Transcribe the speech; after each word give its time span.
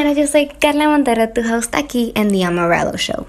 señores, 0.00 0.16
yo 0.16 0.26
soy 0.26 0.46
Carla 0.46 0.88
Montero, 0.88 1.28
tu 1.28 1.42
host 1.42 1.74
aquí 1.74 2.10
en 2.16 2.30
The 2.30 2.42
Amarillo 2.42 2.96
Show. 2.96 3.26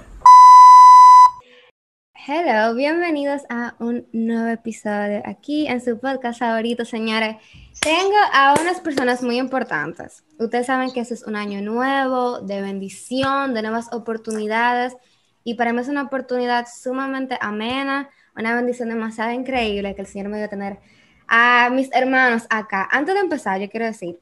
Hello, 2.26 2.74
bienvenidos 2.76 3.42
a 3.50 3.76
un 3.80 4.08
nuevo 4.14 4.48
episodio 4.48 5.22
aquí 5.26 5.68
en 5.68 5.82
su 5.82 6.00
podcast 6.00 6.40
favorito, 6.40 6.86
señores. 6.86 7.36
Tengo 7.82 8.16
a 8.32 8.56
unas 8.62 8.80
personas 8.80 9.22
muy 9.22 9.38
importantes. 9.38 10.24
Ustedes 10.40 10.68
saben 10.68 10.94
que 10.94 11.02
este 11.02 11.16
es 11.16 11.24
un 11.24 11.36
año 11.36 11.62
nuevo, 11.62 12.40
de 12.40 12.62
bendición, 12.62 13.54
de 13.54 13.64
nuevas 13.64 13.92
oportunidades. 13.92 14.96
Y 15.44 15.56
para 15.56 15.74
mí 15.74 15.82
es 15.82 15.90
una 15.90 16.04
oportunidad 16.04 16.68
sumamente 16.74 17.38
amena, 17.42 18.10
una 18.34 18.56
bendición 18.56 18.88
demasiado 18.88 19.32
increíble 19.32 19.94
que 19.94 20.04
el 20.04 20.08
Señor 20.08 20.30
me 20.30 20.38
dio 20.38 20.46
a 20.46 20.50
tener 20.50 20.80
a 21.28 21.70
mis 21.70 21.90
hermanos 21.92 22.44
acá. 22.50 22.88
Antes 22.90 23.16
de 23.16 23.20
empezar, 23.20 23.60
yo 23.60 23.70
quiero 23.70 23.88
decir 23.88 24.20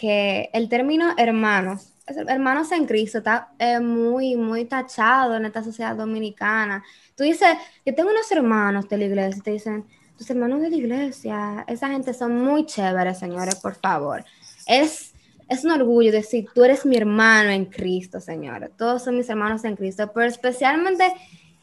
que 0.00 0.48
el 0.54 0.70
término 0.70 1.12
hermanos, 1.18 1.89
hermanos 2.16 2.72
en 2.72 2.86
Cristo, 2.86 3.18
está 3.18 3.52
eh, 3.58 3.80
muy, 3.80 4.36
muy 4.36 4.64
tachado 4.64 5.36
en 5.36 5.44
esta 5.46 5.62
sociedad 5.62 5.96
dominicana. 5.96 6.82
Tú 7.16 7.24
dices, 7.24 7.56
yo 7.84 7.94
tengo 7.94 8.10
unos 8.10 8.30
hermanos 8.30 8.88
de 8.88 8.98
la 8.98 9.04
iglesia, 9.04 9.42
te 9.42 9.52
dicen, 9.52 9.84
tus 10.16 10.28
hermanos 10.30 10.60
de 10.60 10.70
la 10.70 10.76
iglesia, 10.76 11.64
esa 11.66 11.88
gente 11.88 12.12
son 12.12 12.36
muy 12.36 12.66
chéveres, 12.66 13.18
señores, 13.18 13.56
por 13.56 13.74
favor. 13.74 14.24
Es, 14.66 15.14
es 15.48 15.64
un 15.64 15.70
orgullo 15.70 16.12
decir, 16.12 16.46
tú 16.54 16.62
eres 16.62 16.84
mi 16.84 16.96
hermano 16.96 17.50
en 17.50 17.64
Cristo, 17.64 18.20
señores. 18.20 18.70
Todos 18.76 19.02
son 19.02 19.16
mis 19.16 19.28
hermanos 19.30 19.64
en 19.64 19.76
Cristo, 19.76 20.10
pero 20.14 20.26
especialmente 20.26 21.12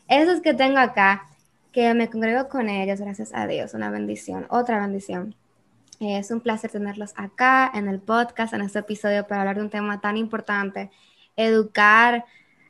esos 0.07 0.41
que 0.41 0.53
tengo 0.53 0.79
acá, 0.79 1.27
que 1.71 1.93
me 1.93 2.09
congrego 2.09 2.49
con 2.49 2.69
ellos, 2.69 2.99
gracias 2.99 3.31
a 3.33 3.45
Dios, 3.45 3.73
una 3.75 3.91
bendición, 3.91 4.47
otra 4.49 4.79
bendición. 4.79 5.35
Es 5.99 6.29
un 6.29 6.41
placer 6.41 6.69
tenerlos 6.69 7.13
acá 7.15 7.71
en 7.73 7.87
el 7.87 7.99
podcast, 7.99 8.53
en 8.53 8.61
este 8.61 8.77
episodio, 8.79 9.27
para 9.27 9.41
hablar 9.41 9.55
de 9.55 9.63
un 9.63 9.71
tema 9.71 9.99
tan 9.99 10.15
importante, 10.15 10.91
educar 11.35 12.23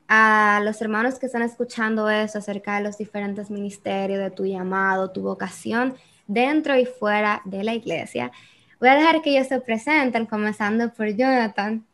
a 0.07 0.61
los 0.63 0.81
hermanos 0.81 1.19
que 1.19 1.25
están 1.25 1.41
escuchando 1.41 2.09
eso 2.09 2.37
acerca 2.37 2.77
de 2.77 2.83
los 2.83 2.97
diferentes 2.97 3.51
ministerios, 3.51 4.19
de 4.19 4.31
tu 4.31 4.45
llamado, 4.45 5.11
tu 5.11 5.21
vocación 5.21 5.97
dentro 6.25 6.77
y 6.77 6.85
fuera 6.85 7.41
de 7.43 7.65
la 7.65 7.73
iglesia. 7.73 8.31
Voy 8.79 8.87
a 8.89 8.95
dejar 8.95 9.21
que 9.21 9.31
ellos 9.31 9.47
se 9.47 9.59
presenten, 9.59 10.25
comenzando 10.25 10.89
por 10.93 11.07
Jonathan. 11.07 11.85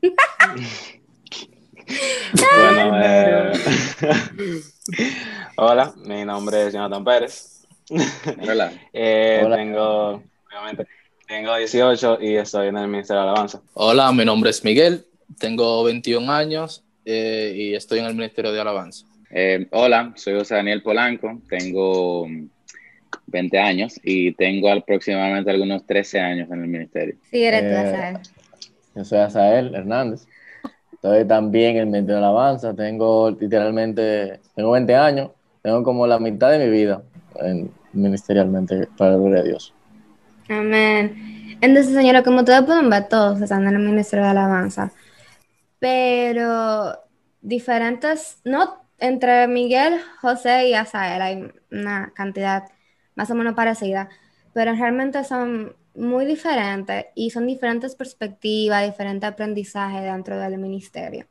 bueno, 0.00 0.14
eh, 3.02 3.52
hola, 5.56 5.92
mi 6.06 6.24
nombre 6.24 6.68
es 6.68 6.72
Jonathan 6.72 7.04
Pérez. 7.04 7.58
Hola. 8.40 8.72
eh, 8.92 9.42
hola. 9.44 9.56
Tengo 9.56 10.22
obviamente. 10.48 10.86
Tengo 11.26 11.54
18 11.54 12.18
y 12.22 12.36
estoy 12.36 12.68
en 12.68 12.78
el 12.78 12.88
Ministerio 12.88 13.22
de 13.22 13.28
Alabanza. 13.28 13.60
Hola, 13.74 14.10
mi 14.12 14.24
nombre 14.24 14.50
es 14.50 14.64
Miguel, 14.64 15.04
tengo 15.38 15.84
21 15.84 16.32
años 16.32 16.84
eh, 17.04 17.52
y 17.54 17.74
estoy 17.74 17.98
en 17.98 18.06
el 18.06 18.14
Ministerio 18.14 18.50
de 18.52 18.60
Alabanza. 18.60 19.04
Eh, 19.30 19.66
hola, 19.72 20.12
soy 20.16 20.34
José 20.34 20.54
Daniel 20.54 20.82
Polanco, 20.82 21.38
tengo 21.50 22.26
20 23.26 23.58
años 23.58 24.00
y 24.02 24.32
tengo 24.32 24.72
aproximadamente 24.72 25.50
algunos 25.50 25.86
13 25.86 26.20
años 26.20 26.50
en 26.50 26.62
el 26.62 26.68
ministerio. 26.68 27.16
Sí, 27.30 27.44
eres 27.44 27.62
tú, 27.62 27.76
Azael. 27.76 28.18
Yo 28.94 29.04
soy 29.04 29.18
Azael 29.18 29.74
Hernández. 29.74 30.26
Estoy 30.94 31.26
también 31.26 31.72
en 31.72 31.76
el 31.76 31.86
Ministerio 31.86 32.20
de 32.20 32.24
Alabanza. 32.24 32.74
Tengo 32.74 33.30
literalmente, 33.30 34.40
tengo 34.56 34.70
20 34.70 34.94
años. 34.94 35.30
Tengo 35.62 35.82
como 35.82 36.06
la 36.06 36.18
mitad 36.18 36.50
de 36.50 36.58
mi 36.58 36.70
vida 36.70 37.02
en, 37.40 37.70
ministerialmente, 37.92 38.88
para 38.96 39.12
la 39.12 39.16
gloria 39.18 39.42
de 39.42 39.50
Dios. 39.50 39.74
Amén. 40.48 41.56
Entonces, 41.60 41.94
señora, 41.94 42.22
como 42.22 42.44
pueden 42.44 42.88
ver, 42.88 43.08
todos 43.08 43.40
están 43.40 43.66
en 43.66 43.74
el 43.74 43.82
Ministerio 43.82 44.24
de 44.24 44.30
Alabanza, 44.30 44.92
pero 45.78 46.98
diferentes, 47.40 48.38
no 48.44 48.82
entre 48.98 49.46
Miguel, 49.46 50.00
José 50.20 50.68
y 50.68 50.74
Asael 50.74 51.22
hay 51.22 51.52
una 51.70 52.12
cantidad 52.14 52.64
más 53.14 53.30
o 53.30 53.34
menos 53.34 53.54
parecida, 53.54 54.08
pero 54.52 54.72
realmente 54.74 55.22
son 55.24 55.76
muy 55.94 56.24
diferentes 56.24 57.06
y 57.14 57.30
son 57.30 57.46
diferentes 57.46 57.94
perspectivas, 57.94 58.84
diferentes 58.86 59.28
aprendizajes 59.28 60.02
dentro 60.02 60.38
del 60.38 60.58
ministerio. 60.58 61.26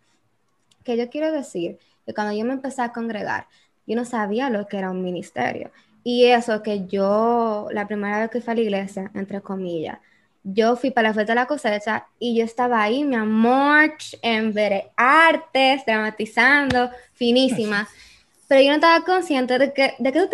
Que 0.83 0.97
yo 0.97 1.09
quiero 1.09 1.31
decir 1.31 1.79
que 2.05 2.13
cuando 2.13 2.37
yo 2.37 2.45
me 2.45 2.53
empecé 2.53 2.81
a 2.81 2.93
congregar, 2.93 3.47
yo 3.85 3.95
no 3.95 4.05
sabía 4.05 4.49
lo 4.49 4.67
que 4.67 4.77
era 4.77 4.91
un 4.91 5.01
ministerio. 5.01 5.71
Y 6.03 6.25
eso 6.25 6.63
que 6.63 6.87
yo, 6.87 7.67
la 7.71 7.87
primera 7.87 8.19
vez 8.19 8.29
que 8.29 8.41
fui 8.41 8.51
a 8.51 8.55
la 8.55 8.61
iglesia, 8.61 9.11
entre 9.13 9.41
comillas, 9.41 9.99
yo 10.43 10.77
fui 10.77 10.91
para 10.91 11.09
la 11.09 11.13
fiesta 11.13 11.33
de 11.33 11.35
la 11.41 11.45
cosecha 11.45 12.07
y 12.19 12.37
yo 12.37 12.45
estaba 12.45 12.81
ahí, 12.81 13.03
mi 13.03 13.15
amor, 13.15 13.93
en 14.21 14.53
ver 14.53 14.91
artes, 14.95 15.85
dramatizando, 15.85 16.89
finísima. 17.13 17.87
Pero 18.47 18.61
yo 18.61 18.69
no 18.69 18.75
estaba 18.75 19.03
consciente 19.03 19.59
de 19.59 19.73
que, 19.73 19.95
de 19.99 20.11
que, 20.13 20.29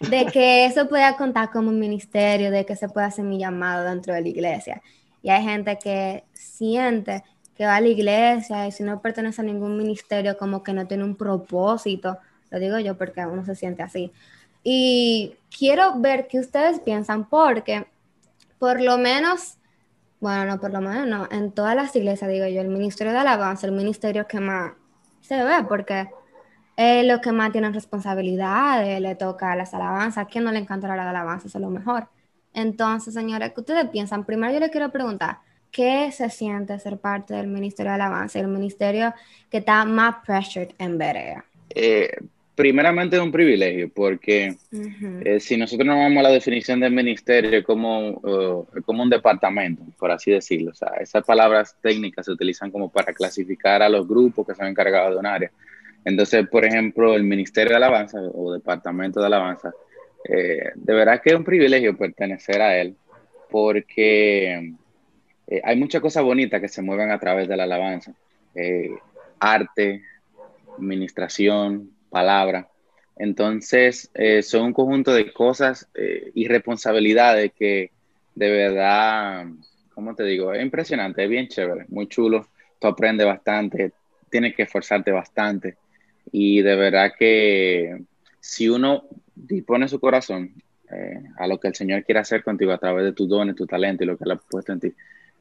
de 0.10 0.26
que 0.26 0.64
eso 0.66 0.88
podía 0.88 1.16
contar 1.16 1.50
como 1.52 1.68
un 1.68 1.78
ministerio, 1.78 2.50
de 2.50 2.66
que 2.66 2.74
se 2.74 2.88
puede 2.88 3.06
hacer 3.06 3.24
mi 3.24 3.38
llamado 3.38 3.84
dentro 3.84 4.12
de 4.12 4.22
la 4.22 4.28
iglesia. 4.28 4.82
Y 5.22 5.30
hay 5.30 5.44
gente 5.44 5.78
que 5.78 6.24
siente 6.32 7.22
que 7.56 7.64
va 7.64 7.76
a 7.76 7.80
la 7.80 7.88
iglesia 7.88 8.66
y 8.66 8.72
si 8.72 8.82
no 8.82 9.00
pertenece 9.00 9.40
a 9.40 9.44
ningún 9.44 9.76
ministerio, 9.76 10.36
como 10.36 10.62
que 10.64 10.72
no 10.72 10.86
tiene 10.86 11.04
un 11.04 11.14
propósito 11.14 12.18
lo 12.54 12.60
digo 12.60 12.78
yo 12.78 12.96
porque 12.96 13.26
uno 13.26 13.44
se 13.44 13.54
siente 13.54 13.82
así. 13.82 14.12
Y 14.62 15.36
quiero 15.56 15.98
ver 16.00 16.26
qué 16.28 16.38
ustedes 16.38 16.80
piensan 16.80 17.28
porque 17.28 17.86
por 18.58 18.80
lo 18.80 18.96
menos, 18.96 19.58
bueno, 20.20 20.46
no 20.46 20.60
por 20.60 20.72
lo 20.72 20.80
menos, 20.80 21.06
no, 21.06 21.28
en 21.30 21.52
todas 21.52 21.74
las 21.76 21.94
iglesias, 21.96 22.30
digo 22.30 22.46
yo, 22.46 22.60
el 22.60 22.68
ministerio 22.68 23.12
de 23.12 23.18
alabanza, 23.18 23.66
el 23.66 23.72
ministerio 23.72 24.26
que 24.26 24.40
más 24.40 24.72
se 25.20 25.42
ve 25.42 25.64
porque 25.68 26.08
es 26.76 27.06
lo 27.06 27.20
que 27.20 27.32
más 27.32 27.52
tiene 27.52 27.70
responsabilidades, 27.70 29.00
le 29.00 29.14
toca 29.16 29.54
las 29.56 29.74
alabanzas, 29.74 30.18
¿a 30.18 30.26
quién 30.26 30.44
no 30.44 30.52
le 30.52 30.60
encanta 30.60 30.88
la 30.88 31.10
alabanza? 31.10 31.48
Eso 31.48 31.58
es 31.58 31.62
lo 31.62 31.70
mejor. 31.70 32.08
Entonces, 32.52 33.14
señores, 33.14 33.52
¿qué 33.52 33.60
ustedes 33.60 33.88
piensan? 33.90 34.24
Primero 34.24 34.52
yo 34.52 34.60
le 34.60 34.70
quiero 34.70 34.90
preguntar, 34.90 35.38
¿qué 35.70 36.10
se 36.12 36.30
siente 36.30 36.78
ser 36.78 36.98
parte 36.98 37.34
del 37.34 37.48
ministerio 37.48 37.90
de 37.90 37.96
alabanza, 37.96 38.38
el 38.38 38.48
ministerio 38.48 39.12
que 39.50 39.58
está 39.58 39.84
más 39.84 40.16
pressured 40.24 40.70
en 40.78 40.96
Berea? 40.96 41.44
Eh, 41.70 42.16
primeramente 42.54 43.16
es 43.16 43.22
un 43.22 43.32
privilegio, 43.32 43.90
porque 43.92 44.56
eh, 45.24 45.40
si 45.40 45.56
nosotros 45.56 45.86
nos 45.86 45.96
vamos 45.96 46.18
a 46.18 46.22
la 46.22 46.30
definición 46.30 46.78
del 46.80 46.92
ministerio 46.92 47.64
como, 47.64 48.10
uh, 48.10 48.66
como 48.84 49.02
un 49.02 49.10
departamento, 49.10 49.82
por 49.98 50.12
así 50.12 50.30
decirlo, 50.30 50.70
o 50.70 50.74
sea, 50.74 50.92
esas 51.00 51.24
palabras 51.24 51.76
técnicas 51.80 52.26
se 52.26 52.32
utilizan 52.32 52.70
como 52.70 52.90
para 52.90 53.12
clasificar 53.12 53.82
a 53.82 53.88
los 53.88 54.06
grupos 54.06 54.46
que 54.46 54.54
son 54.54 54.66
encargados 54.66 55.14
de 55.14 55.18
un 55.18 55.26
área. 55.26 55.50
Entonces, 56.04 56.46
por 56.48 56.64
ejemplo, 56.64 57.14
el 57.14 57.24
Ministerio 57.24 57.70
de 57.70 57.76
Alabanza 57.76 58.20
o 58.20 58.52
Departamento 58.52 59.20
de 59.20 59.26
Alabanza, 59.26 59.72
eh, 60.28 60.70
de 60.74 60.94
verdad 60.94 61.20
que 61.20 61.30
es 61.30 61.36
un 61.36 61.44
privilegio 61.44 61.96
pertenecer 61.96 62.62
a 62.62 62.76
él, 62.78 62.94
porque 63.50 64.74
eh, 65.48 65.60
hay 65.64 65.76
muchas 65.76 66.00
cosas 66.00 66.22
bonitas 66.22 66.60
que 66.60 66.68
se 66.68 66.82
mueven 66.82 67.10
a 67.10 67.18
través 67.18 67.48
de 67.48 67.56
la 67.56 67.64
alabanza. 67.64 68.12
arte, 69.40 70.02
administración, 70.78 71.93
palabra. 72.14 72.68
Entonces, 73.16 74.08
eh, 74.14 74.40
son 74.42 74.66
un 74.66 74.72
conjunto 74.72 75.12
de 75.12 75.32
cosas 75.32 75.88
eh, 75.94 76.30
y 76.32 76.46
responsabilidades 76.46 77.52
que 77.58 77.90
de 78.36 78.50
verdad, 78.50 79.46
¿cómo 79.94 80.14
te 80.14 80.22
digo? 80.22 80.52
Es 80.52 80.62
impresionante, 80.62 81.24
es 81.24 81.28
bien 81.28 81.48
chévere, 81.48 81.86
muy 81.88 82.06
chulo. 82.06 82.46
Tú 82.80 82.86
aprendes 82.86 83.26
bastante, 83.26 83.92
tienes 84.30 84.54
que 84.54 84.62
esforzarte 84.62 85.10
bastante. 85.10 85.76
Y 86.30 86.62
de 86.62 86.76
verdad 86.76 87.12
que 87.18 88.00
si 88.38 88.68
uno 88.68 89.04
dispone 89.34 89.88
su 89.88 89.98
corazón 89.98 90.54
eh, 90.90 91.20
a 91.36 91.48
lo 91.48 91.58
que 91.58 91.68
el 91.68 91.74
Señor 91.74 92.04
quiere 92.04 92.20
hacer 92.20 92.44
contigo 92.44 92.72
a 92.72 92.78
través 92.78 93.04
de 93.04 93.12
tus 93.12 93.28
dones, 93.28 93.56
tu 93.56 93.66
talento 93.66 94.04
y 94.04 94.06
lo 94.06 94.16
que 94.16 94.24
Él 94.24 94.32
ha 94.32 94.36
puesto 94.36 94.72
en 94.72 94.80
ti, 94.80 94.92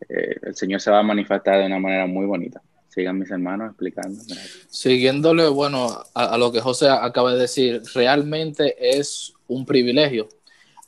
el 0.10 0.56
Señor 0.56 0.82
se 0.82 0.92
va 0.92 1.00
a 1.00 1.04
manifestar 1.04 1.60
de 1.60 1.68
una 1.68 1.80
manera 1.80 2.08
muy 2.08 2.26
bonita 2.26 2.62
sigan 2.94 3.18
mis 3.20 3.32
hermanos 3.32 3.70
explicando. 3.70 4.22
Siguiéndole, 4.70 5.48
bueno, 5.50 6.04
a, 6.14 6.38
lo 6.38 6.52
que 6.52 6.62
José 6.62 6.90
acaba 6.90 7.34
de 7.34 7.40
decir, 7.40 7.82
realmente 7.96 8.76
es 8.98 9.34
un 9.48 9.66
privilegio. 9.66 10.30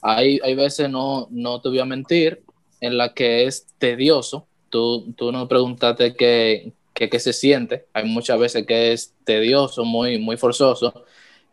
Hay, 0.01 0.39
hay 0.43 0.55
veces, 0.55 0.89
no, 0.89 1.27
no 1.31 1.61
te 1.61 1.69
voy 1.69 1.79
a 1.79 1.85
mentir, 1.85 2.43
en 2.79 2.97
la 2.97 3.13
que 3.13 3.45
es 3.45 3.67
tedioso. 3.79 4.47
Tú, 4.69 5.13
tú 5.13 5.31
nos 5.31 5.47
preguntaste 5.47 6.15
qué, 6.15 6.73
qué, 6.93 7.19
se 7.19 7.33
siente. 7.33 7.85
Hay 7.93 8.05
muchas 8.05 8.39
veces 8.39 8.65
que 8.65 8.93
es 8.93 9.13
tedioso, 9.23 9.83
muy, 9.83 10.19
muy 10.19 10.37
forzoso, 10.37 11.05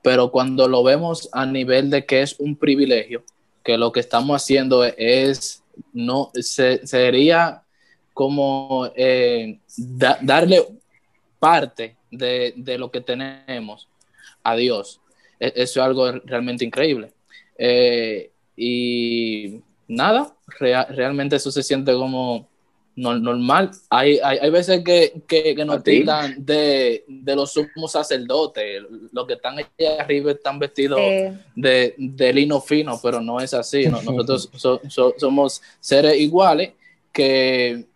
pero 0.02 0.30
cuando 0.30 0.68
lo 0.68 0.82
vemos 0.82 1.30
a 1.32 1.46
nivel 1.46 1.88
de 1.88 2.04
que 2.04 2.22
es 2.22 2.38
un 2.38 2.56
privilegio, 2.56 3.24
que 3.64 3.78
lo 3.78 3.92
que 3.92 4.00
estamos 4.00 4.42
haciendo 4.42 4.84
es, 4.84 5.62
no, 5.92 6.30
se, 6.34 6.86
sería 6.86 7.62
como 8.14 8.90
eh, 8.94 9.58
darle 10.22 10.66
parte 11.38 11.96
de, 12.10 12.76
lo 12.78 12.90
que 12.90 13.00
tenemos 13.00 13.88
a 14.42 14.56
Dios. 14.56 15.00
E, 15.40 15.52
eso 15.56 15.80
es 15.80 15.86
algo 15.86 16.12
realmente 16.24 16.64
increíble. 16.64 17.12
Eh, 17.58 18.30
y 18.56 19.60
nada, 19.88 20.34
realmente 20.58 21.36
eso 21.36 21.50
se 21.50 21.62
siente 21.62 21.92
como 21.92 22.48
normal. 22.94 23.70
Hay, 23.88 24.18
hay, 24.22 24.50
veces 24.50 24.84
que, 24.84 25.22
que, 25.26 25.64
nos 25.64 25.82
tildan 25.82 26.44
de, 26.44 27.04
los 27.08 27.52
sumos 27.52 27.92
sacerdotes. 27.92 28.82
Los 29.12 29.26
que 29.26 29.34
están 29.34 29.58
allá 29.58 30.02
arriba 30.02 30.32
están 30.32 30.58
vestidos 30.58 31.00
de, 31.56 31.94
de, 31.96 32.32
lino 32.32 32.60
fino, 32.60 33.00
pero 33.02 33.20
no 33.20 33.40
es 33.40 33.54
así. 33.54 33.86
Nosotros 33.88 34.50
somos 35.16 35.62
seres 35.80 36.20
iguales 36.20 36.72
que 37.12 37.86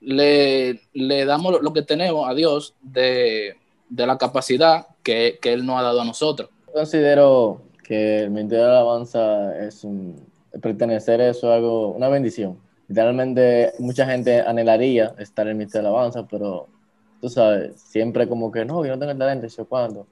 le, 0.00 0.80
le, 0.92 1.24
damos 1.24 1.60
lo 1.62 1.72
que 1.72 1.82
tenemos 1.82 2.28
a 2.28 2.34
Dios 2.34 2.74
de, 2.82 3.56
la 3.90 4.18
capacidad 4.18 4.86
que, 5.02 5.38
Él 5.42 5.66
nos 5.66 5.78
ha 5.78 5.82
dado 5.82 6.00
a 6.00 6.04
nosotros. 6.04 6.50
Considero 6.72 7.62
que 7.84 8.20
el 8.20 8.30
Ministerio 8.30 8.66
de 8.66 8.70
Alabanza 8.70 9.66
es 9.66 9.86
pertenecer 10.60 11.20
eso 11.20 11.50
es 11.50 11.56
algo, 11.56 11.88
una 11.88 12.08
bendición 12.08 12.58
literalmente 12.90 13.72
mucha 13.78 14.04
gente 14.04 14.40
anhelaría 14.40 15.14
estar 15.16 15.46
en 15.46 15.52
el 15.52 15.58
Ministerio 15.58 15.84
de 15.84 15.94
Alabanza, 15.94 16.26
pero 16.26 16.66
tú 17.20 17.28
sabes, 17.28 17.80
siempre 17.80 18.28
como 18.28 18.50
que 18.50 18.64
no, 18.64 18.84
yo 18.84 18.90
no 18.90 18.98
tengo 18.98 19.12
el 19.12 19.18
talento, 19.18 19.46
yo 19.46 19.64
cuándo. 19.64 20.08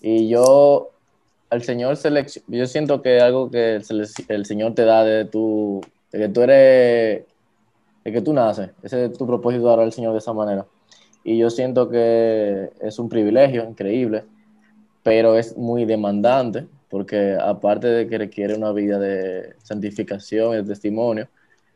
Y 0.00 0.28
yo, 0.28 0.90
al 1.50 1.64
Señor 1.64 1.98
yo 2.46 2.66
siento 2.66 3.02
que 3.02 3.20
algo 3.20 3.50
que 3.50 3.82
el, 4.28 4.46
Señor 4.46 4.74
te 4.74 4.84
da 4.84 5.02
de 5.02 5.24
tu, 5.24 5.80
de 6.12 6.18
que 6.20 6.28
tú 6.28 6.42
eres, 6.42 7.24
de 8.04 8.12
que 8.12 8.20
tú 8.20 8.32
naces, 8.32 8.70
ese 8.82 9.06
es 9.06 9.18
tu 9.18 9.26
propósito 9.26 9.76
de 9.76 9.82
al 9.82 9.92
Señor 9.92 10.12
de 10.12 10.18
esa 10.18 10.32
manera. 10.32 10.66
Y 11.22 11.36
yo 11.38 11.50
siento 11.50 11.88
que 11.88 12.70
es 12.80 12.98
un 12.98 13.08
privilegio 13.08 13.64
increíble, 13.64 14.24
pero 15.02 15.36
es 15.36 15.56
muy 15.56 15.84
demandante, 15.84 16.66
porque 16.88 17.36
aparte 17.40 17.88
de 17.88 18.08
que 18.08 18.18
requiere 18.18 18.54
una 18.54 18.72
vida 18.72 18.98
de 18.98 19.54
santificación 19.62 20.54
y 20.54 20.56
de 20.56 20.64
testimonio, 20.64 21.28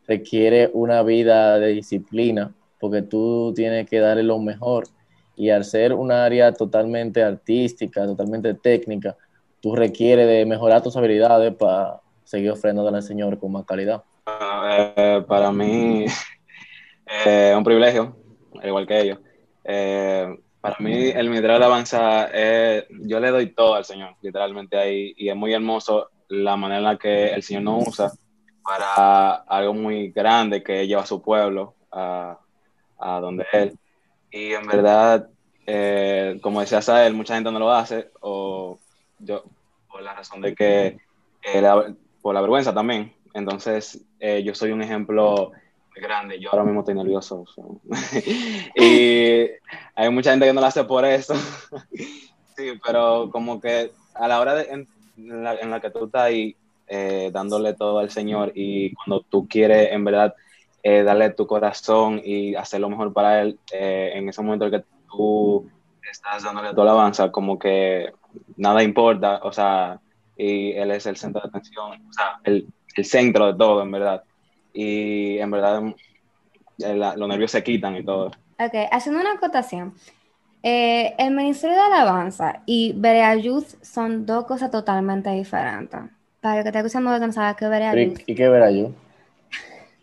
requiere 0.06 0.70
una 0.72 1.02
vida 1.02 1.58
de 1.58 1.68
disciplina, 1.68 2.54
porque 2.80 3.02
tú 3.02 3.52
tienes 3.54 3.88
que 3.88 4.00
darle 4.00 4.22
lo 4.22 4.38
mejor. 4.38 4.88
Y 5.36 5.50
al 5.50 5.64
ser 5.64 5.92
un 5.92 6.12
área 6.12 6.52
totalmente 6.52 7.22
artística, 7.22 8.06
totalmente 8.06 8.54
técnica, 8.54 9.16
tú 9.60 9.74
requieres 9.74 10.26
de 10.26 10.46
mejorar 10.46 10.82
tus 10.82 10.96
habilidades 10.96 11.54
para 11.54 12.00
seguir 12.24 12.50
ofrendando 12.50 12.94
al 12.94 13.02
Señor 13.02 13.38
con 13.38 13.52
más 13.52 13.64
calidad. 13.64 14.02
Eh, 14.96 15.25
para 15.26 15.52
mí 15.52 16.05
es 17.06 17.26
eh, 17.26 17.55
un 17.56 17.64
privilegio, 17.64 18.17
igual 18.62 18.87
que 18.87 19.00
ellos. 19.00 19.19
Eh, 19.64 20.38
para 20.61 20.76
mí 20.79 21.08
el 21.11 21.31
de 21.31 21.52
Avanza, 21.52 22.29
yo 22.88 23.20
le 23.20 23.31
doy 23.31 23.49
todo 23.49 23.75
al 23.75 23.85
Señor, 23.85 24.17
literalmente 24.23 24.79
ahí, 24.79 25.12
y 25.17 25.29
es 25.29 25.37
muy 25.37 25.52
hermoso 25.52 26.11
la 26.29 26.56
manera 26.56 26.79
en 26.79 26.85
la 26.85 26.96
que 26.96 27.29
el 27.29 27.43
Señor 27.43 27.64
nos 27.64 27.88
usa 27.88 28.12
para 28.62 29.35
algo 29.35 29.75
muy 29.75 30.11
grande 30.11 30.62
que 30.62 30.87
lleva 30.87 31.02
a 31.02 31.06
su 31.06 31.20
pueblo 31.20 31.75
a, 31.93 32.38
donde 32.99 33.44
él. 33.52 33.79
Y 34.31 34.55
en 34.55 34.67
verdad, 34.67 35.29
como 36.41 36.62
decía 36.62 36.81
Sael, 36.81 37.12
mucha 37.12 37.35
gente 37.35 37.52
no 37.52 37.58
lo 37.58 37.70
hace, 37.70 38.11
o 38.20 38.79
yo, 39.19 39.44
por 39.87 40.00
la 40.00 40.14
razón 40.14 40.41
de 40.41 40.55
que, 40.55 40.96
por 42.23 42.35
la 42.35 42.41
vergüenza 42.41 42.73
también. 42.73 43.12
Entonces, 43.34 44.00
eh, 44.20 44.42
yo 44.42 44.54
soy 44.54 44.70
un 44.70 44.81
ejemplo 44.81 45.52
grande. 45.94 46.40
Yo 46.40 46.50
ahora 46.50 46.64
mismo 46.64 46.81
estoy 46.81 46.94
nervioso. 46.94 47.44
y 48.76 49.46
hay 49.94 50.10
mucha 50.10 50.31
gente 50.31 50.46
que 50.46 50.52
no 50.52 50.60
lo 50.60 50.66
hace 50.66 50.84
por 50.84 51.04
eso. 51.04 51.34
sí, 52.56 52.72
pero 52.84 53.28
como 53.31 53.60
que 53.60 53.90
a 54.14 54.28
la 54.28 54.40
hora 54.40 54.54
de, 54.54 54.70
en, 54.70 54.88
la, 55.16 55.54
en 55.56 55.70
la 55.70 55.81
que 55.81 55.90
tú 55.90 56.06
estás 56.06 56.22
ahí, 56.22 56.56
eh, 56.86 57.31
dándole 57.32 57.75
todo 57.75 57.98
al 57.98 58.10
Señor 58.10 58.52
y 58.54 58.92
cuando 58.94 59.22
tú 59.22 59.48
quieres 59.48 59.90
en 59.90 60.04
verdad 60.04 60.34
eh, 60.82 61.02
darle 61.02 61.31
tu 61.31 61.46
corazón 61.46 62.20
y 62.22 62.54
hacer 62.56 62.81
lo 62.81 62.90
mejor 62.90 63.12
para 63.12 63.40
Él, 63.40 63.58
eh, 63.72 64.12
en 64.14 64.28
ese 64.28 64.42
momento 64.42 64.66
en 64.66 64.70
que 64.70 64.84
tú 65.10 65.66
estás 66.10 66.42
dándole 66.42 66.75
tu 66.75 66.82
alabanza, 66.82 67.32
como 67.32 67.58
que 67.58 68.12
nada 68.58 68.82
importa, 68.82 69.40
o 69.42 69.50
sea, 69.50 69.98
y 70.36 70.72
Él 70.72 70.90
es 70.90 71.06
el 71.06 71.16
centro 71.16 71.40
de 71.40 71.48
atención, 71.48 72.06
o 72.06 72.12
sea, 72.12 72.38
el, 72.44 72.69
el 72.94 73.05
centro 73.05 73.46
de 73.52 73.58
todo, 73.58 73.82
en 73.82 73.91
verdad. 73.91 74.23
Y 74.73 75.38
en 75.38 75.50
verdad 75.50 75.82
los 76.79 77.29
nervios 77.29 77.50
se 77.50 77.62
quitan 77.62 77.96
y 77.96 78.05
todo. 78.05 78.26
Ok, 78.58 78.75
haciendo 78.91 79.20
una 79.20 79.32
acotación. 79.32 79.94
el 80.62 81.31
Ministerio 81.32 81.76
de 81.76 81.82
Alabanza 81.82 82.62
y 82.67 82.93
Berea 82.96 83.35
Youth 83.37 83.82
son 83.82 84.26
dos 84.26 84.46
cosas 84.46 84.70
totalmente 84.70 85.31
diferentes. 85.31 86.00
Para 86.41 86.58
el 86.58 86.62
que 86.62 86.69
está 86.69 86.81
escuchando 86.81 87.19
no 87.19 87.32
sabe 87.32 87.56
qué 87.58 87.69
verá 87.69 87.94
yo. 87.94 88.12
¿Y 88.26 88.35
qué 88.35 88.49
verá 88.49 88.70
yo? 88.70 88.91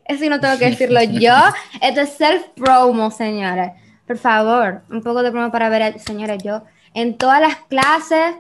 Eso 0.06 0.30
no 0.30 0.40
tengo 0.40 0.58
que 0.58 0.72
decirlo 0.72 1.02
yo. 1.04 1.34
Esto 1.82 2.02
es 2.02 2.10
self-promo, 2.18 3.12
señores. 3.12 3.72
Por 4.08 4.18
favor, 4.18 4.82
un 4.90 5.02
poco 5.02 5.24
de 5.24 5.32
promo 5.32 5.52
para 5.52 5.70
ver, 5.70 6.00
señores. 6.00 6.44
Yo, 6.44 6.64
en 6.94 7.18
todas 7.18 7.40
las 7.40 7.56
clases, 7.68 8.36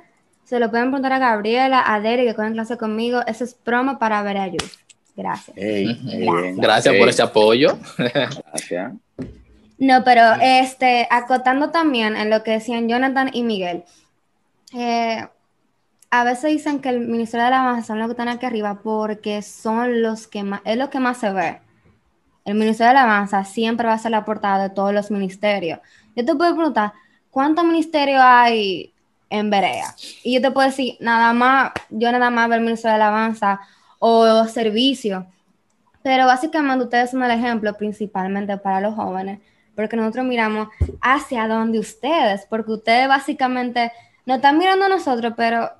se 0.51 0.59
lo 0.59 0.69
pueden 0.69 0.87
preguntar 0.87 1.13
a 1.13 1.17
Gabriela, 1.17 1.81
a 1.87 2.01
Derek, 2.01 2.27
que 2.27 2.35
cogen 2.35 2.51
clase 2.51 2.75
conmigo. 2.75 3.21
Eso 3.25 3.45
es 3.45 3.53
promo 3.53 3.97
para 3.97 4.21
ver 4.21 4.35
a 4.35 4.49
Gracias. 5.15 5.55
Gracias. 6.57 6.95
por 6.97 7.07
ese 7.07 7.21
apoyo. 7.21 7.77
Gracias. 7.97 8.91
No, 9.77 10.03
pero 10.03 10.23
este, 10.41 11.07
acotando 11.09 11.69
también 11.69 12.17
en 12.17 12.29
lo 12.29 12.43
que 12.43 12.51
decían 12.51 12.89
Jonathan 12.89 13.29
y 13.31 13.43
Miguel. 13.43 13.85
Eh, 14.73 15.25
a 16.09 16.23
veces 16.25 16.51
dicen 16.51 16.81
que 16.81 16.89
el 16.89 16.99
Ministerio 16.99 17.45
de 17.45 17.51
la 17.51 17.61
Alabanza 17.61 17.87
son 17.87 17.99
los 17.99 18.07
que 18.07 18.11
están 18.11 18.27
aquí 18.27 18.45
arriba 18.45 18.81
porque 18.83 19.41
son 19.43 20.01
los 20.01 20.27
que 20.27 20.43
más, 20.43 20.59
es 20.65 20.75
lo 20.75 20.89
que 20.89 20.99
más 20.99 21.17
se 21.17 21.31
ve. 21.31 21.61
El 22.43 22.55
Ministerio 22.55 22.89
de 22.89 22.95
la 22.95 23.03
Alabanza 23.03 23.45
siempre 23.45 23.87
va 23.87 23.93
a 23.93 23.99
ser 23.99 24.11
la 24.11 24.25
portada 24.25 24.63
de 24.63 24.75
todos 24.75 24.93
los 24.93 25.11
ministerios. 25.11 25.79
Yo 26.13 26.25
te 26.25 26.35
puedo 26.35 26.53
preguntar, 26.53 26.91
¿cuántos 27.29 27.63
ministerios 27.63 28.21
hay 28.21 28.90
en 29.31 29.49
Berea? 29.49 29.95
Y 30.23 30.35
yo 30.35 30.41
te 30.41 30.51
puedo 30.51 30.67
decir, 30.67 30.97
nada 30.99 31.33
más, 31.33 31.71
yo 31.89 32.11
nada 32.11 32.29
más 32.29 32.51
el 32.51 32.61
Ministerio 32.61 32.93
de 32.93 32.99
la 32.99 33.07
Alabanza 33.07 33.61
o 33.97 34.45
servicio. 34.45 35.25
Pero 36.03 36.25
básicamente 36.25 36.83
ustedes 36.83 37.11
son 37.11 37.23
el 37.23 37.31
ejemplo 37.31 37.73
principalmente 37.75 38.57
para 38.57 38.81
los 38.81 38.95
jóvenes, 38.95 39.39
porque 39.75 39.95
nosotros 39.95 40.25
miramos 40.25 40.67
hacia 41.01 41.47
donde 41.47 41.79
ustedes, 41.79 42.45
porque 42.49 42.71
ustedes 42.71 43.07
básicamente 43.07 43.91
no 44.25 44.35
están 44.35 44.57
mirando 44.57 44.85
a 44.85 44.89
nosotros, 44.89 45.33
pero 45.37 45.71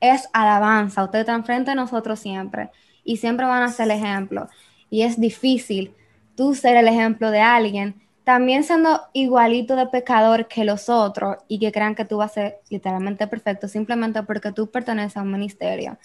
es 0.00 0.28
alabanza. 0.32 1.04
Ustedes 1.04 1.22
están 1.22 1.44
frente 1.44 1.70
a 1.70 1.74
nosotros 1.74 2.18
siempre 2.18 2.70
y 3.04 3.16
siempre 3.16 3.46
van 3.46 3.62
a 3.62 3.68
ser 3.68 3.86
el 3.86 3.92
ejemplo. 3.92 4.48
Y 4.90 5.02
es 5.02 5.18
difícil 5.18 5.94
tú 6.36 6.54
ser 6.54 6.76
el 6.76 6.88
ejemplo 6.88 7.30
de 7.30 7.40
alguien, 7.40 8.00
también 8.28 8.62
siendo 8.62 9.00
igualito 9.14 9.74
de 9.74 9.86
pecador 9.86 10.48
que 10.48 10.62
los 10.62 10.90
otros 10.90 11.38
y 11.48 11.58
que 11.58 11.72
crean 11.72 11.94
que 11.94 12.04
tú 12.04 12.18
vas 12.18 12.32
a 12.32 12.34
ser 12.34 12.60
literalmente 12.68 13.26
perfecto 13.26 13.68
simplemente 13.68 14.22
porque 14.22 14.52
tú 14.52 14.70
perteneces 14.70 15.16
a 15.16 15.22
un 15.22 15.32
ministerio 15.32 15.96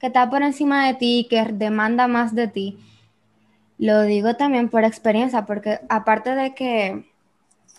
que 0.00 0.08
está 0.08 0.28
por 0.28 0.42
encima 0.42 0.88
de 0.88 0.94
ti, 0.94 1.28
que 1.30 1.44
demanda 1.44 2.08
más 2.08 2.34
de 2.34 2.48
ti. 2.48 2.76
Lo 3.78 4.02
digo 4.02 4.34
también 4.34 4.68
por 4.68 4.82
experiencia, 4.82 5.46
porque 5.46 5.78
aparte 5.88 6.34
de 6.34 6.56
que 6.56 7.08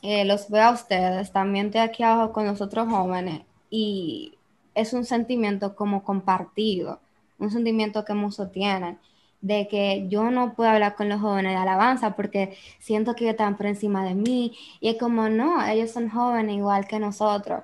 eh, 0.04 0.24
los 0.24 0.50
veo 0.50 0.64
a 0.64 0.72
ustedes, 0.72 1.34
también 1.34 1.66
estoy 1.66 1.82
aquí 1.82 2.02
abajo 2.02 2.32
con 2.32 2.46
los 2.46 2.62
otros 2.62 2.88
jóvenes 2.88 3.42
y 3.70 4.36
es 4.74 4.94
un 4.94 5.04
sentimiento 5.04 5.76
como 5.76 6.06
compartido, 6.06 7.02
un 7.40 7.52
sentimiento 7.52 8.06
que 8.06 8.14
muchos 8.14 8.54
tienen, 8.54 9.00
de 9.42 9.68
que 9.68 10.08
yo 10.08 10.30
no 10.32 10.54
puedo 10.54 10.70
hablar 10.70 10.96
con 10.96 11.10
los 11.10 11.20
jóvenes 11.20 11.54
de 11.54 11.58
alabanza 11.58 12.16
porque 12.16 12.58
siento 12.80 13.16
que 13.16 13.30
están 13.30 13.58
por 13.58 13.66
encima 13.66 14.06
de 14.06 14.16
mí 14.16 14.56
y 14.80 14.90
es 14.90 14.98
como, 14.98 15.30
no, 15.30 15.66
ellos 15.66 15.92
son 15.92 16.10
jóvenes 16.10 16.56
igual 16.56 16.88
que 16.88 17.00
nosotros, 17.00 17.64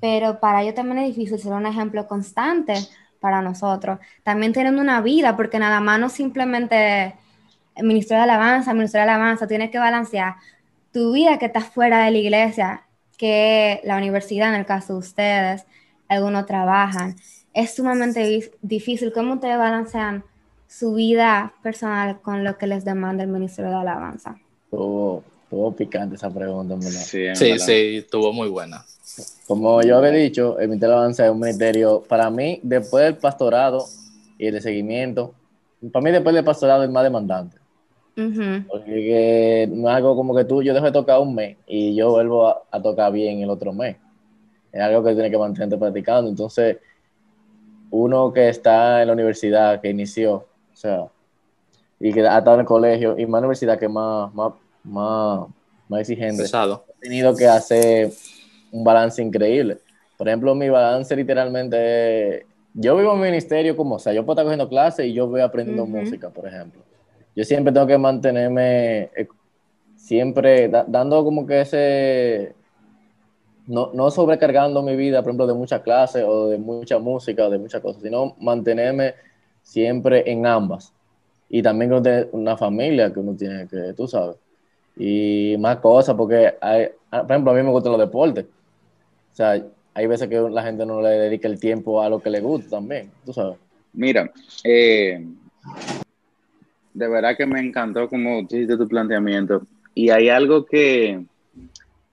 pero 0.00 0.38
para 0.40 0.62
ellos 0.62 0.74
también 0.74 0.98
es 0.98 1.16
difícil 1.16 1.38
ser 1.38 1.52
un 1.52 1.66
ejemplo 1.66 2.06
constante 2.06 2.74
para 3.20 3.42
nosotros. 3.42 3.98
También 4.22 4.52
tienen 4.52 4.78
una 4.78 5.00
vida 5.00 5.36
porque 5.36 5.58
nada 5.58 5.80
más 5.80 5.98
no 5.98 6.08
simplemente 6.08 7.14
el 7.74 7.86
Ministerio 7.86 8.24
de 8.24 8.30
Alabanza, 8.30 8.72
el 8.72 8.76
Ministerio 8.76 9.06
de 9.06 9.12
Alabanza, 9.12 9.46
tienes 9.46 9.70
que 9.70 9.78
balancear 9.78 10.36
tu 10.92 11.12
vida 11.12 11.38
que 11.38 11.46
está 11.46 11.60
fuera 11.60 12.04
de 12.04 12.10
la 12.10 12.18
iglesia, 12.18 12.86
que 13.16 13.80
la 13.84 13.96
universidad 13.96 14.48
en 14.50 14.56
el 14.56 14.66
caso 14.66 14.94
de 14.94 14.98
ustedes, 15.00 15.66
algunos 16.08 16.46
trabajan. 16.46 17.16
Es 17.54 17.74
sumamente 17.74 18.50
difícil. 18.62 19.12
¿Cómo 19.12 19.34
ustedes 19.34 19.58
balancean 19.58 20.24
su 20.68 20.94
vida 20.94 21.54
personal 21.62 22.20
con 22.20 22.44
lo 22.44 22.56
que 22.56 22.66
les 22.66 22.84
demanda 22.84 23.24
el 23.24 23.30
Ministerio 23.30 23.70
de 23.70 23.76
Alabanza? 23.76 24.38
Estuvo, 24.64 25.24
picante 25.76 26.16
esa 26.16 26.30
pregunta, 26.30 26.80
Sí, 26.80 27.26
sí, 27.34 27.58
sí, 27.58 27.96
estuvo 27.96 28.32
muy 28.32 28.48
buena. 28.48 28.84
Como 29.46 29.82
yo 29.82 29.96
había 29.96 30.10
dicho, 30.10 30.58
el 30.58 30.68
Ministerio 30.68 30.90
de 30.90 30.96
Alabanza 30.96 31.24
es 31.24 31.32
un 31.32 31.40
ministerio, 31.40 32.04
para 32.06 32.30
mí, 32.30 32.60
después 32.62 33.04
del 33.04 33.16
pastorado 33.16 33.84
y 34.36 34.46
el 34.46 34.60
seguimiento, 34.60 35.34
para 35.90 36.04
mí 36.04 36.10
después 36.10 36.34
del 36.34 36.44
pastorado 36.44 36.84
es 36.84 36.90
más 36.90 37.02
demandante. 37.02 37.56
Porque 38.68 39.68
no 39.72 39.88
es 39.88 39.94
algo 39.94 40.16
como 40.16 40.34
que 40.34 40.44
tú, 40.44 40.62
yo 40.62 40.74
dejo 40.74 40.86
de 40.86 40.92
tocar 40.92 41.20
un 41.20 41.34
mes 41.34 41.56
y 41.66 41.94
yo 41.94 42.10
vuelvo 42.10 42.48
a 42.48 42.82
tocar 42.82 43.12
bien 43.12 43.40
el 43.40 43.50
otro 43.50 43.72
mes 43.72 43.96
es 44.72 44.80
algo 44.80 45.02
que 45.02 45.14
tiene 45.14 45.30
que 45.30 45.38
mantenerte 45.38 45.76
practicando. 45.76 46.28
Entonces, 46.30 46.78
uno 47.90 48.32
que 48.32 48.48
está 48.48 49.00
en 49.02 49.08
la 49.08 49.14
universidad, 49.14 49.80
que 49.80 49.90
inició, 49.90 50.46
sea, 50.78 51.06
y 52.00 52.12
que 52.12 52.20
ha 52.26 52.38
estado 52.38 52.54
en 52.54 52.60
el 52.60 52.66
colegio 52.66 53.18
y 53.18 53.26
más 53.26 53.40
universidad 53.40 53.78
que 53.78 53.88
más, 53.88 54.32
más, 54.34 54.52
más, 54.84 55.48
más 55.88 56.00
exigente. 56.00 56.44
Pesado. 56.44 56.84
He 56.88 57.08
tenido 57.08 57.36
que 57.36 57.46
hacer 57.46 58.12
un 58.72 58.84
balance 58.84 59.22
increíble. 59.22 59.78
Por 60.16 60.28
ejemplo, 60.28 60.54
mi 60.54 60.68
balance 60.68 61.14
literalmente 61.16 62.38
es, 62.38 62.44
yo 62.74 62.96
vivo 62.96 63.14
en 63.14 63.20
ministerio 63.20 63.76
como, 63.76 63.96
o 63.96 63.98
sea, 63.98 64.12
yo 64.12 64.24
puedo 64.24 64.34
estar 64.34 64.44
cogiendo 64.44 64.68
clases 64.68 65.06
y 65.06 65.12
yo 65.12 65.26
voy 65.26 65.40
aprendiendo 65.40 65.86
música, 65.86 66.30
por 66.30 66.46
ejemplo. 66.46 66.82
Yo 67.34 67.44
siempre 67.44 67.72
tengo 67.72 67.86
que 67.86 67.98
mantenerme, 67.98 69.10
eh, 69.16 69.28
siempre 69.96 70.68
da- 70.68 70.84
dando 70.88 71.24
como 71.24 71.46
que 71.46 71.60
ese, 71.62 72.54
no, 73.66 73.90
no 73.92 74.10
sobrecargando 74.10 74.82
mi 74.82 74.96
vida, 74.96 75.22
por 75.22 75.30
ejemplo, 75.30 75.46
de 75.46 75.54
muchas 75.54 75.82
clases 75.82 76.24
o 76.26 76.48
de 76.48 76.58
mucha 76.58 76.98
música 76.98 77.46
o 77.46 77.50
de 77.50 77.58
muchas 77.58 77.80
cosas, 77.82 78.02
sino 78.02 78.34
mantenerme 78.40 79.14
siempre 79.68 80.22
en 80.30 80.46
ambas. 80.46 80.92
Y 81.50 81.62
también 81.62 81.90
con 81.90 82.02
tener 82.02 82.28
una 82.32 82.56
familia 82.56 83.12
que 83.12 83.20
uno 83.20 83.34
tiene 83.34 83.68
que, 83.68 83.92
tú 83.94 84.08
sabes, 84.08 84.36
y 84.96 85.56
más 85.58 85.76
cosas, 85.76 86.14
porque, 86.16 86.54
hay, 86.60 86.88
ah, 87.10 87.22
por 87.22 87.30
ejemplo, 87.30 87.52
a 87.52 87.54
mí 87.54 87.62
me 87.62 87.70
gustan 87.70 87.92
los 87.92 88.00
deportes. 88.00 88.46
O 89.32 89.36
sea, 89.36 89.62
hay 89.94 90.06
veces 90.06 90.28
que 90.28 90.40
la 90.40 90.62
gente 90.62 90.84
no 90.84 91.00
le 91.00 91.10
dedica 91.10 91.48
el 91.48 91.60
tiempo 91.60 92.02
a 92.02 92.08
lo 92.08 92.20
que 92.20 92.30
le 92.30 92.40
gusta 92.40 92.70
también, 92.70 93.10
tú 93.24 93.32
sabes. 93.32 93.56
Mira, 93.92 94.30
eh, 94.64 95.24
de 96.94 97.08
verdad 97.08 97.36
que 97.36 97.46
me 97.46 97.60
encantó 97.60 98.08
como 98.08 98.40
hiciste 98.40 98.76
tu 98.76 98.88
planteamiento. 98.88 99.62
Y 99.94 100.10
hay 100.10 100.28
algo 100.28 100.64
que, 100.64 101.24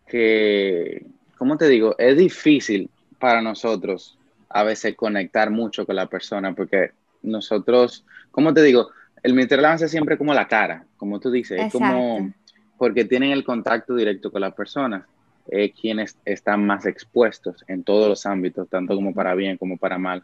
que, 0.08 1.06
¿cómo 1.38 1.58
te 1.58 1.68
digo? 1.68 1.96
Es 1.98 2.18
difícil 2.18 2.90
para 3.20 3.42
nosotros 3.42 4.18
a 4.50 4.64
veces 4.64 4.96
conectar 4.96 5.50
mucho 5.50 5.86
con 5.86 5.96
la 5.96 6.06
persona 6.06 6.54
porque 6.54 6.92
nosotros, 7.26 8.06
¿cómo 8.32 8.54
te 8.54 8.64
digo? 8.64 8.90
El 9.24 9.34
Ministerio 9.34 9.58
de 9.58 9.62
la 9.64 9.68
Alabanza 9.70 9.86
es 9.86 9.92
siempre 9.92 10.18
como 10.18 10.34
la 10.34 10.48
cara, 10.48 10.86
como 10.98 11.20
tú 11.20 11.32
dices, 11.32 11.60
es 11.60 11.72
como 11.72 12.32
porque 12.78 13.06
tienen 13.06 13.32
el 13.32 13.44
contacto 13.44 13.96
directo 13.96 14.32
con 14.32 14.42
las 14.42 14.54
personas, 14.54 15.06
eh, 15.50 15.72
quienes 15.72 16.18
están 16.26 16.66
más 16.66 16.86
expuestos 16.86 17.64
en 17.68 17.84
todos 17.84 18.10
los 18.10 18.26
ámbitos, 18.26 18.68
tanto 18.70 18.96
como 18.96 19.14
para 19.14 19.34
bien 19.34 19.58
como 19.58 19.78
para 19.78 19.98
mal 19.98 20.24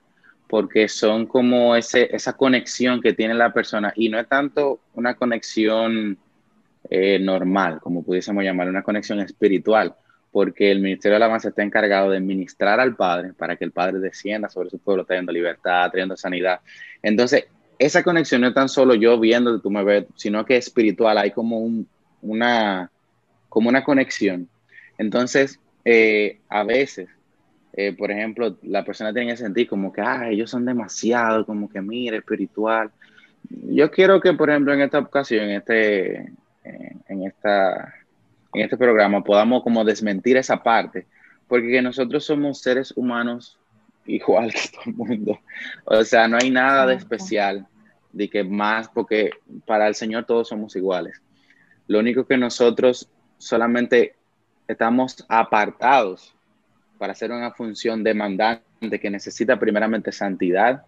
porque 0.51 0.89
son 0.89 1.27
como 1.27 1.77
ese, 1.77 2.13
esa 2.13 2.34
conexión 2.34 3.00
que 3.00 3.13
tiene 3.13 3.34
la 3.34 3.53
persona 3.53 3.93
y 3.96 4.10
no 4.10 4.20
es 4.20 4.27
tanto 4.27 4.81
una 4.96 5.13
conexión 5.13 6.17
eh, 6.89 7.20
normal, 7.20 7.79
como 7.79 8.03
pudiésemos 8.03 8.43
llamar, 8.43 8.67
una 8.67 8.84
conexión 8.84 9.22
espiritual, 9.22 9.96
porque 10.31 10.71
el 10.71 10.79
Ministerio 10.79 11.13
de 11.13 11.23
Alabanza 11.23 11.50
está 11.50 11.63
encargado 11.63 12.09
de 12.09 12.19
ministrar 12.19 12.79
al 12.79 12.95
Padre 12.95 13.33
para 13.33 13.55
que 13.55 13.65
el 13.65 13.71
Padre 13.71 14.00
descienda 14.00 14.50
sobre 14.50 14.69
su 14.69 14.79
pueblo, 14.79 15.05
trayendo 15.05 15.31
libertad, 15.31 15.91
trayendo 15.91 16.15
sanidad. 16.15 16.61
Entonces, 17.01 17.45
esa 17.77 18.03
conexión 18.03 18.41
no 18.41 18.47
es 18.47 18.53
tan 18.53 18.69
solo 18.69 18.93
yo 18.95 19.19
viendo 19.19 19.55
que 19.55 19.61
tú 19.61 19.69
me 19.69 19.83
ves, 19.83 20.05
sino 20.15 20.45
que 20.45 20.57
es 20.57 20.67
espiritual, 20.67 21.17
hay 21.17 21.31
como, 21.31 21.59
un, 21.59 21.88
una, 22.21 22.89
como 23.50 23.69
una 23.69 23.83
conexión. 23.83 24.47
Entonces, 24.97 25.59
eh, 25.83 26.39
a 26.47 26.63
veces 26.63 27.09
eh, 27.73 27.93
por 27.93 28.11
ejemplo, 28.11 28.57
la 28.63 28.83
persona 28.83 29.13
tiene 29.13 29.31
que 29.31 29.38
sentir 29.38 29.67
como 29.67 29.93
que, 29.93 30.01
ah, 30.01 30.29
ellos 30.29 30.50
son 30.50 30.65
demasiado, 30.65 31.45
como 31.45 31.69
que, 31.69 31.81
mire, 31.81 32.17
espiritual. 32.17 32.91
Yo 33.50 33.89
quiero 33.91 34.19
que, 34.19 34.33
por 34.33 34.50
ejemplo, 34.50 34.73
en 34.73 34.81
esta 34.81 35.00
ocasión, 35.00 35.45
en 35.45 35.51
este, 35.51 36.31
en 36.63 37.23
esta, 37.23 37.93
en 38.53 38.62
este 38.62 38.77
programa, 38.77 39.24
podamos 39.24 39.63
como 39.63 39.84
desmentir 39.84 40.38
esa 40.38 40.62
parte, 40.62 41.08
porque 41.48 41.81
nosotros 41.81 42.25
somos 42.25 42.60
seres 42.60 42.93
humanos 42.96 43.58
igual 44.05 44.51
que 44.51 44.70
todo 44.72 44.84
el 44.86 44.93
mundo. 44.93 45.39
O 45.86 46.03
sea, 46.03 46.27
no 46.27 46.38
hay 46.41 46.50
nada 46.50 46.86
de 46.86 46.96
especial, 46.96 47.67
de 48.12 48.29
que 48.29 48.43
más, 48.43 48.89
porque 48.89 49.31
para 49.65 49.88
el 49.88 49.96
Señor 49.96 50.25
todos 50.25 50.50
somos 50.50 50.75
iguales. 50.75 51.22
Lo 51.88 52.00
único 52.00 52.25
que 52.25 52.38
nosotros 52.38 53.10
solamente 53.38 54.15
estamos 54.67 55.25
apartados 55.27 56.36
para 56.98 57.13
hacer 57.13 57.31
una 57.31 57.51
función 57.51 58.03
demandante 58.03 59.00
que 59.00 59.10
necesita 59.10 59.60
primeramente 59.60 60.12
santidad 60.12 60.84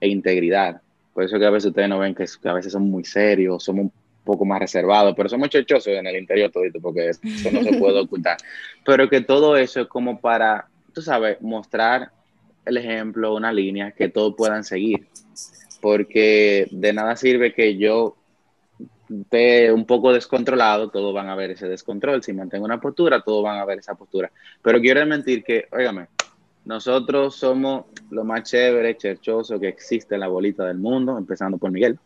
e 0.00 0.08
integridad. 0.08 0.82
Por 1.14 1.24
eso 1.24 1.38
que 1.38 1.46
a 1.46 1.50
veces 1.50 1.68
ustedes 1.68 1.88
no 1.88 1.98
ven 1.98 2.14
que, 2.14 2.24
que 2.40 2.48
a 2.48 2.54
veces 2.54 2.72
somos 2.72 2.88
muy 2.88 3.04
serios, 3.04 3.62
somos 3.62 3.84
un 3.84 3.92
poco 4.24 4.44
más 4.44 4.60
reservados, 4.60 5.14
pero 5.16 5.28
somos 5.28 5.48
chochosos 5.48 5.88
en 5.88 6.06
el 6.06 6.16
interior 6.16 6.50
todito, 6.50 6.80
porque 6.80 7.10
eso 7.10 7.50
no 7.52 7.62
se 7.62 7.78
puede 7.78 8.00
ocultar. 8.00 8.36
Pero 8.84 9.08
que 9.08 9.20
todo 9.20 9.56
eso 9.56 9.80
es 9.80 9.86
como 9.88 10.20
para, 10.20 10.68
tú 10.92 11.02
sabes, 11.02 11.40
mostrar 11.40 12.10
el 12.64 12.76
ejemplo, 12.76 13.34
una 13.34 13.52
línea 13.52 13.92
que 13.92 14.08
todos 14.08 14.34
puedan 14.36 14.64
seguir. 14.64 15.08
Porque 15.80 16.68
de 16.70 16.92
nada 16.92 17.16
sirve 17.16 17.52
que 17.52 17.76
yo 17.76 18.16
esté 19.10 19.72
un 19.72 19.84
poco 19.84 20.12
descontrolado, 20.12 20.90
todos 20.90 21.12
van 21.12 21.28
a 21.28 21.34
ver 21.34 21.50
ese 21.50 21.68
descontrol. 21.68 22.22
Si 22.22 22.32
mantengo 22.32 22.64
una 22.64 22.80
postura, 22.80 23.22
todos 23.22 23.42
van 23.42 23.58
a 23.58 23.64
ver 23.64 23.80
esa 23.80 23.94
postura. 23.94 24.30
Pero 24.62 24.80
quiero 24.80 25.04
mentir 25.06 25.42
que, 25.42 25.66
óigame, 25.72 26.06
nosotros 26.64 27.34
somos 27.34 27.86
lo 28.10 28.24
más 28.24 28.48
chévere, 28.48 28.96
cherchoso 28.96 29.58
que 29.58 29.68
existe 29.68 30.14
en 30.14 30.20
la 30.20 30.28
bolita 30.28 30.64
del 30.64 30.78
mundo, 30.78 31.18
empezando 31.18 31.58
por 31.58 31.72
Miguel. 31.72 31.98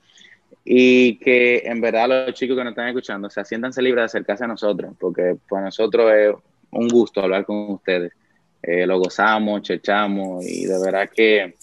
Y 0.68 1.18
que 1.18 1.58
en 1.64 1.80
verdad 1.80 2.08
los 2.08 2.34
chicos 2.34 2.56
que 2.56 2.64
nos 2.64 2.72
están 2.72 2.88
escuchando, 2.88 3.30
se 3.30 3.44
siéntanse 3.44 3.80
libres 3.80 4.02
de 4.02 4.06
acercarse 4.06 4.42
a 4.42 4.48
nosotros, 4.48 4.96
porque 4.98 5.36
para 5.48 5.66
nosotros 5.66 6.12
es 6.12 6.34
un 6.72 6.88
gusto 6.88 7.20
hablar 7.20 7.44
con 7.44 7.70
ustedes. 7.70 8.12
Eh, 8.60 8.84
lo 8.84 8.98
gozamos, 8.98 9.62
chechamos 9.62 10.44
y 10.44 10.64
de 10.64 10.78
verdad 10.80 11.08
que 11.08 11.54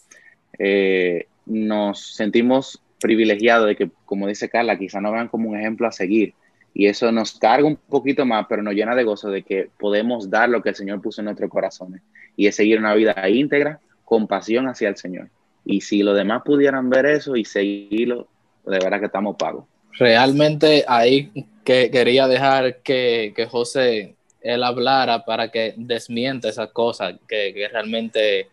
eh, 0.57 1.27
nos 1.45 2.15
sentimos 2.15 2.81
privilegiados 3.01 3.67
de 3.67 3.75
que, 3.75 3.91
como 4.05 4.25
dice 4.25 4.48
Carla, 4.48 4.79
quizá 4.79 5.01
nos 5.01 5.12
vean 5.12 5.27
como 5.27 5.50
un 5.50 5.60
ejemplo 5.60 5.86
a 5.86 5.91
seguir. 5.91 6.33
Y 6.74 6.88
eso 6.88 7.12
nos 7.12 7.38
carga 7.38 7.67
un 7.67 7.75
poquito 7.75 8.25
más, 8.25 8.45
pero 8.48 8.63
nos 8.63 8.74
llena 8.74 8.95
de 8.95 9.03
gozo 9.03 9.29
de 9.29 9.43
que 9.43 9.69
podemos 9.77 10.29
dar 10.29 10.48
lo 10.48 10.63
que 10.63 10.69
el 10.69 10.75
Señor 10.75 11.01
puso 11.01 11.19
en 11.19 11.25
nuestros 11.25 11.50
corazones. 11.50 12.01
Y 12.38 12.48
es 12.48 12.55
seguir 12.55 12.79
una 12.79 12.95
vida 12.95 13.27
íntegra, 13.27 13.81
con 14.05 14.27
pasión 14.27 14.67
hacia 14.67 14.88
el 14.88 14.95
Señor. 14.95 15.27
Y 15.65 15.81
si 15.81 16.03
los 16.03 16.15
demás 16.15 16.43
pudieran 16.45 16.89
ver 16.89 17.05
eso 17.05 17.36
y 17.36 17.43
seguirlo, 17.43 18.29
de 18.65 18.79
verdad 18.79 19.00
que 19.00 19.05
estamos 19.08 19.36
pagos. 19.36 19.65
Realmente 19.93 20.86
ahí 20.88 21.32
que 21.63 21.91
quería 21.91 22.27
dejar 22.27 22.82
que, 22.82 23.34
que 23.36 23.46
José 23.46 24.15
él 24.41 24.63
hablara 24.63 25.24
para 25.24 25.50
que 25.50 25.74
desmienta 25.77 26.50
esas 26.50 26.70
cosas 26.72 27.15
que, 27.27 27.53
que 27.53 27.67
realmente 27.70 28.50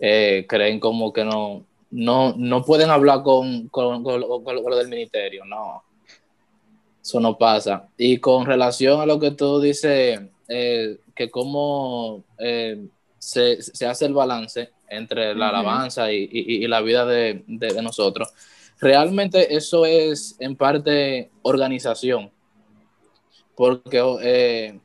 eh, 0.00 0.46
creen 0.48 0.80
como 0.80 1.12
que 1.12 1.24
no, 1.24 1.64
no, 1.90 2.34
no 2.36 2.64
pueden 2.64 2.90
hablar 2.90 3.22
con, 3.22 3.68
con, 3.68 4.02
con, 4.02 4.22
con, 4.22 4.44
con 4.44 4.70
lo 4.70 4.76
del 4.76 4.88
ministerio, 4.88 5.44
no. 5.44 5.82
Eso 7.02 7.20
no 7.20 7.38
pasa. 7.38 7.88
Y 7.96 8.18
con 8.18 8.46
relación 8.46 9.00
a 9.00 9.06
lo 9.06 9.20
que 9.20 9.30
tú 9.30 9.60
dices, 9.60 10.20
eh, 10.48 10.98
que 11.14 11.30
cómo 11.30 12.24
eh, 12.38 12.84
se, 13.18 13.62
se, 13.62 13.86
hace 13.86 14.06
el 14.06 14.14
balance 14.14 14.70
entre 14.88 15.34
la 15.34 15.46
uh 15.46 15.48
-huh. 15.48 15.58
alabanza 15.58 16.12
y, 16.12 16.28
y, 16.30 16.64
y, 16.64 16.68
la 16.68 16.80
vida 16.80 17.04
de, 17.06 17.44
de, 17.46 17.68
de, 17.74 17.82
nosotros, 17.82 18.32
realmente 18.80 19.54
eso 19.54 19.86
es 19.86 20.36
en 20.38 20.56
parte 20.56 21.30
organización. 21.42 22.30
Porque 23.54 24.02
eh, 24.22 24.78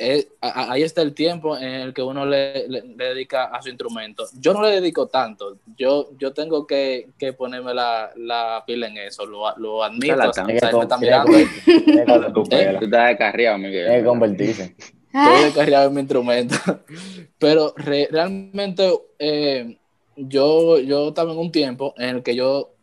eh, 0.00 0.28
ahí 0.40 0.82
está 0.82 1.02
el 1.02 1.12
tiempo 1.12 1.56
en 1.56 1.74
el 1.74 1.92
que 1.92 2.02
uno 2.02 2.24
le, 2.24 2.68
le, 2.68 2.82
le, 2.82 3.04
dedica 3.04 3.46
a 3.46 3.60
su 3.60 3.68
instrumento. 3.68 4.26
Yo 4.38 4.54
no 4.54 4.62
le 4.62 4.80
dedico 4.80 5.08
tanto, 5.08 5.58
yo, 5.76 6.10
yo 6.18 6.32
tengo 6.32 6.68
que, 6.68 7.08
que 7.18 7.32
ponerme 7.32 7.74
la, 7.74 8.12
la, 8.14 8.62
pila 8.64 8.86
en 8.86 8.98
eso, 8.98 9.26
lo, 9.26 9.56
lo 9.56 9.82
admito. 9.82 10.14
O 10.28 10.32
sea, 10.32 10.44
me 10.44 10.56
está 10.56 10.98
mirando. 10.98 11.32
Tú 12.32 12.42
estás 12.42 13.08
descarriado, 13.08 13.58
Miguel. 13.58 13.88
Hay 13.90 14.00
que 14.00 14.06
convertirse. 14.06 14.76
Estoy 15.12 15.44
descarriado 15.44 15.88
en 15.88 15.94
mi 15.94 16.00
instrumento. 16.00 16.54
Pero 17.38 17.74
re, 17.76 18.08
realmente 18.08 18.92
eh, 19.18 19.78
yo, 20.14 20.78
yo 20.78 21.08
estaba 21.08 21.32
en 21.32 21.38
un 21.38 21.50
tiempo 21.50 21.94
en 21.96 22.16
el 22.16 22.22
que 22.22 22.36
yo 22.36 22.74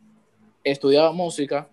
estudiaba 0.72 1.12
música, 1.12 1.68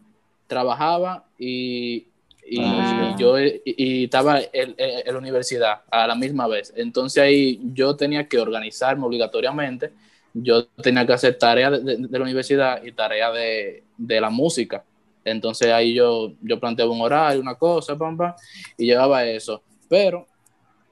trabajaba 0.47 1.25
y, 1.37 2.07
y, 2.45 2.59
ah. 2.59 3.15
yo 3.17 3.39
y, 3.39 3.61
y 3.65 4.03
estaba 4.05 4.39
en, 4.39 4.75
en, 4.77 5.13
la 5.13 5.17
universidad 5.17 5.81
a 5.89 6.07
la 6.07 6.15
misma 6.15 6.47
vez. 6.47 6.73
Entonces 6.75 7.23
ahí 7.23 7.59
yo 7.73 7.95
tenía 7.95 8.27
que 8.27 8.39
organizarme 8.39 9.05
obligatoriamente. 9.05 9.91
Yo 10.33 10.65
tenía 10.65 11.05
que 11.05 11.13
hacer 11.13 11.37
tareas 11.37 11.71
de, 11.71 11.79
de, 11.79 12.07
de, 12.07 12.19
la 12.19 12.23
universidad 12.23 12.83
y 12.83 12.91
tareas 12.91 13.33
de, 13.33 13.83
de, 13.97 14.21
la 14.21 14.29
música. 14.29 14.83
Entonces 15.25 15.71
ahí 15.71 15.93
yo, 15.93 16.33
yo 16.41 16.59
planteaba 16.59 16.91
un 16.91 17.01
horario, 17.01 17.41
una 17.41 17.55
cosa, 17.55 17.97
pam, 17.97 18.17
pam, 18.17 18.33
y 18.77 18.85
llevaba 18.85 19.25
eso. 19.25 19.61
Pero 19.89 20.27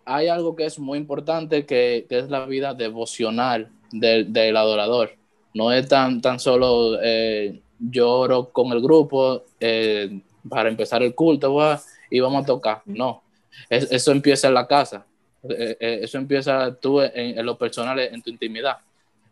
hay 0.06 0.28
algo 0.28 0.56
que 0.56 0.66
es 0.66 0.80
muy 0.80 0.98
importante 0.98 1.66
que, 1.66 2.06
que 2.08 2.20
es 2.20 2.30
la 2.30 2.46
vida 2.46 2.74
devocional 2.74 3.70
del, 3.92 4.32
del, 4.32 4.58
adorador. 4.58 5.16
No 5.54 5.72
es 5.72 5.88
tan, 5.88 6.22
tan 6.22 6.40
solo 6.40 7.00
eh, 7.02 7.62
yo 7.90 8.10
oro 8.12 8.50
con 8.52 8.72
el 8.72 8.82
grupo, 8.82 9.44
eh, 9.60 10.22
para 10.50 10.70
empezar 10.70 11.04
el 11.04 11.14
culto 11.16 11.54
¿va? 11.54 11.82
y 12.10 12.20
vamos 12.20 12.44
a 12.44 12.46
tocar. 12.46 12.82
No, 12.86 13.24
es, 13.70 13.92
eso 13.92 14.12
empieza 14.12 14.48
en 14.48 14.54
la 14.54 14.68
casa, 14.68 15.06
eh, 15.50 16.00
eso 16.02 16.18
empieza 16.18 16.74
tú 16.76 17.02
en, 17.02 17.40
en, 17.40 17.46
lo 17.46 17.58
personal, 17.58 18.00
en 18.00 18.22
tu 18.22 18.30
intimidad. 18.30 18.78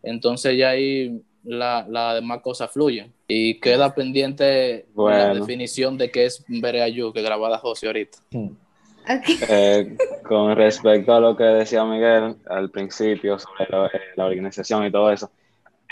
Entonces 0.02 0.56
ya 0.56 0.70
ahí 0.70 1.20
la, 1.44 1.86
la 1.88 2.14
demás 2.14 2.40
cosas 2.40 2.70
fluyen. 2.70 3.12
Y 3.28 3.60
queda 3.60 3.94
pendiente 3.94 4.86
la 4.96 5.34
definición 5.34 5.96
de 5.96 6.10
qué 6.10 6.26
es 6.26 6.44
Bereayu, 6.48 7.12
que 7.12 7.22
grabada 7.22 7.58
José 7.58 7.86
ahorita. 7.86 8.18
Ok. 8.32 9.24
Eh, 9.48 9.96
con 10.24 10.54
respecto 10.56 11.14
a 11.14 11.20
lo 11.20 11.36
que 11.36 11.44
decía 11.44 11.84
Miguel 11.84 12.36
al 12.48 12.70
principio 12.70 13.38
sobre 13.38 13.64
eh, 13.64 14.00
la 14.16 14.26
organización 14.26 14.84
y 14.84 14.90
todo 14.90 15.10
eso, 15.10 15.30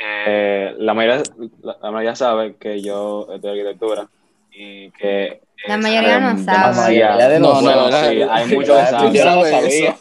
eh, 0.00 0.74
la, 0.78 0.94
mayoría, 0.94 1.22
la, 1.62 1.76
la 1.82 1.90
mayoría 1.90 2.14
sabe 2.16 2.56
que 2.56 2.80
yo 2.80 3.26
estudio 3.34 3.52
arquitectura 3.52 4.08
y 4.52 4.90
que... 4.92 5.40
La 5.66 5.74
es 5.74 5.80
mayoría 5.82 6.20
no 6.20 6.38
sabe. 6.38 6.58
demasiado- 6.58 6.70
La 6.70 6.82
mayoría 6.82 7.28
de 7.28 7.40
No, 7.40 7.60
no, 7.60 7.90
la- 7.90 8.08
sí, 8.10 8.22
hay 8.30 8.46
muchos 8.46 8.78
que 8.78 8.86
saben. 8.86 9.12
yo 9.12 9.24
no 9.24 9.44
sabía. 9.44 9.96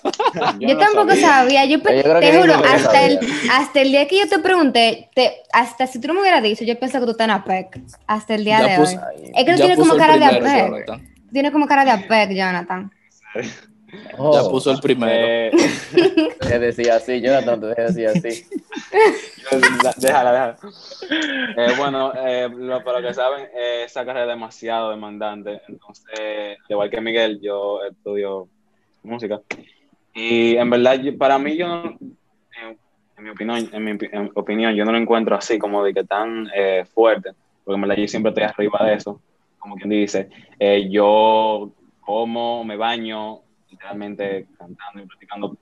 No 0.60 0.78
tampoco 0.78 1.16
sabía, 1.16 1.66
yo, 1.66 1.82
te 1.82 2.38
juro, 2.40 2.54
hasta 2.54 3.06
el, 3.08 3.20
hasta 3.52 3.82
el 3.82 3.90
día 3.90 4.08
que 4.08 4.20
yo 4.20 4.30
te 4.30 4.38
pregunté, 4.38 5.10
te, 5.16 5.34
hasta 5.52 5.88
si 5.88 6.00
tú 6.00 6.10
no 6.10 6.14
me 6.14 6.22
hubieras 6.22 6.44
dicho, 6.44 6.64
yo 6.64 6.78
pensé 6.78 7.00
que 7.00 7.06
tú 7.06 7.12
estás 7.12 7.26
en 7.26 7.32
APEC, 7.32 7.80
hasta 8.06 8.36
el 8.36 8.46
día 8.46 8.60
Ya 8.60 8.68
de 8.68 8.78
puse- 8.78 9.00
hoy. 9.04 9.32
Es 9.36 9.46
que 9.46 9.52
tú 9.54 9.58
tienes 9.58 9.78
como 9.80 9.98
cara 9.98 10.18
de 10.18 10.26
APEC, 10.26 10.68
Jonathan. 10.68 11.08
tienes 11.34 11.52
como 11.52 11.66
cara 11.68 11.86
de 11.86 11.92
APEC, 11.92 12.32
Jonathan. 12.36 12.92
Oh, 14.18 14.34
Ya 14.34 14.50
puso 14.50 14.70
el 14.72 14.80
primero. 14.82 15.12
Eh, 15.14 15.52
Te 16.42 16.60
decía 16.60 16.98
así, 16.98 17.22
Jonathan 17.22 17.62
te 17.62 17.82
decía 17.84 18.10
así. 18.10 18.46
Déjala, 19.98 20.32
déjala. 20.32 20.58
Eh, 21.58 21.74
bueno, 21.78 22.14
eh, 22.16 22.50
lo, 22.50 22.84
para 22.84 23.00
lo 23.00 23.08
que 23.08 23.14
saben, 23.14 23.48
eh, 23.54 23.84
esa 23.86 24.06
carrera 24.06 24.26
es 24.26 24.30
demasiado 24.30 24.92
demandante. 24.92 25.62
Entonces, 25.68 26.58
al 26.60 26.66
igual 26.70 26.90
que 26.90 27.02
Miguel, 27.02 27.40
yo 27.42 27.84
estudio 27.84 28.48
música. 29.04 29.42
Y 30.14 30.56
en 30.56 30.70
verdad, 30.70 31.00
para 31.18 31.38
mí, 31.38 31.56
yo 31.56 31.68
no, 31.68 31.98
en, 33.18 33.24
mi 33.24 33.30
opinión, 33.30 33.70
en 33.72 33.84
mi 33.84 33.92
en 33.92 34.32
opinión, 34.36 34.74
yo 34.76 34.86
no 34.86 34.92
lo 34.92 34.98
encuentro 34.98 35.36
así 35.36 35.58
como 35.58 35.84
de 35.84 35.94
que 35.94 36.04
tan 36.04 36.50
eh, 36.56 36.86
fuerte. 36.86 37.32
Porque 37.64 37.76
en 37.76 37.82
verdad 37.82 37.96
yo 37.98 38.08
siempre 38.08 38.30
estoy 38.30 38.44
arriba 38.44 38.86
de 38.86 38.94
eso. 38.96 39.22
Como 39.60 39.76
quien 39.76 39.90
dice, 39.90 40.30
Eh, 40.60 40.90
yo 40.90 41.72
como, 42.02 42.64
me 42.64 42.78
baño, 42.78 43.42
literalmente 43.70 44.48
cantando 44.58 45.04
y 45.04 45.06
practicando 45.06 45.58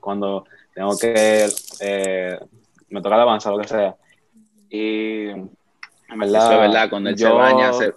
cuando 0.00 0.46
tengo 0.74 0.98
que 0.98 1.46
eh, 1.80 2.38
me 2.88 3.00
toca 3.00 3.14
alabanza 3.14 3.50
o 3.50 3.56
lo 3.56 3.62
que 3.62 3.68
sea 3.68 3.96
y 4.68 5.28
en 5.28 6.18
verdad 6.18 6.44
Eso 6.46 6.52
es 6.54 6.60
verdad, 6.60 6.90
cuando 6.90 7.10
él 7.10 7.18
se 7.18 7.24
yo- 7.24 7.34
baña, 7.36 7.68
hace, 7.70 7.94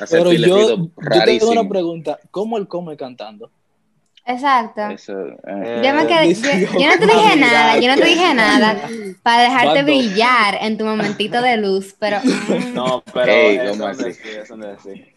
hace 0.00 0.16
Pero 0.16 0.30
pile 0.30 0.48
yo, 0.48 0.76
yo 0.76 1.24
tengo 1.24 1.50
una 1.50 1.68
pregunta. 1.68 2.18
¿Cómo 2.30 2.56
él 2.58 2.66
come 2.66 2.96
cantando? 2.96 3.50
Exacto. 4.24 4.82
Eso, 4.88 5.12
eh, 5.28 5.36
Eh, 5.46 5.82
Yo, 5.84 5.94
me 5.94 6.06
quedé, 6.06 6.34
yo, 6.34 6.78
yo 6.78 6.86
no 6.88 6.98
te 6.98 7.06
dije 7.06 7.36
nada, 7.36 7.78
yo 7.78 7.88
no 7.88 7.96
te 7.96 8.04
dije 8.04 8.34
nada 8.34 8.88
para 9.22 9.42
dejarte 9.42 9.82
brillar 9.82 10.58
en 10.60 10.78
tu 10.78 10.84
momentito 10.84 11.42
de 11.42 11.56
luz, 11.56 11.94
pero 11.98 12.20
mm, 12.24 12.74
no 12.74 13.02
pero 13.12 13.32
Ey, 13.32 13.56
eso 13.56 13.90
eso 13.90 14.56
no 14.56 14.70
es 14.70 14.78
así. 14.78 15.09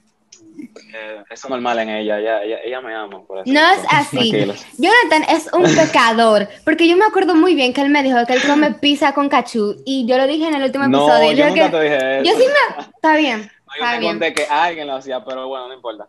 Eh, 0.95 1.23
eso 1.29 1.47
es 1.47 1.49
normal 1.49 1.79
en 1.79 1.89
ella, 1.89 2.19
ella, 2.19 2.43
ella, 2.43 2.57
ella 2.63 2.81
me 2.81 2.93
ama 2.93 3.21
por 3.23 3.39
eso. 3.39 3.51
no 3.51 3.59
es 3.71 3.79
así. 3.89 4.17
tranquilos. 4.29 4.65
Jonathan 4.77 5.23
es 5.35 5.51
un 5.53 5.63
pecador, 5.75 6.47
porque 6.63 6.87
yo 6.87 6.95
me 6.97 7.05
acuerdo 7.05 7.35
muy 7.35 7.55
bien 7.55 7.73
que 7.73 7.81
él 7.81 7.89
me 7.89 8.03
dijo 8.03 8.17
que 8.27 8.33
él 8.33 8.41
come 8.47 8.71
pizza 8.71 9.13
con 9.13 9.29
cachú 9.29 9.75
y 9.85 10.05
yo 10.07 10.17
lo 10.17 10.27
dije 10.27 10.47
en 10.47 10.55
el 10.55 10.63
último 10.63 10.87
no 10.87 11.05
episodio. 11.07 11.31
yo 11.31 11.45
dijo 11.45 11.55
nunca 11.55 11.65
que- 11.65 11.77
te 11.77 11.83
dije 11.83 12.19
eso 12.19 12.23
yo 12.31 12.37
sí 12.39 12.45
me... 12.47 12.83
Está 12.83 13.15
bien, 13.17 13.39
No, 13.67 13.73
yo 13.77 13.83
está 13.83 13.91
te 13.93 13.99
bien. 13.99 14.11
conté 14.11 14.33
que 14.33 14.45
alguien 14.45 14.87
lo 14.87 14.95
hacía 14.95 15.23
pero 15.25 15.47
bueno 15.47 15.67
no 15.67 15.73
importa 15.73 16.07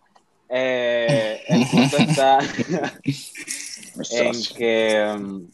Eh, 0.51 1.43
el 1.49 1.67
punto 1.67 1.97
está 1.97 2.39
en 4.11 4.33
que 4.57 5.15
um, 5.17 5.47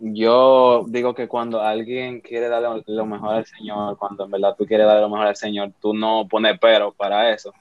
yo 0.00 0.84
digo 0.88 1.14
que 1.14 1.26
cuando 1.26 1.60
alguien 1.60 2.20
quiere 2.20 2.48
darle 2.48 2.82
lo 2.86 3.06
mejor 3.06 3.34
al 3.34 3.46
Señor, 3.46 3.96
cuando 3.98 4.24
en 4.24 4.30
verdad 4.30 4.54
tú 4.56 4.64
quieres 4.64 4.86
darle 4.86 5.02
lo 5.02 5.08
mejor 5.08 5.26
al 5.26 5.36
Señor, 5.36 5.72
tú 5.80 5.92
no 5.92 6.26
pones 6.30 6.56
pero 6.60 6.92
para 6.92 7.32
eso. 7.32 7.52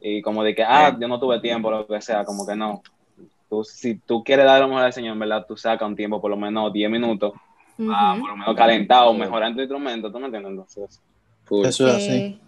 Y 0.00 0.22
como 0.22 0.42
de 0.42 0.54
que, 0.54 0.62
ah, 0.62 0.96
yo 0.98 1.08
no 1.08 1.20
tuve 1.20 1.40
tiempo, 1.40 1.70
lo 1.70 1.86
que 1.86 2.00
sea, 2.00 2.24
como 2.24 2.46
que 2.46 2.56
no. 2.56 2.82
Tú, 3.48 3.64
si 3.64 3.96
tú 3.96 4.22
quieres 4.24 4.46
darle 4.46 4.62
lo 4.62 4.68
mejor 4.68 4.84
al 4.84 4.92
Señor, 4.92 5.12
en 5.14 5.18
verdad, 5.18 5.44
tú 5.46 5.56
sacas 5.56 5.86
un 5.86 5.96
tiempo, 5.96 6.20
por 6.20 6.30
lo 6.30 6.36
menos 6.36 6.72
10 6.72 6.90
minutos, 6.90 7.32
ah, 7.90 8.16
por 8.18 8.30
lo 8.30 8.36
menos 8.36 8.56
calentado, 8.56 9.12
mejorando 9.12 9.56
tu 9.56 9.62
instrumento, 9.62 10.10
¿tú 10.10 10.18
me 10.18 10.26
entiendes? 10.26 10.50
Entonces. 10.50 11.00
Eso 11.68 11.88
es 11.88 11.94
así. 11.94 12.08
Sí. 12.08 12.40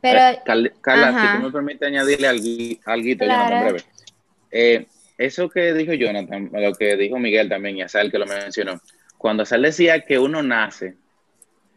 Pero, 0.00 0.20
Eh, 0.20 0.72
Carla, 0.80 1.08
Ajá. 1.08 1.32
si 1.32 1.38
tú 1.38 1.44
me 1.46 1.52
permites 1.52 1.88
añadirle 1.88 2.28
algo, 2.28 2.42
Claro. 2.84 3.02
Jonathan, 3.02 3.62
breve. 3.64 3.82
Eh, 4.50 4.86
eso 5.18 5.48
que 5.48 5.72
dijo 5.74 5.92
Jonathan, 5.94 6.50
lo 6.52 6.74
que 6.74 6.96
dijo 6.96 7.18
Miguel 7.18 7.48
también, 7.48 7.78
y 7.78 7.82
Azael 7.82 8.10
que 8.10 8.18
lo 8.18 8.26
mencionó, 8.26 8.80
cuando 9.18 9.42
Azael 9.42 9.62
decía 9.62 10.00
que 10.00 10.18
uno 10.18 10.42
nace, 10.42 10.96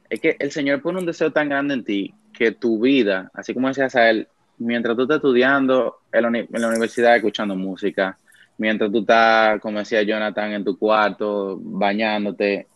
es 0.09 0.19
que 0.19 0.35
el 0.39 0.51
Señor 0.51 0.81
pone 0.81 0.99
un 0.99 1.05
deseo 1.05 1.31
tan 1.31 1.49
grande 1.49 1.73
en 1.73 1.83
ti 1.83 2.13
que 2.33 2.51
tu 2.51 2.79
vida, 2.79 3.31
así 3.33 3.53
como 3.53 3.67
decía 3.67 3.85
Azael, 3.85 4.27
mientras 4.59 4.95
tú 4.95 5.03
estás 5.03 5.17
estudiando 5.17 5.97
en 6.11 6.21
la, 6.21 6.27
uni- 6.29 6.47
en 6.51 6.61
la 6.61 6.67
universidad 6.69 7.15
escuchando 7.15 7.55
música, 7.55 8.17
mientras 8.57 8.91
tú 8.91 8.99
estás, 8.99 9.59
como 9.61 9.79
decía 9.79 10.01
Jonathan, 10.03 10.51
en 10.53 10.63
tu 10.63 10.77
cuarto 10.77 11.57
bañándote, 11.61 12.67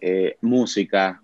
eh, 0.00 0.36
música, 0.40 1.20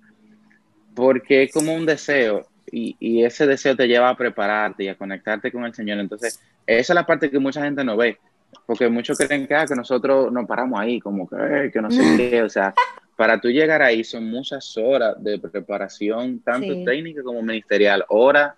porque 0.95 1.45
es 1.45 1.53
como 1.53 1.75
un 1.75 1.87
deseo 1.87 2.47
y, 2.71 2.97
y 2.99 3.25
ese 3.25 3.47
deseo 3.47 3.77
te 3.77 3.87
lleva 3.87 4.11
a 4.11 4.17
prepararte 4.17 4.85
y 4.85 4.89
a 4.89 4.95
conectarte 4.97 5.51
con 5.53 5.65
el 5.65 5.75
Señor. 5.75 5.99
Entonces, 5.99 6.41
esa 6.67 6.93
es 6.93 6.95
la 6.95 7.07
parte 7.07 7.31
que 7.31 7.39
mucha 7.39 7.63
gente 7.63 7.85
no 7.85 7.97
ve, 7.97 8.19
porque 8.67 8.89
muchos 8.89 9.17
creen 9.17 9.47
que, 9.47 9.55
ah, 9.55 9.67
que 9.67 9.75
nosotros 9.75 10.33
nos 10.33 10.47
paramos 10.47 10.79
ahí, 10.81 11.01
como 11.01 11.29
que, 11.29 11.37
"Eh, 11.37 11.71
que 11.73 11.81
no 11.81 11.91
sé 11.91 12.03
qué, 12.17 12.43
o 12.43 12.49
sea, 12.49 12.75
para 13.17 13.41
tú 13.41 13.49
llegar 13.49 13.83
ahí 13.83 14.05
son 14.05 14.31
muchas 14.31 14.77
horas 14.77 15.17
de 15.23 15.39
preparación, 15.39 16.41
tanto 16.41 16.75
Sí. 16.75 16.85
técnica 16.85 17.23
como 17.23 17.43
ministerial, 17.43 18.05
horas 18.09 18.55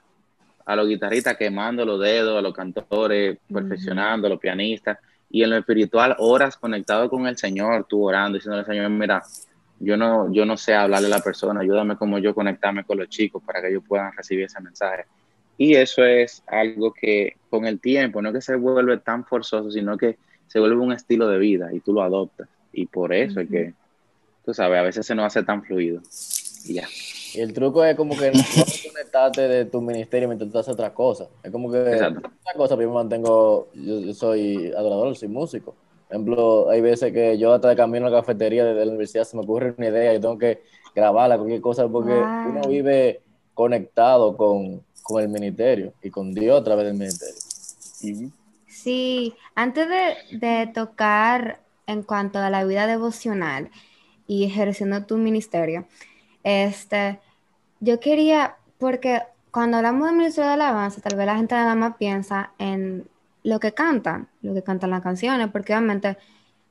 a 0.64 0.76
los 0.76 0.88
guitarristas 0.88 1.36
quemando 1.36 1.84
los 1.84 2.00
dedos, 2.00 2.38
a 2.38 2.42
los 2.42 2.54
cantores 2.54 3.38
perfeccionando, 3.52 4.26
a 4.26 4.30
los 4.30 4.40
pianistas, 4.40 4.98
y 5.30 5.42
en 5.42 5.50
lo 5.50 5.56
espiritual, 5.56 6.16
horas 6.18 6.56
conectado 6.56 7.08
con 7.08 7.26
el 7.26 7.36
Señor, 7.36 7.86
tú 7.88 8.02
orando, 8.04 8.36
diciéndole 8.36 8.60
al 8.60 8.66
Señor, 8.66 8.90
mira, 8.90 9.22
yo 9.78 9.96
no, 9.96 10.32
yo 10.32 10.44
no 10.44 10.56
sé 10.56 10.74
hablarle 10.74 11.06
a 11.06 11.10
la 11.10 11.20
persona, 11.20 11.60
ayúdame 11.60 11.96
como 11.96 12.18
yo 12.18 12.34
conectarme 12.34 12.84
con 12.84 12.98
los 12.98 13.08
chicos 13.08 13.42
para 13.44 13.60
que 13.60 13.68
ellos 13.68 13.82
puedan 13.86 14.12
recibir 14.12 14.44
ese 14.44 14.60
mensaje. 14.60 15.04
Y 15.56 15.74
eso 15.74 16.04
es 16.04 16.42
algo 16.46 16.92
que 16.92 17.36
con 17.48 17.66
el 17.66 17.80
tiempo, 17.80 18.20
no 18.20 18.32
que 18.32 18.40
se 18.40 18.56
vuelve 18.56 18.98
tan 18.98 19.24
forzoso, 19.24 19.70
sino 19.70 19.96
que 19.96 20.18
se 20.48 20.58
vuelve 20.58 20.76
un 20.76 20.92
estilo 20.92 21.28
de 21.28 21.38
vida 21.38 21.72
y 21.72 21.80
tú 21.80 21.92
lo 21.92 22.02
adoptas. 22.02 22.48
Y 22.72 22.86
por 22.86 23.12
eso 23.12 23.40
es 23.40 23.48
que, 23.48 23.74
tú 24.44 24.52
sabes, 24.52 24.78
a 24.78 24.82
veces 24.82 25.06
se 25.06 25.14
nos 25.14 25.26
hace 25.26 25.42
tan 25.42 25.62
fluido. 25.62 26.02
Y 26.64 26.74
ya. 26.74 26.88
Y 27.32 27.40
el 27.40 27.52
truco 27.52 27.84
es 27.84 27.96
como 27.96 28.16
que 28.16 28.32
no 28.32 28.64
conectarte 28.82 29.42
de 29.42 29.64
tu 29.66 29.80
ministerio 29.80 30.28
mientras 30.28 30.50
tú 30.50 30.58
haces 30.58 30.74
otra 30.74 30.92
cosa. 30.94 31.28
Es 31.42 31.50
como 31.52 31.70
que 31.70 31.78
Exacto. 31.90 32.30
otra 32.40 32.54
cosa, 32.56 32.76
yo 32.76 32.90
mantengo, 32.92 33.70
yo, 33.74 34.00
yo 34.00 34.14
soy 34.14 34.72
adorador, 34.76 35.16
soy 35.16 35.28
músico. 35.28 35.76
Por 36.08 36.16
ejemplo, 36.16 36.70
hay 36.70 36.80
veces 36.80 37.12
que 37.12 37.38
yo 37.38 37.52
hasta 37.54 37.68
de 37.68 37.76
camino 37.76 38.06
a 38.06 38.10
la 38.10 38.18
cafetería 38.20 38.64
de 38.64 38.74
la 38.84 38.90
universidad 38.90 39.24
se 39.24 39.36
me 39.36 39.42
ocurre 39.44 39.74
una 39.78 39.88
idea 39.88 40.14
y 40.14 40.20
tengo 40.20 40.38
que 40.38 40.60
grabarla, 40.94 41.36
cualquier 41.38 41.60
cosa, 41.60 41.88
porque 41.88 42.32
Wow. 42.32 42.42
uno 42.42 42.66
vive 42.68 43.20
conectado 43.54 44.36
con, 44.36 44.82
con 45.02 45.22
el 45.22 45.28
ministerio 45.28 45.92
y 46.02 46.10
con 46.10 46.34
Dios 46.34 46.60
a 46.60 46.64
través 46.64 46.86
del 46.86 46.94
ministerio. 46.94 47.36
Sí, 48.66 49.34
antes 49.54 49.88
de, 49.88 50.38
de 50.38 50.66
tocar 50.68 51.60
en 51.86 52.02
cuanto 52.02 52.38
a 52.38 52.50
la 52.50 52.64
vida 52.64 52.86
devocional 52.86 53.70
y 54.26 54.44
ejerciendo 54.44 55.04
tu 55.06 55.18
ministerio, 55.18 55.86
este, 56.42 57.20
yo 57.80 58.00
quería, 58.00 58.56
porque 58.78 59.22
cuando 59.50 59.78
hablamos 59.78 60.08
de 60.08 60.16
ministerio 60.16 60.48
de 60.48 60.54
alabanza, 60.54 61.00
tal 61.00 61.16
vez 61.16 61.26
la 61.26 61.36
gente 61.36 61.54
nada 61.54 61.74
más 61.74 61.96
piensa 61.96 62.52
en 62.58 63.08
lo 63.42 63.58
que 63.60 63.72
cantan, 63.72 64.28
lo 64.42 64.54
que 64.54 64.62
cantan 64.62 64.90
las 64.90 65.02
canciones, 65.02 65.48
porque 65.50 65.72
obviamente 65.72 66.18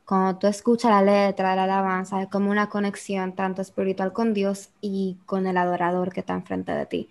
cuando 0.05 0.39
tú 0.39 0.47
escuchas 0.47 0.91
la 0.91 1.01
letra 1.03 1.51
de 1.51 1.55
la 1.55 1.63
alabanza 1.65 2.21
es 2.21 2.29
como 2.29 2.49
una 2.49 2.67
conexión 2.67 3.33
tanto 3.35 3.61
espiritual 3.61 4.11
con 4.11 4.33
Dios 4.33 4.69
y 4.81 5.17
con 5.25 5.45
el 5.45 5.57
adorador 5.57 6.11
que 6.11 6.21
está 6.21 6.33
enfrente 6.33 6.71
de 6.71 6.85
ti. 6.87 7.09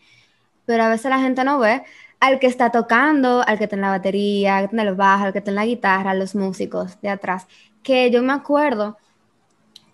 Pero 0.66 0.82
a 0.82 0.88
veces 0.88 1.10
la 1.10 1.20
gente 1.20 1.44
no 1.44 1.58
ve 1.58 1.84
al 2.20 2.40
que 2.40 2.48
está 2.48 2.70
tocando, 2.70 3.42
al 3.46 3.58
que 3.58 3.64
está 3.64 3.76
en 3.76 3.82
la 3.82 3.90
batería, 3.90 4.56
al 4.56 4.62
que 4.62 4.66
está 4.66 4.82
en 4.82 4.88
el 4.88 4.94
bajo, 4.96 5.24
al 5.24 5.32
que 5.32 5.38
está 5.38 5.50
la 5.52 5.64
guitarra, 5.64 6.14
los 6.14 6.34
músicos 6.34 7.00
de 7.00 7.10
atrás. 7.10 7.46
Que 7.82 8.10
yo 8.10 8.22
me 8.22 8.32
acuerdo 8.32 8.98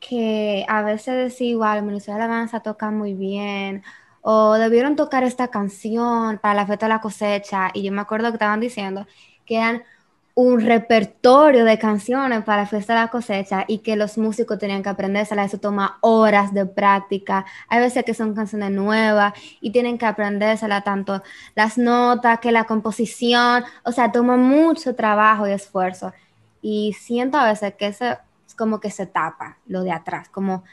que 0.06 0.64
a 0.68 0.82
veces 0.82 1.16
decía 1.16 1.48
igual, 1.48 1.78
el 1.78 1.84
Ministerio 1.84 2.18
de 2.18 2.24
Alabanza 2.24 2.60
toca 2.60 2.90
muy 2.90 3.14
bien, 3.14 3.82
o 4.22 4.54
debieron 4.54 4.96
tocar 4.96 5.24
esta 5.24 5.48
canción 5.48 6.38
para 6.38 6.54
la 6.54 6.66
fiesta 6.66 6.86
de 6.86 6.90
la 6.90 7.00
cosecha, 7.00 7.70
y 7.74 7.82
yo 7.82 7.92
me 7.92 8.00
acuerdo 8.02 8.28
que 8.28 8.34
estaban 8.36 8.60
diciendo 8.60 9.06
que 9.46 9.56
eran 9.56 9.82
un 10.34 10.60
repertorio 10.60 11.64
de 11.64 11.78
canciones 11.78 12.42
para 12.44 12.62
la 12.62 12.68
fiesta 12.68 12.94
de 12.94 13.00
la 13.00 13.08
cosecha 13.08 13.64
y 13.68 13.78
que 13.78 13.94
los 13.96 14.18
músicos 14.18 14.58
tenían 14.58 14.82
que 14.82 14.88
aprendérselas, 14.88 15.46
eso 15.48 15.58
toma 15.58 15.98
horas 16.00 16.52
de 16.52 16.66
práctica, 16.66 17.44
hay 17.68 17.80
veces 17.80 18.04
que 18.04 18.14
son 18.14 18.34
canciones 18.34 18.72
nuevas 18.72 19.32
y 19.60 19.70
tienen 19.70 19.96
que 19.96 20.06
aprendérselas 20.06 20.82
tanto 20.84 21.22
las 21.54 21.78
notas 21.78 22.40
que 22.40 22.50
la 22.52 22.64
composición, 22.64 23.64
o 23.84 23.92
sea, 23.92 24.10
toma 24.10 24.36
mucho 24.36 24.94
trabajo 24.96 25.46
y 25.46 25.52
esfuerzo 25.52 26.12
y 26.60 26.94
siento 26.94 27.38
a 27.38 27.44
veces 27.44 27.74
que 27.74 27.88
eso 27.88 28.06
como 28.56 28.80
que 28.80 28.90
se 28.90 29.06
tapa 29.06 29.58
lo 29.66 29.82
de 29.82 29.92
atrás, 29.92 30.28
como 30.28 30.64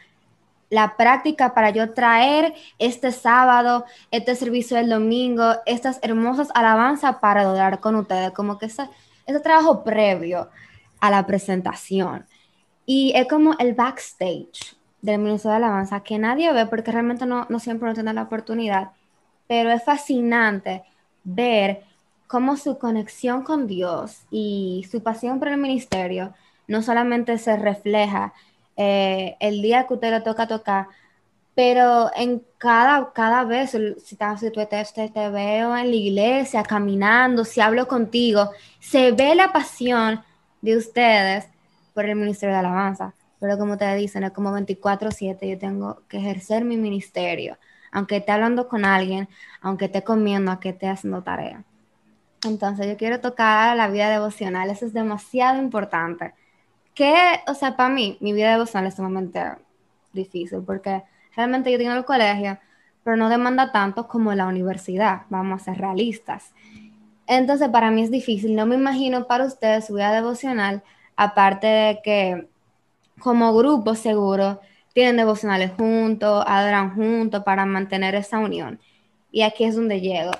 la 0.71 0.95
práctica 0.95 1.53
para 1.53 1.69
yo 1.69 1.93
traer 1.93 2.53
este 2.79 3.11
sábado, 3.11 3.85
este 4.09 4.35
servicio 4.35 4.77
del 4.77 4.89
domingo, 4.89 5.55
estas 5.65 5.99
hermosas 6.01 6.47
alabanzas 6.55 7.17
para 7.17 7.41
adorar 7.41 7.81
con 7.81 7.95
ustedes, 7.97 8.31
como 8.31 8.57
que 8.57 8.67
ese, 8.67 8.89
ese 9.25 9.39
trabajo 9.41 9.83
previo 9.83 10.49
a 11.01 11.11
la 11.11 11.27
presentación. 11.27 12.25
Y 12.85 13.11
es 13.15 13.27
como 13.27 13.53
el 13.59 13.73
backstage 13.73 14.77
del 15.01 15.19
Ministerio 15.19 15.51
de 15.51 15.65
Alabanza 15.65 16.03
que 16.03 16.17
nadie 16.17 16.53
ve 16.53 16.65
porque 16.65 16.91
realmente 16.91 17.25
no, 17.25 17.45
no 17.49 17.59
siempre 17.59 17.89
no 17.89 17.93
tiene 17.93 18.13
la 18.13 18.23
oportunidad, 18.23 18.91
pero 19.47 19.71
es 19.71 19.83
fascinante 19.83 20.83
ver 21.25 21.83
cómo 22.27 22.55
su 22.55 22.77
conexión 22.77 23.43
con 23.43 23.67
Dios 23.67 24.21
y 24.31 24.87
su 24.89 25.03
pasión 25.03 25.37
por 25.37 25.49
el 25.49 25.57
ministerio 25.57 26.33
no 26.71 26.81
solamente 26.81 27.37
se 27.37 27.57
refleja 27.57 28.33
eh, 28.77 29.35
el 29.41 29.61
día 29.61 29.85
que 29.85 29.95
usted 29.95 30.09
le 30.09 30.21
toca 30.21 30.47
tocar, 30.47 30.87
pero 31.53 32.09
en 32.15 32.41
cada, 32.57 33.11
cada 33.11 33.43
vez, 33.43 33.71
si, 33.71 33.77
si 34.05 34.15
tú 34.51 34.65
te, 34.65 35.09
te, 35.09 35.29
veo 35.29 35.75
en 35.75 35.89
la 35.89 35.95
iglesia, 35.95 36.63
caminando, 36.63 37.43
si 37.43 37.59
hablo 37.59 37.89
contigo, 37.89 38.51
se 38.79 39.11
ve 39.11 39.35
la 39.35 39.51
pasión 39.51 40.23
de 40.61 40.77
ustedes 40.77 41.49
por 41.93 42.05
el 42.05 42.15
ministerio 42.15 42.55
de 42.55 42.59
alabanza. 42.59 43.13
Pero 43.41 43.57
como 43.57 43.77
te 43.77 43.93
dicen, 43.95 44.23
es 44.23 44.31
como 44.31 44.51
24/7, 44.51 45.49
yo 45.49 45.57
tengo 45.57 46.01
que 46.07 46.17
ejercer 46.19 46.63
mi 46.63 46.77
ministerio, 46.77 47.57
aunque 47.91 48.17
esté 48.17 48.31
hablando 48.31 48.69
con 48.69 48.85
alguien, 48.85 49.27
aunque 49.61 49.85
esté 49.85 50.03
comiendo, 50.03 50.51
aunque 50.51 50.69
esté 50.69 50.87
haciendo 50.87 51.21
tarea. 51.21 51.65
Entonces 52.45 52.87
yo 52.87 52.95
quiero 52.97 53.19
tocar 53.19 53.75
la 53.75 53.89
vida 53.89 54.09
devocional, 54.09 54.69
eso 54.69 54.85
es 54.85 54.93
demasiado 54.93 55.61
importante. 55.61 56.33
Que, 57.01 57.15
o 57.47 57.55
sea, 57.55 57.75
para 57.75 57.89
mí, 57.89 58.15
mi 58.19 58.31
vida 58.31 58.51
devocional 58.51 58.87
es 58.87 58.93
sumamente 58.93 59.41
difícil, 60.13 60.61
porque 60.63 61.01
realmente 61.35 61.71
yo 61.71 61.79
tengo 61.79 61.93
el 61.93 62.05
colegio, 62.05 62.59
pero 63.03 63.17
no 63.17 63.27
demanda 63.27 63.71
tanto 63.71 64.07
como 64.07 64.35
la 64.35 64.45
universidad, 64.45 65.23
vamos 65.31 65.59
a 65.59 65.65
ser 65.65 65.79
realistas. 65.79 66.53
Entonces, 67.25 67.69
para 67.69 67.89
mí 67.89 68.03
es 68.03 68.11
difícil, 68.11 68.55
no 68.55 68.67
me 68.67 68.75
imagino 68.75 69.25
para 69.25 69.45
ustedes 69.45 69.87
su 69.87 69.95
vida 69.95 70.11
devocional, 70.11 70.83
aparte 71.15 71.65
de 71.65 71.99
que 72.03 72.47
como 73.17 73.51
grupo 73.55 73.95
seguro 73.95 74.61
tienen 74.93 75.17
devocionales 75.17 75.71
juntos, 75.71 76.43
adoran 76.45 76.93
juntos 76.93 77.43
para 77.43 77.65
mantener 77.65 78.13
esa 78.13 78.37
unión. 78.37 78.79
Y 79.31 79.41
aquí 79.41 79.63
es 79.63 79.75
donde 79.75 80.01
llego. 80.01 80.33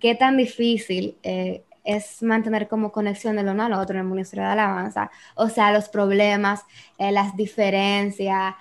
¿Qué 0.00 0.16
tan 0.16 0.36
difícil 0.36 1.16
eh, 1.22 1.62
es 1.84 2.22
mantener 2.22 2.68
como 2.68 2.92
conexión 2.92 3.36
del 3.36 3.48
uno 3.48 3.64
al 3.64 3.72
otro 3.74 3.96
en 3.96 4.04
el 4.04 4.10
Ministerio 4.10 4.44
de 4.44 4.52
Alabanza? 4.52 5.10
O 5.34 5.48
sea, 5.48 5.72
los 5.72 5.88
problemas, 5.88 6.64
eh, 6.98 7.12
las 7.12 7.36
diferencias, 7.36 8.54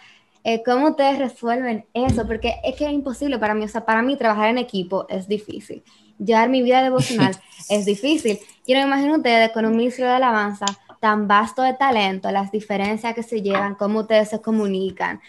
eh, 0.44 0.64
¿cómo 0.64 0.90
ustedes 0.90 1.20
resuelven 1.20 1.86
eso? 1.94 2.26
Porque 2.26 2.56
es 2.64 2.76
que 2.76 2.86
es 2.86 2.92
imposible 2.92 3.38
para 3.38 3.54
mí, 3.54 3.64
o 3.64 3.68
sea, 3.68 3.86
para 3.86 4.02
mí 4.02 4.18
trabajar 4.18 4.50
en 4.50 4.58
equipo 4.58 5.06
es 5.10 5.28
difícil. 5.28 5.84
Llevar 6.18 6.50
mi 6.50 6.62
vida 6.62 6.82
devocional 6.82 7.36
es 7.70 7.86
difícil. 7.86 8.40
Yo 8.68 8.76
no 8.76 8.82
me 8.82 8.88
imagino 8.88 9.18
ustedes 9.18 9.52
con 9.52 9.66
un 9.66 9.76
Ministerio 9.76 10.10
de 10.10 10.18
Alabanza 10.18 10.66
tan 11.00 11.28
vasto 11.28 11.64
de 11.64 11.74
talento, 11.74 12.32
las 12.32 12.52
diferencias 12.52 13.16
que 13.16 13.24
se 13.24 13.42
llevan, 13.42 13.76
cómo 13.76 14.02
ustedes 14.02 14.30
se 14.30 14.40
comunican, 14.40 15.20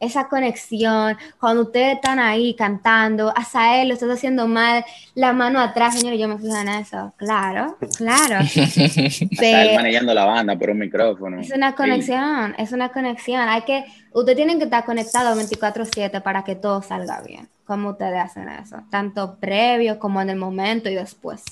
esa 0.00 0.28
conexión, 0.28 1.16
cuando 1.38 1.62
ustedes 1.62 1.94
están 1.94 2.18
ahí 2.18 2.54
cantando, 2.54 3.32
a 3.34 3.80
él 3.80 3.88
lo 3.88 3.94
estás 3.94 4.10
haciendo 4.10 4.46
mal, 4.46 4.84
la 5.14 5.32
mano 5.32 5.60
atrás, 5.60 5.98
señor, 5.98 6.14
yo 6.14 6.28
me 6.28 6.38
fijo 6.38 6.56
en 6.56 6.68
eso. 6.68 7.12
Claro, 7.16 7.78
claro. 7.96 8.44
Pero, 9.38 9.74
manejando 9.74 10.14
la 10.14 10.24
banda 10.24 10.56
por 10.56 10.70
un 10.70 10.78
micrófono. 10.78 11.40
Es 11.40 11.50
una 11.52 11.74
conexión, 11.74 12.54
es 12.58 12.72
una 12.72 12.90
conexión. 12.90 13.48
Hay 13.48 13.62
que, 13.62 13.84
ustedes 14.12 14.36
tienen 14.36 14.58
que 14.58 14.64
estar 14.64 14.84
conectados 14.84 15.38
24/7 15.38 16.22
para 16.22 16.44
que 16.44 16.54
todo 16.54 16.82
salga 16.82 17.22
bien. 17.22 17.48
¿Cómo 17.64 17.90
ustedes 17.90 18.20
hacen 18.20 18.48
eso? 18.48 18.76
Tanto 18.90 19.36
previo 19.36 19.98
como 19.98 20.20
en 20.20 20.30
el 20.30 20.36
momento 20.36 20.90
y 20.90 20.94
después. 20.94 21.42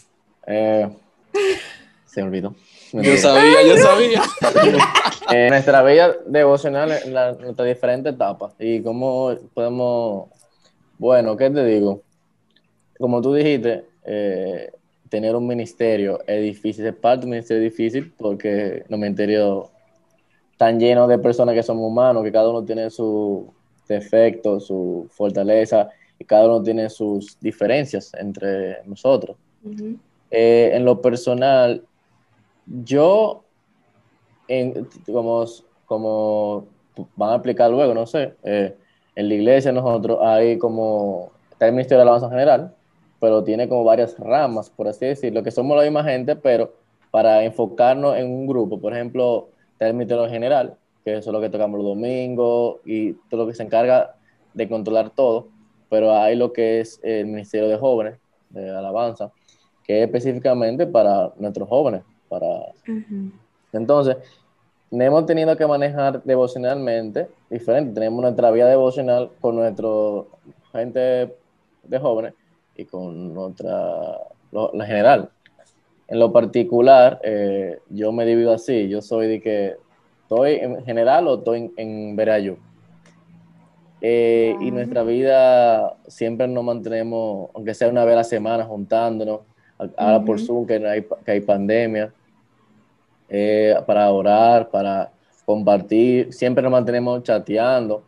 Eh, 0.47 0.89
se 2.05 2.21
me 2.21 2.29
olvidó. 2.29 2.55
Yo 2.93 3.17
sabía, 3.17 3.63
yo 3.67 3.77
sabía. 3.79 4.23
eh, 5.33 5.49
nuestra 5.49 5.83
vida 5.83 6.15
devocional 6.27 6.93
en 6.93 7.15
la, 7.15 7.33
nuestras 7.33 7.69
diferentes 7.69 8.13
etapas 8.13 8.53
y 8.59 8.83
cómo 8.83 9.35
podemos, 9.55 10.29
bueno, 10.99 11.37
¿qué 11.37 11.49
te 11.51 11.65
digo? 11.65 12.03
Como 12.99 13.23
tú 13.23 13.33
dijiste, 13.33 13.87
eh, 14.05 14.71
tener 15.09 15.35
un 15.35 15.47
ministerio 15.47 16.21
es 16.27 16.43
difícil, 16.43 16.87
es 16.87 16.95
parte 16.95 17.21
de 17.21 17.27
un 17.27 17.31
ministerio 17.31 17.63
difícil 17.63 18.13
porque 18.17 18.85
los 18.89 18.99
ministerios 18.99 19.69
están 20.53 20.79
llenos 20.79 21.09
de 21.09 21.19
personas 21.19 21.55
que 21.55 21.63
somos 21.63 21.87
humanos, 21.87 22.23
que 22.23 22.33
cada 22.33 22.51
uno 22.51 22.63
tiene 22.63 22.91
su 22.91 23.53
defecto, 23.89 24.61
su 24.61 25.09
fortaleza 25.11 25.89
y 26.19 26.25
cada 26.25 26.47
uno 26.47 26.63
tiene 26.63 26.89
sus 26.91 27.39
diferencias 27.41 28.13
entre 28.15 28.85
nosotros. 28.85 29.37
eh, 30.31 30.71
en 30.73 30.85
lo 30.85 31.01
personal, 31.01 31.85
yo, 32.67 33.45
en, 34.49 34.89
como, 35.07 35.45
como 35.87 36.67
van 37.17 37.31
a 37.31 37.35
explicar 37.37 37.71
luego, 37.71 37.95
no 37.95 38.07
sé, 38.07 38.35
eh, 38.43 38.77
en 39.15 39.29
la 39.29 39.35
iglesia 39.35 39.73
nosotros 39.73 40.19
hay 40.23 40.59
como, 40.59 41.31
está 41.51 41.67
el 41.67 41.73
Ministerio 41.73 41.99
de 41.99 42.03
Alabanza 42.03 42.31
General, 42.31 42.75
pero 43.21 43.45
tiene 43.45 43.69
como 43.69 43.85
varias 43.85 44.19
ramas, 44.19 44.71
por 44.71 44.89
así 44.89 45.07
decirlo, 45.07 45.43
que 45.43 45.51
somos 45.51 45.77
la 45.77 45.85
misma 45.85 46.03
gente, 46.05 46.35
pero 46.35 46.73
para 47.11 47.45
enfocarnos 47.45 48.17
en 48.17 48.31
un 48.31 48.47
grupo, 48.47 48.81
por 48.81 48.93
ejemplo, 48.95 49.49
está 49.73 49.87
el 49.87 49.95
Ministerio 49.95 50.29
General, 50.29 50.77
que 51.05 51.17
eso 51.19 51.31
es 51.31 51.33
lo 51.33 51.41
que 51.41 51.51
tocamos 51.51 51.79
los 51.79 51.87
domingos 51.87 52.77
y 52.85 53.13
todo 53.29 53.43
lo 53.43 53.47
que 53.47 53.55
se 53.55 53.63
encarga 53.63 54.17
de 54.55 54.69
controlar 54.69 55.11
todo, 55.11 55.49
pero 55.89 56.13
hay 56.13 56.37
lo 56.37 56.53
que 56.53 56.81
es 56.81 57.01
el 57.03 57.27
Ministerio 57.27 57.69
de 57.69 57.77
Jóvenes, 57.77 58.19
de 58.51 58.71
Alabanza, 58.71 59.31
que 59.85 59.99
es 59.99 60.07
específicamente 60.07 60.87
para 60.87 61.33
nuestros 61.37 61.69
jóvenes, 61.69 62.03
para... 62.33 62.73
Entonces, 63.75 64.17
hemos 64.91 65.27
tenido 65.27 65.55
que 65.55 65.67
manejar 65.67 66.23
devocionalmente 66.23 67.29
diferente. 67.51 67.93
Tenemos 67.93 68.23
nuestra 68.23 68.51
vida 68.51 68.69
devocional 68.69 69.31
con 69.41 69.57
nuestro 69.57 70.29
gente 70.73 71.35
de 71.83 71.99
jóvenes 71.99 72.33
y 72.75 72.87
con 72.87 73.35
nuestra, 73.35 74.19
la 74.51 74.87
general. 74.87 75.29
En 76.09 76.19
lo 76.19 76.33
particular, 76.33 77.21
eh, 77.23 77.81
yo 77.91 78.13
me 78.13 78.25
divido 78.25 78.53
así. 78.53 78.89
Yo 78.89 79.03
soy 79.03 79.29
de 79.29 79.41
que 79.41 79.77
estoy 80.23 80.55
en 80.55 80.83
general 80.85 81.29
o 81.29 81.35
estoy 81.37 81.71
en, 81.77 82.17
en 82.17 82.17
eh, 84.01 84.57
Y 84.59 84.71
nuestra 84.71 85.03
vida 85.03 85.97
siempre 86.07 86.49
nos 86.49 86.65
mantenemos, 86.65 87.51
aunque 87.55 87.75
sea 87.75 87.89
una 87.89 88.07
vez 88.07 88.15
a 88.15 88.17
la 88.17 88.25
semana, 88.25 88.65
juntándonos. 88.65 89.41
Ahora 89.97 90.25
por 90.25 90.39
Zoom, 90.39 90.67
que 90.67 90.75
hay, 90.87 91.05
que 91.25 91.31
hay 91.33 91.41
pandemia 91.41 92.13
eh, 93.35 93.75
para 93.87 94.11
orar, 94.13 94.69
para 94.69 95.11
compartir. 95.47 96.33
Siempre 96.35 96.63
nos 96.63 96.71
mantenemos 96.71 97.23
chateando. 97.23 98.03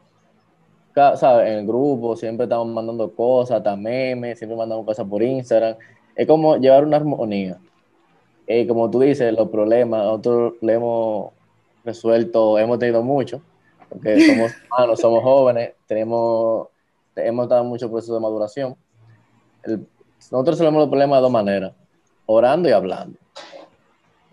¿sabes? 0.95 1.49
En 1.49 1.61
el 1.61 1.67
grupo 1.67 2.15
siempre 2.15 2.45
estamos 2.45 2.69
mandando 2.69 3.11
cosas, 3.11 3.57
hasta 3.57 3.75
memes, 3.75 4.39
siempre 4.39 4.57
mandamos 4.57 4.85
cosas 4.85 5.07
por 5.09 5.23
Instagram. 5.23 5.77
Es 6.15 6.27
como 6.27 6.59
llevar 6.59 6.85
una 6.85 6.99
armonía. 6.99 7.59
Y 8.47 8.67
como 8.67 8.91
tú 8.91 9.01
dices, 9.01 9.33
los 9.33 9.49
problemas, 9.49 10.05
nosotros 10.05 10.55
le 10.61 10.75
hemos 10.75 11.33
resuelto, 11.85 12.59
hemos 12.59 12.79
tenido 12.79 13.03
mucho, 13.03 13.41
porque 13.89 14.21
somos 14.27 14.53
humanos, 14.71 15.01
somos 15.01 15.23
jóvenes, 15.23 15.73
tenemos, 15.87 16.69
hemos 17.17 17.49
dado 17.49 17.65
mucho 17.65 17.91
proceso 17.91 18.15
de 18.15 18.21
maduración. 18.21 18.77
nosotros 19.65 20.59
resolvemos 20.59 20.81
los 20.81 20.91
problemas 20.91 21.19
de 21.19 21.23
dos 21.23 21.33
maneras, 21.33 21.73
orando 22.27 22.69
y 22.69 22.73
hablando. 22.73 23.24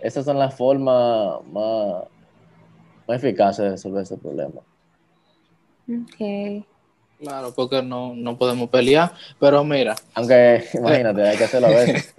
Esas 0.01 0.25
son 0.25 0.39
las 0.39 0.55
formas 0.55 1.43
más, 1.51 2.03
más 3.07 3.17
eficaces 3.17 3.63
de 3.65 3.71
resolver 3.71 4.03
ese 4.03 4.17
problema. 4.17 4.61
Ok. 5.89 6.65
Claro, 7.19 7.53
porque 7.55 7.83
no, 7.83 8.15
no 8.15 8.37
podemos 8.37 8.69
pelear, 8.69 9.13
pero 9.39 9.63
mira. 9.63 9.95
Aunque, 10.15 10.63
imagínate, 10.73 11.21
hay 11.21 11.37
que 11.37 11.43
hacerlo 11.43 11.67
a 11.67 11.71
veces. 11.71 12.15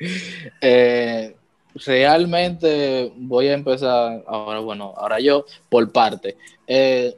eh, 0.60 1.36
realmente 1.74 3.12
voy 3.16 3.48
a 3.48 3.54
empezar 3.54 4.22
ahora, 4.26 4.60
bueno, 4.60 4.94
ahora 4.96 5.20
yo 5.20 5.44
por 5.68 5.90
parte. 5.92 6.36
Eh, 6.66 7.14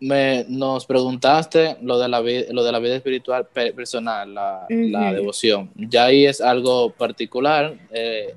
me, 0.00 0.46
nos 0.48 0.86
preguntaste 0.86 1.76
lo 1.82 1.98
de 1.98 2.08
la, 2.08 2.20
lo 2.20 2.64
de 2.64 2.72
la 2.72 2.78
vida 2.78 2.96
espiritual 2.96 3.46
personal, 3.46 4.32
la, 4.32 4.66
la 4.70 5.12
devoción. 5.12 5.70
Ya 5.76 6.06
ahí 6.06 6.24
es 6.24 6.40
algo 6.40 6.90
particular. 6.90 7.74
Eh, 7.90 8.34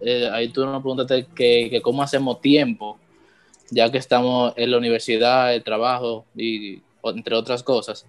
eh, 0.00 0.28
ahí 0.32 0.48
tú 0.48 0.64
nos 0.64 0.82
preguntaste 0.82 1.26
que, 1.34 1.80
cómo 1.82 2.02
hacemos 2.02 2.40
tiempo, 2.40 2.98
ya 3.70 3.90
que 3.90 3.98
estamos 3.98 4.52
en 4.56 4.70
la 4.70 4.78
universidad, 4.78 5.54
el 5.54 5.62
trabajo 5.62 6.24
y 6.36 6.80
entre 7.02 7.34
otras 7.34 7.62
cosas. 7.62 8.06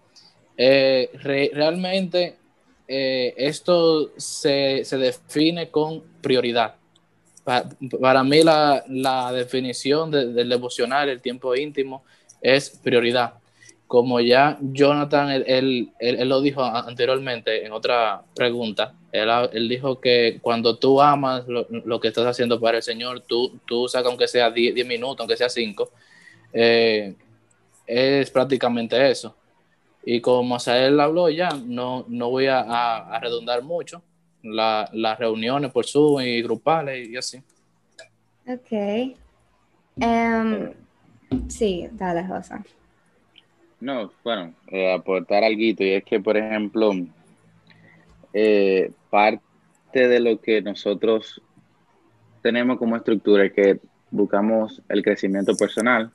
Eh, 0.58 1.10
realmente 1.54 2.38
eh, 2.88 3.34
esto 3.38 4.12
se, 4.18 4.84
define 4.92 5.70
con 5.70 6.02
prioridad. 6.22 6.76
para 7.44 8.24
mí 8.24 8.42
la, 8.44 9.32
definición 9.34 10.12
del 10.12 10.50
devocional, 10.50 11.10
el 11.10 11.22
tiempo 11.22 11.56
íntimo, 11.56 12.04
es 12.42 12.70
prioridad. 12.70 13.34
Como 13.88 14.20
ya 14.20 14.58
Jonathan, 14.62 15.30
él, 15.30 15.92
él, 16.00 16.30
lo 16.30 16.42
dijo 16.42 16.64
anteriormente 16.64 17.66
en 17.66 17.72
otra 17.72 18.24
pregunta, 18.34 18.96
él, 19.12 19.70
dijo 19.70 20.02
que 20.02 20.40
cuando 20.42 20.78
tú 20.78 21.02
amas 21.02 21.46
lo, 21.48 22.00
que 22.00 22.08
estás 22.08 22.26
haciendo 22.26 22.60
para 22.60 22.78
el 22.78 22.84
Señor, 22.84 23.22
tú, 23.22 23.60
tú 23.66 23.88
sacas 23.88 24.08
aunque 24.08 24.28
sea 24.28 24.50
10 24.50 24.86
minutos, 24.88 25.20
aunque 25.20 25.38
sea 25.38 25.50
5, 25.50 25.90
eh, 26.54 27.16
es 27.86 28.32
prácticamente 28.32 29.10
eso. 29.10 29.36
Y 30.04 30.20
como 30.20 30.58
él 30.68 31.00
habló 31.00 31.30
ya, 31.30 31.50
no, 31.50 32.06
no 32.08 32.30
voy 32.30 32.48
a, 32.48 33.20
redundar 33.22 33.64
mucho 33.64 34.02
las 34.42 35.18
reuniones 35.18 35.72
por 35.72 35.86
Zoom 35.86 36.22
y 36.22 36.42
grupales 36.42 37.08
y 37.08 37.18
así. 37.18 37.42
Ok. 38.48 39.16
Um, 39.96 40.70
sí, 41.48 41.88
dale, 41.94 42.28
Rosa. 42.28 42.64
No, 43.80 44.12
bueno, 44.24 44.54
eh, 44.68 44.94
aportar 44.94 45.44
algo, 45.44 45.62
y 45.62 45.76
es 45.80 46.04
que, 46.04 46.20
por 46.20 46.38
ejemplo, 46.38 46.92
eh, 48.34 48.92
parte 49.10 50.08
de 50.08 50.20
lo 50.20 50.40
que 50.40 50.62
nosotros 50.62 51.42
tenemos 52.42 52.78
como 52.78 52.96
estructura 52.96 53.46
es 53.46 53.54
que 53.54 53.80
buscamos 54.12 54.82
el 54.88 55.04
crecimiento 55.04 55.56
personal 55.58 56.12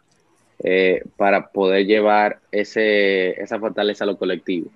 eh, 0.61 1.03
para 1.17 1.49
poder 1.49 1.87
llevar 1.87 2.41
ese, 2.51 3.41
esa 3.41 3.59
fortaleza 3.59 4.05
a 4.05 4.07
lo 4.07 4.17
colectivo. 4.17 4.71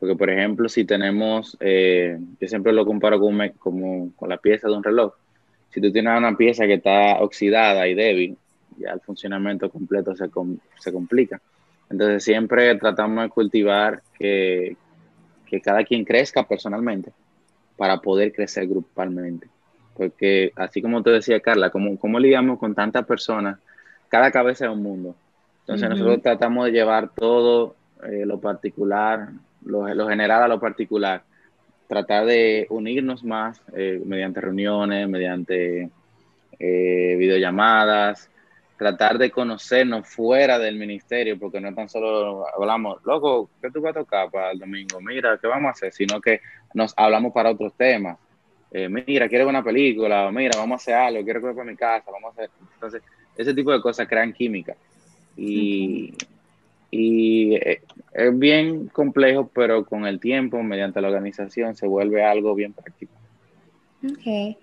Porque, 0.00 0.16
por 0.16 0.30
ejemplo, 0.30 0.68
si 0.68 0.84
tenemos, 0.84 1.56
yo 1.60 2.48
siempre 2.48 2.72
lo 2.72 2.84
comparo 2.84 3.18
con, 3.18 3.38
como, 3.58 4.12
con 4.16 4.28
la 4.28 4.36
pieza 4.36 4.68
de 4.68 4.74
un 4.74 4.82
reloj. 4.82 5.14
Si 5.70 5.80
tú 5.80 5.90
tienes 5.90 6.16
una 6.16 6.36
pieza 6.36 6.66
que 6.66 6.74
está 6.74 7.20
oxidada 7.20 7.86
y 7.88 7.94
débil, 7.94 8.36
ya 8.76 8.90
el 8.90 9.00
funcionamiento 9.00 9.70
completo 9.70 10.14
se, 10.14 10.26
se 10.78 10.92
complica. 10.92 11.40
Entonces 11.90 12.24
siempre 12.24 12.74
tratamos 12.76 13.24
de 13.24 13.30
cultivar 13.30 14.02
que, 14.18 14.76
que 15.46 15.60
cada 15.60 15.84
quien 15.84 16.04
crezca 16.04 16.46
personalmente 16.46 17.12
para 17.76 17.98
poder 17.98 18.32
crecer 18.32 18.66
grupalmente. 18.66 19.48
Porque 19.96 20.52
así 20.56 20.82
como 20.82 21.02
te 21.02 21.10
decía 21.10 21.40
Carla, 21.40 21.70
como, 21.70 21.98
como 21.98 22.18
lidiamos 22.18 22.58
con 22.58 22.74
tantas 22.74 23.06
personas, 23.06 23.58
cada 24.08 24.30
cabeza 24.30 24.66
es 24.66 24.72
un 24.72 24.82
mundo. 24.82 25.14
Entonces 25.60 25.88
nosotros 25.88 26.20
tratamos 26.22 26.66
de 26.66 26.72
llevar 26.72 27.10
todo 27.14 27.74
eh, 28.02 28.24
lo 28.26 28.38
particular, 28.38 29.30
lo, 29.64 29.92
lo, 29.94 30.08
general 30.08 30.42
a 30.42 30.48
lo 30.48 30.60
particular. 30.60 31.22
Tratar 31.88 32.26
de 32.26 32.66
unirnos 32.70 33.24
más 33.24 33.62
eh, 33.74 34.00
mediante 34.04 34.40
reuniones, 34.40 35.08
mediante 35.08 35.90
eh, 36.58 37.16
videollamadas, 37.18 38.30
tratar 38.76 39.18
de 39.18 39.30
conocernos 39.30 40.08
fuera 40.08 40.58
del 40.58 40.76
ministerio, 40.76 41.38
porque 41.38 41.60
no 41.60 41.72
tan 41.74 41.88
solo 41.88 42.44
hablamos, 42.54 43.04
loco, 43.04 43.50
¿qué 43.62 43.70
tú 43.70 43.80
vas 43.80 43.96
a 43.96 44.00
tocar 44.00 44.30
para 44.30 44.50
el 44.50 44.58
domingo? 44.58 45.00
Mira, 45.00 45.38
¿qué 45.40 45.46
vamos 45.46 45.68
a 45.68 45.70
hacer? 45.72 45.92
Sino 45.92 46.20
que 46.20 46.40
nos 46.74 46.92
hablamos 46.96 47.32
para 47.32 47.50
otros 47.50 47.72
temas. 47.74 48.18
Eh, 48.72 48.88
mira, 48.88 49.28
quiero 49.28 49.46
ver 49.46 49.54
una 49.54 49.62
película, 49.62 50.30
mira, 50.32 50.58
vamos 50.58 50.74
a 50.74 50.82
hacer 50.82 50.94
algo, 50.94 51.22
quiero 51.22 51.40
comer 51.40 51.56
para 51.56 51.70
mi 51.70 51.76
casa, 51.76 52.10
vamos 52.10 52.30
a 52.30 52.32
hacer. 52.32 52.50
Entonces, 52.74 53.02
ese 53.36 53.54
tipo 53.54 53.70
de 53.70 53.80
cosas 53.80 54.08
crean 54.08 54.32
química. 54.32 54.74
Y, 55.36 56.12
y 56.90 57.54
eh, 57.54 57.82
es 58.12 58.38
bien 58.38 58.88
complejo, 58.88 59.48
pero 59.54 59.84
con 59.84 60.06
el 60.06 60.18
tiempo, 60.18 60.60
mediante 60.62 61.00
la 61.00 61.08
organización, 61.08 61.76
se 61.76 61.86
vuelve 61.86 62.24
algo 62.24 62.54
bien 62.56 62.72
práctico. 62.72 63.12
Ok. 64.04 64.56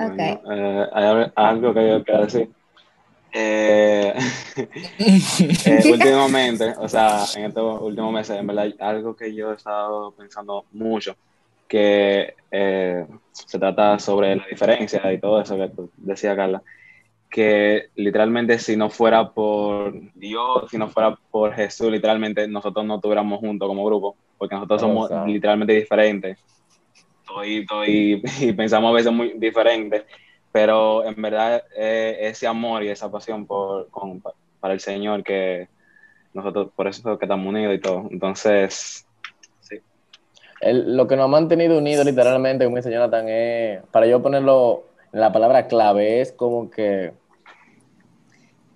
Ok. 0.00 0.18
Eh, 0.18 0.86
hay 0.92 1.32
algo 1.34 1.74
que 1.74 1.88
yo 1.88 2.04
quiero 2.04 2.24
decir 2.24 2.48
eh, 3.32 4.14
eh, 4.56 5.82
últimamente, 5.92 6.74
o 6.78 6.88
sea, 6.88 7.24
en 7.36 7.46
estos 7.46 7.80
últimos 7.82 8.12
meses, 8.12 8.38
en 8.38 8.46
verdad, 8.46 8.72
algo 8.80 9.14
que 9.14 9.34
yo 9.34 9.52
he 9.52 9.56
estado 9.56 10.12
pensando 10.12 10.64
mucho, 10.72 11.16
que 11.66 12.34
eh, 12.50 13.06
se 13.32 13.58
trata 13.58 13.98
sobre 13.98 14.36
la 14.36 14.46
diferencia 14.46 15.12
y 15.12 15.18
todo 15.18 15.40
eso 15.40 15.56
que 15.56 15.70
decía 15.96 16.34
Carla, 16.34 16.62
que 17.30 17.90
literalmente 17.96 18.58
si 18.58 18.76
no 18.76 18.88
fuera 18.88 19.30
por 19.30 19.92
Dios, 20.14 20.70
si 20.70 20.78
no 20.78 20.88
fuera 20.88 21.18
por 21.30 21.52
Jesús, 21.52 21.90
literalmente 21.90 22.48
nosotros 22.48 22.86
no 22.86 22.96
estuviéramos 22.96 23.40
juntos 23.40 23.68
como 23.68 23.84
grupo, 23.84 24.16
porque 24.38 24.54
nosotros 24.54 24.80
somos 24.80 25.10
literalmente 25.26 25.74
diferentes. 25.74 26.38
y 27.86 28.52
pensamos 28.54 28.90
a 28.90 28.94
veces 28.94 29.12
muy 29.12 29.34
diferentes 29.36 30.04
pero 30.58 31.04
en 31.04 31.22
verdad 31.22 31.62
eh, 31.76 32.16
ese 32.18 32.48
amor 32.48 32.82
y 32.82 32.88
esa 32.88 33.08
pasión 33.08 33.46
por, 33.46 33.86
para 34.58 34.74
el 34.74 34.80
Señor 34.80 35.22
que 35.22 35.68
nosotros, 36.34 36.70
por 36.74 36.88
eso 36.88 37.16
que 37.16 37.26
estamos 37.26 37.46
unidos 37.46 37.76
y 37.76 37.78
todo. 37.78 38.08
Entonces, 38.10 39.06
sí. 39.60 39.76
lo 40.60 41.06
que 41.06 41.14
nos 41.14 41.26
ha 41.26 41.28
mantenido 41.28 41.78
unidos 41.78 42.04
literalmente, 42.04 42.64
como 42.64 42.76
dice 42.76 42.90
Jonathan, 42.90 43.28
es, 43.28 43.84
para 43.92 44.08
yo 44.08 44.20
ponerlo 44.20 44.82
en 45.12 45.20
la 45.20 45.32
palabra 45.32 45.68
clave, 45.68 46.22
es 46.22 46.32
como 46.32 46.68
que 46.68 47.12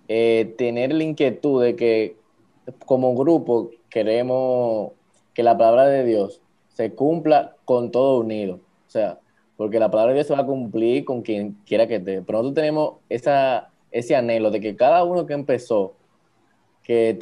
eh, 0.06 0.54
tener 0.56 0.94
la 0.94 1.02
inquietud 1.02 1.64
de 1.64 1.74
que 1.74 2.14
como 2.86 3.16
grupo 3.16 3.70
queremos 3.90 4.92
que 5.34 5.42
la 5.42 5.58
palabra 5.58 5.86
de 5.86 6.04
Dios 6.04 6.40
se 6.68 6.92
cumpla 6.94 7.56
con 7.64 7.90
todo 7.90 8.20
unido. 8.20 8.60
O 8.86 8.90
sea, 8.92 9.18
porque 9.62 9.78
la 9.78 9.92
palabra 9.92 10.12
de 10.12 10.16
Dios 10.16 10.26
se 10.26 10.34
va 10.34 10.40
a 10.40 10.44
cumplir 10.44 11.04
con 11.04 11.22
quien 11.22 11.52
quiera 11.64 11.86
que 11.86 11.94
esté. 11.94 12.20
Pero 12.20 12.38
nosotros 12.38 12.56
tenemos 12.56 12.94
esa, 13.08 13.70
ese 13.92 14.16
anhelo 14.16 14.50
de 14.50 14.60
que 14.60 14.74
cada 14.74 15.04
uno 15.04 15.24
que 15.24 15.34
empezó, 15.34 15.94
que, 16.82 17.16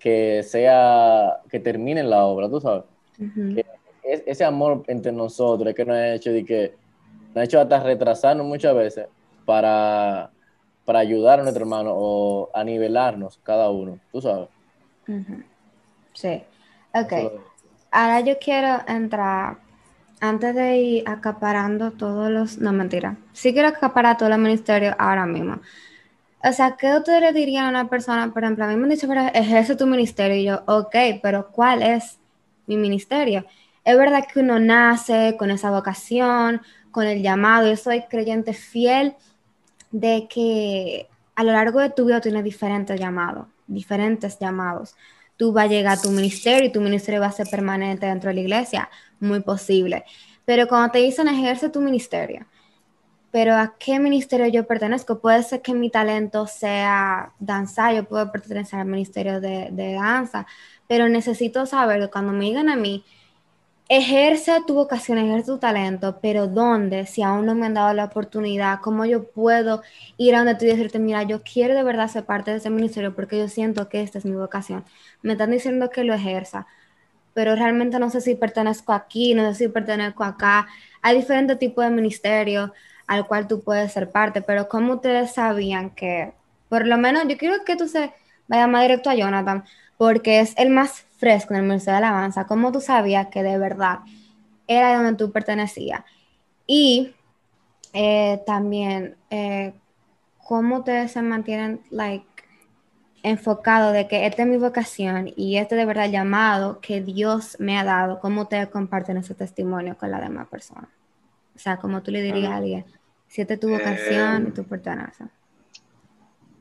que, 0.00 0.42
sea, 0.42 1.40
que 1.50 1.60
termine 1.60 2.02
la 2.02 2.24
obra, 2.24 2.48
tú 2.48 2.62
sabes. 2.62 2.84
ese 4.02 4.42
amor 4.42 4.84
entre 4.86 5.12
nosotros 5.12 5.68
es 5.68 5.74
que 5.74 5.84
nos 5.84 5.96
ha 5.96 6.14
hecho, 6.14 6.32
de 6.32 6.46
que, 6.46 6.72
nos 7.34 7.36
ha 7.36 7.44
hecho 7.44 7.60
hasta 7.60 7.82
retrasarnos 7.82 8.46
muchas 8.46 8.74
veces 8.74 9.06
para, 9.44 10.30
para 10.86 11.00
ayudar 11.00 11.40
a 11.40 11.42
nuestro 11.42 11.64
hermano 11.64 11.92
o 11.94 12.48
a 12.54 12.64
nivelarnos 12.64 13.38
cada 13.42 13.68
uno, 13.68 13.98
tú 14.10 14.22
sabes. 14.22 14.48
Sí. 16.14 16.42
Ok. 16.94 17.12
Ahora 17.90 18.20
yo 18.20 18.38
quiero 18.38 18.78
entrar 18.88 19.58
antes 20.22 20.54
de 20.54 20.76
ir 20.76 21.08
acaparando 21.08 21.90
todos 21.90 22.30
los, 22.30 22.58
no 22.58 22.72
mentira, 22.72 23.16
sí 23.32 23.52
quiero 23.52 23.66
acaparar 23.66 24.16
todo 24.16 24.28
el 24.28 24.38
ministerio 24.38 24.94
ahora 24.96 25.26
mismo. 25.26 25.60
O 26.44 26.52
sea, 26.52 26.76
¿qué 26.78 26.96
usted 26.96 27.20
le 27.20 27.32
diría 27.32 27.66
a 27.66 27.68
una 27.68 27.88
persona, 27.88 28.32
por 28.32 28.44
ejemplo, 28.44 28.64
a 28.64 28.68
mí 28.68 28.76
me 28.76 28.84
han 28.84 28.90
dicho, 28.90 29.12
ejerce 29.12 29.74
tu 29.74 29.84
ministerio, 29.84 30.36
y 30.36 30.44
yo, 30.44 30.62
ok, 30.66 30.94
pero 31.20 31.48
¿cuál 31.50 31.82
es 31.82 32.18
mi 32.68 32.76
ministerio? 32.76 33.44
Es 33.84 33.98
verdad 33.98 34.24
que 34.32 34.38
uno 34.38 34.60
nace 34.60 35.34
con 35.36 35.50
esa 35.50 35.72
vocación, 35.72 36.62
con 36.92 37.04
el 37.04 37.20
llamado, 37.20 37.68
yo 37.68 37.76
soy 37.76 38.02
creyente 38.02 38.54
fiel 38.54 39.16
de 39.90 40.28
que 40.30 41.08
a 41.34 41.42
lo 41.42 41.50
largo 41.50 41.80
de 41.80 41.90
tu 41.90 42.04
vida 42.06 42.20
tienes 42.20 42.44
diferentes 42.44 42.98
llamados, 42.98 43.48
diferentes 43.66 44.38
llamados. 44.38 44.94
Tú 45.36 45.52
vas 45.52 45.64
a 45.64 45.68
llegar 45.68 45.98
a 45.98 46.00
tu 46.00 46.10
ministerio 46.10 46.68
y 46.68 46.72
tu 46.72 46.80
ministerio 46.80 47.20
va 47.20 47.26
a 47.26 47.32
ser 47.32 47.48
permanente 47.48 48.06
dentro 48.06 48.28
de 48.28 48.34
la 48.34 48.40
iglesia, 48.40 48.88
muy 49.22 49.40
posible. 49.40 50.04
Pero 50.44 50.68
cuando 50.68 50.92
te 50.92 50.98
dicen 50.98 51.28
ejerce 51.28 51.70
tu 51.70 51.80
ministerio, 51.80 52.46
pero 53.32 53.54
¿a 53.54 53.76
qué 53.78 53.98
ministerio 53.98 54.46
yo 54.48 54.66
pertenezco? 54.66 55.20
Puede 55.20 55.42
ser 55.42 55.62
que 55.62 55.74
mi 55.74 55.90
talento 55.90 56.46
sea 56.46 57.32
danza, 57.40 57.92
yo 57.92 58.04
puedo 58.04 58.30
pertenecer 58.30 58.80
al 58.80 58.86
ministerio 58.86 59.40
de, 59.40 59.70
danza, 59.94 60.46
pero 60.86 61.08
necesito 61.08 61.64
saber 61.66 62.00
que 62.00 62.10
cuando 62.10 62.32
me 62.32 62.44
digan 62.44 62.68
a 62.68 62.76
mí, 62.76 63.04
ejerce 63.88 64.52
tu 64.66 64.74
vocación, 64.74 65.18
ejerce 65.18 65.46
tu 65.52 65.58
talento, 65.58 66.18
pero 66.22 66.46
¿dónde? 66.46 67.06
Si 67.06 67.22
aún 67.22 67.46
no 67.46 67.54
me 67.54 67.66
han 67.66 67.74
dado 67.74 67.94
la 67.94 68.04
oportunidad, 68.04 68.80
¿cómo 68.82 69.04
yo 69.06 69.24
puedo 69.30 69.82
ir 70.18 70.34
a 70.34 70.38
donde 70.38 70.54
tú 70.56 70.64
y 70.66 70.68
decirte, 70.68 70.98
mira, 70.98 71.22
yo 71.24 71.42
quiero 71.42 71.74
de 71.74 71.82
verdad 71.82 72.08
ser 72.08 72.24
parte 72.26 72.50
de 72.50 72.58
ese 72.58 72.70
ministerio 72.70 73.14
porque 73.14 73.38
yo 73.38 73.48
siento 73.48 73.88
que 73.88 74.02
esta 74.02 74.18
es 74.18 74.24
mi 74.26 74.34
vocación? 74.36 74.84
Me 75.22 75.32
están 75.32 75.50
diciendo 75.50 75.90
que 75.90 76.04
lo 76.04 76.14
ejerza, 76.14 76.66
pero 77.34 77.54
realmente 77.56 77.98
no 77.98 78.10
sé 78.10 78.20
si 78.20 78.34
pertenezco 78.34 78.92
aquí, 78.92 79.34
no 79.34 79.48
sé 79.48 79.54
si 79.64 79.68
pertenezco 79.68 80.24
acá. 80.24 80.68
Hay 81.00 81.16
diferentes 81.16 81.58
tipos 81.58 81.84
de 81.84 81.90
ministerios 81.90 82.70
al 83.06 83.26
cual 83.26 83.48
tú 83.48 83.62
puedes 83.62 83.92
ser 83.92 84.10
parte, 84.10 84.42
pero 84.42 84.68
¿cómo 84.68 84.94
ustedes 84.94 85.32
sabían 85.32 85.90
que, 85.90 86.32
por 86.68 86.86
lo 86.86 86.96
menos 86.98 87.24
yo 87.28 87.36
quiero 87.36 87.64
que 87.64 87.76
tú 87.76 87.88
se 87.88 88.12
vaya 88.48 88.66
más 88.66 88.82
directo 88.82 89.10
a 89.10 89.14
Jonathan, 89.14 89.64
porque 89.96 90.40
es 90.40 90.54
el 90.56 90.70
más 90.70 91.04
fresco 91.16 91.54
en 91.54 91.60
el 91.60 91.66
Ministerio 91.66 92.00
de 92.00 92.06
Alabanza, 92.06 92.46
¿cómo 92.46 92.72
tú 92.72 92.80
sabías 92.80 93.28
que 93.28 93.42
de 93.42 93.58
verdad 93.58 94.00
era 94.66 94.96
donde 94.96 95.14
tú 95.14 95.32
pertenecías? 95.32 96.02
Y 96.66 97.14
eh, 97.92 98.42
también, 98.46 99.16
eh, 99.30 99.74
¿cómo 100.44 100.78
ustedes 100.78 101.12
se 101.12 101.22
mantienen, 101.22 101.80
like, 101.90 102.26
enfocado 103.22 103.92
de 103.92 104.08
que 104.08 104.26
esta 104.26 104.42
es 104.42 104.48
mi 104.48 104.56
vocación 104.56 105.32
y 105.36 105.56
este 105.56 105.76
de 105.76 105.84
verdad 105.84 106.10
llamado 106.10 106.80
que 106.80 107.00
Dios 107.00 107.56
me 107.60 107.78
ha 107.78 107.84
dado, 107.84 108.18
¿cómo 108.20 108.42
ustedes 108.42 108.68
comparten 108.68 109.16
ese 109.16 109.34
testimonio 109.34 109.96
con 109.96 110.10
la 110.10 110.20
demás 110.20 110.48
persona? 110.48 110.88
O 111.54 111.58
sea, 111.58 111.76
como 111.76 112.02
tú 112.02 112.10
le 112.10 112.22
dirías 112.22 112.50
a 112.50 112.56
alguien, 112.56 112.84
si 113.28 113.42
esta 113.42 113.54
es 113.54 113.60
tu 113.60 113.70
vocación 113.70 114.48
y 114.48 114.50
tu 114.50 114.64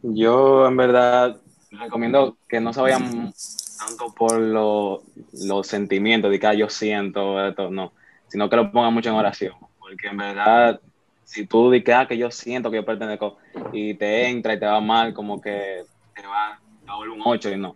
Yo 0.04 0.68
en 0.68 0.78
verdad 0.78 1.38
recomiendo 1.72 2.38
que 2.48 2.60
no 2.60 2.74
se 2.74 2.82
vayan 2.82 3.34
tanto 3.80 4.14
por 4.14 4.40
los 4.40 5.68
sentimientos 5.68 6.30
de 6.30 6.40
que 6.40 6.48
ah, 6.48 6.54
yo 6.54 6.70
siento 6.70 7.44
esto, 7.46 7.72
no, 7.72 7.94
sino 8.28 8.50
que 8.50 8.56
lo 8.56 8.72
ponga 8.72 8.90
mucho 8.90 9.10
en 9.10 9.16
oración, 9.16 9.56
porque 9.80 10.08
en 10.08 10.18
verdad, 10.18 10.80
si 11.24 11.48
tú 11.48 11.72
dices 11.72 11.96
ah, 11.96 12.08
que 12.08 12.18
yo 12.18 12.30
siento 12.30 12.70
que 12.70 12.78
yo 12.78 12.86
pertenezco 12.86 13.38
y 13.74 13.96
te 13.96 14.28
entra 14.28 14.54
y 14.54 14.60
te 14.60 14.66
va 14.66 14.80
mal, 14.80 15.14
como 15.14 15.42
que 15.42 15.84
te 16.22 16.28
va, 16.28 16.60
a 16.88 16.96
volver 16.96 17.10
un 17.10 17.22
8 17.24 17.52
y 17.52 17.58
no. 17.58 17.76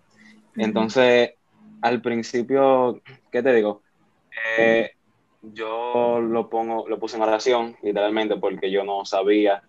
Entonces, 0.56 1.32
al 1.82 2.02
principio, 2.02 3.02
¿qué 3.32 3.44
te 3.44 3.54
digo? 3.54 3.82
Eh, 4.58 4.92
yo 5.42 6.20
lo 6.22 6.50
pongo, 6.50 6.88
lo 6.88 7.00
puse 7.00 7.18
en 7.18 7.24
oración, 7.24 7.76
literalmente, 7.84 8.38
porque 8.38 8.72
yo 8.72 8.84
no 8.84 9.06
sabía 9.06 9.62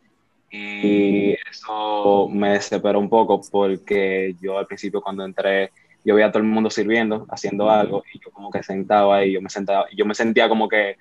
y 0.50 1.32
eso 1.50 2.28
me 2.28 2.52
desesperó 2.52 3.00
un 3.00 3.10
poco 3.10 3.40
porque 3.50 4.36
yo 4.40 4.58
al 4.58 4.66
principio 4.66 5.02
cuando 5.02 5.24
entré 5.24 5.72
yo 6.04 6.14
veía 6.14 6.26
a 6.26 6.30
todo 6.30 6.42
el 6.42 6.48
mundo 6.48 6.70
sirviendo, 6.70 7.26
haciendo 7.28 7.68
algo 7.68 8.04
y 8.14 8.20
yo 8.20 8.30
como 8.30 8.48
que 8.50 8.62
sentaba 8.62 9.16
ahí, 9.16 9.32
yo 9.32 9.42
me 9.42 9.50
sentaba, 9.50 9.86
yo 9.92 10.06
me 10.06 10.14
sentía 10.14 10.48
como 10.48 10.68
que 10.68 10.96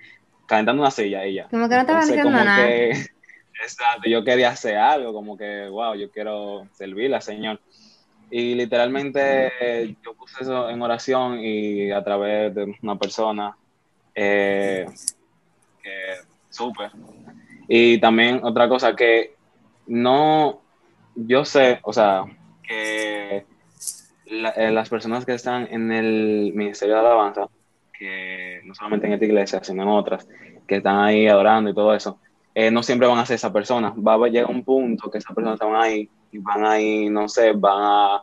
calentando 0.46 0.82
una 0.82 0.90
silla 0.90 1.24
y 1.24 1.34
ya. 1.34 1.48
Como 1.48 1.68
que 1.68 1.76
no 1.76 1.80
estaba 1.82 2.00
haciendo 2.00 2.30
nada. 2.30 2.68
exacto, 3.62 4.08
yo 4.08 4.24
quería 4.24 4.50
hacer 4.50 4.76
algo, 4.76 5.12
como 5.12 5.36
que, 5.36 5.68
wow, 5.68 5.94
yo 5.94 6.10
quiero 6.10 6.66
servirle 6.72 7.20
Señor. 7.20 7.60
Y 8.30 8.54
literalmente 8.54 9.96
yo 10.04 10.14
puse 10.14 10.42
eso 10.42 10.68
en 10.68 10.82
oración 10.82 11.38
y 11.40 11.90
a 11.92 12.02
través 12.02 12.54
de 12.54 12.74
una 12.82 12.96
persona 12.96 13.56
eh, 14.14 14.86
que 15.82 15.90
supe. 16.50 16.90
Y 17.68 17.98
también 17.98 18.40
otra 18.42 18.68
cosa 18.68 18.96
que 18.96 19.34
no, 19.86 20.60
yo 21.14 21.44
sé, 21.44 21.78
o 21.82 21.92
sea, 21.92 22.24
que 22.62 23.44
eh, 24.26 24.70
las 24.72 24.88
personas 24.88 25.24
que 25.24 25.34
están 25.34 25.68
en 25.70 25.92
el 25.92 26.52
Ministerio 26.54 26.94
de 26.94 27.00
Alabanza, 27.00 27.48
que 27.96 28.60
no 28.64 28.74
solamente 28.74 29.06
en 29.06 29.12
esta 29.12 29.24
iglesia, 29.24 29.62
sino 29.62 29.82
en 29.82 29.88
otras, 29.88 30.26
que 30.66 30.76
están 30.76 30.98
ahí 30.98 31.28
adorando 31.28 31.70
y 31.70 31.74
todo 31.74 31.94
eso, 31.94 32.18
eh, 32.54 32.70
no 32.70 32.82
siempre 32.82 33.06
van 33.06 33.18
a 33.18 33.26
ser 33.26 33.36
esa 33.36 33.52
persona. 33.52 33.94
Va 33.96 34.14
a 34.14 34.28
llegar 34.28 34.50
un 34.50 34.64
punto 34.64 35.10
que 35.10 35.18
esas 35.18 35.34
personas 35.34 35.60
están 35.60 35.76
ahí 35.76 36.08
y 36.36 36.38
van 36.38 36.64
ahí, 36.64 37.08
no 37.08 37.28
sé, 37.28 37.52
van 37.52 38.22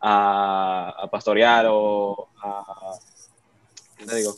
a, 0.00 1.08
pastorear 1.10 1.66
o 1.68 2.28
a, 2.42 2.98
¿qué 3.96 4.04
te 4.04 4.16
digo? 4.16 4.34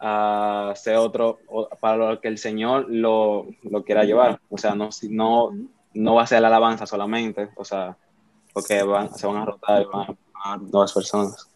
A 0.00 0.72
ser 0.76 0.96
otro, 0.96 1.38
para 1.80 1.96
lo 1.96 2.20
que 2.20 2.28
el 2.28 2.38
Señor 2.38 2.86
lo, 2.88 3.46
lo 3.62 3.84
quiera 3.84 4.04
llevar. 4.04 4.40
O 4.50 4.58
sea, 4.58 4.74
no, 4.74 4.90
no, 5.08 5.50
no 5.94 6.14
va 6.14 6.22
a 6.22 6.26
ser 6.26 6.42
la 6.42 6.48
alabanza 6.48 6.86
solamente, 6.86 7.50
o 7.56 7.64
sea, 7.64 7.96
porque 8.52 8.82
van, 8.82 9.14
se 9.14 9.26
van 9.26 9.36
a 9.36 9.44
rotar 9.44 9.82
y 9.82 9.84
van 9.86 10.18
a 10.34 10.56
nuevas 10.56 10.92
personas. 10.92 11.48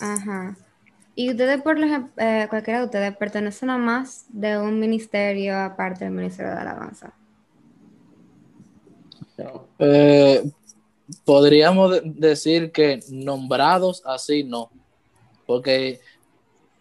Ajá. 0.00 0.56
¿Y 1.16 1.30
ustedes, 1.30 1.62
por 1.62 1.78
ejemplo, 1.78 2.12
eh, 2.16 2.46
cualquiera 2.48 2.80
de 2.80 2.84
ustedes, 2.86 3.16
pertenecen 3.16 3.70
a 3.70 3.78
más 3.78 4.26
de 4.28 4.58
un 4.58 4.80
ministerio 4.80 5.58
aparte 5.58 6.04
del 6.04 6.12
Ministerio 6.12 6.52
de 6.52 6.60
Alabanza? 6.60 7.12
Eh, 9.78 10.44
podríamos 11.24 12.00
decir 12.04 12.70
que 12.70 13.00
nombrados 13.10 14.02
así 14.04 14.44
no, 14.44 14.70
porque 15.46 16.00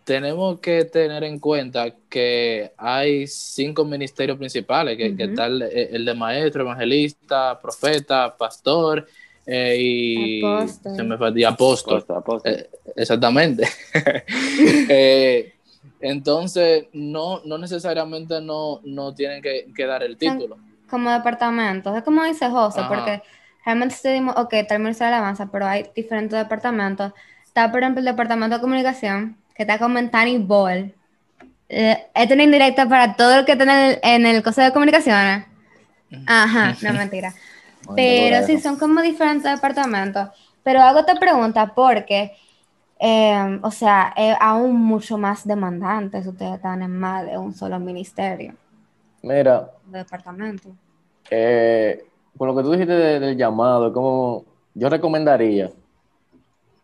tenemos 0.03 0.59
que 0.59 0.85
tener 0.85 1.23
en 1.23 1.39
cuenta 1.39 1.93
que 2.09 2.71
hay 2.77 3.25
cinco 3.27 3.85
ministerios 3.85 4.37
principales, 4.37 4.97
que, 4.97 5.15
está 5.17 5.45
el, 5.45 6.05
de 6.05 6.13
maestro, 6.13 6.63
evangelista, 6.63 7.59
profeta, 7.59 8.35
pastor 8.37 9.07
eh, 9.45 9.77
y 9.79 10.45
apóstol. 10.45 10.95
se 10.95 11.03
me 11.03 11.17
fue, 11.17 11.45
apóstol. 11.45 12.05
Eh, 12.45 12.69
exactamente. 12.95 13.67
Eh, 14.89 15.53
entonces, 15.99 16.87
no, 16.91 17.41
no 17.45 17.57
necesariamente 17.57 18.41
no, 18.41 18.81
no 18.83 19.13
tienen 19.13 19.41
que, 19.41 19.85
dar 19.85 20.03
el 20.03 20.17
título. 20.17 20.57
Como 20.93 21.09
departamentos, 21.09 21.97
es 21.97 22.03
como 22.03 22.23
dice 22.23 22.47
José, 22.51 22.81
porque 22.87 23.23
realmente 23.65 23.95
decimos, 24.03 24.35
ok, 24.37 24.53
tal 24.67 24.83
de 24.83 25.05
alabanza, 25.05 25.47
pero 25.47 25.65
hay 25.65 25.89
diferentes 25.95 26.37
departamentos. 26.37 27.13
Está, 27.43 27.71
por 27.71 27.79
ejemplo, 27.79 28.01
el 28.01 28.05
departamento 28.05 28.57
de 28.57 28.61
comunicación, 28.61 29.35
que 29.55 29.63
está 29.63 29.79
con 29.79 30.11
Tani 30.11 30.37
Ball. 30.37 30.93
Eh, 31.67 31.97
es 32.13 32.29
una 32.29 32.43
indirecta 32.43 32.87
para 32.87 33.15
todo 33.15 33.39
el 33.39 33.43
que 33.43 33.53
está 33.53 33.63
en 33.63 33.69
el, 33.71 33.99
en 34.03 34.25
el 34.27 34.43
de 34.43 34.71
comunicaciones. 34.71 35.47
Ajá, 36.27 36.75
no 36.83 36.93
mentira. 36.93 37.33
Pero 37.95 38.45
sí, 38.45 38.59
son 38.59 38.77
como 38.77 39.01
diferentes 39.01 39.51
departamentos. 39.51 40.29
Pero 40.61 40.79
hago 40.79 40.99
esta 40.99 41.15
pregunta 41.15 41.73
porque, 41.73 42.33
eh, 42.99 43.59
o 43.63 43.71
sea, 43.71 44.13
es 44.15 44.37
aún 44.39 44.79
mucho 44.79 45.17
más 45.17 45.43
demandante 45.43 46.21
si 46.21 46.29
ustedes 46.29 46.53
están 46.53 46.83
en 46.83 46.99
más 46.99 47.25
de 47.25 47.35
un 47.35 47.51
solo 47.55 47.79
ministerio. 47.79 48.53
Mira. 49.23 49.71
departamento. 49.87 50.69
Eh, 51.35 52.05
con 52.37 52.47
lo 52.47 52.55
que 52.55 52.61
tú 52.61 52.71
dijiste 52.73 52.93
del 52.93 53.35
llamado, 53.35 53.91
como 53.91 54.45
yo 54.75 54.87
recomendaría 54.87 55.71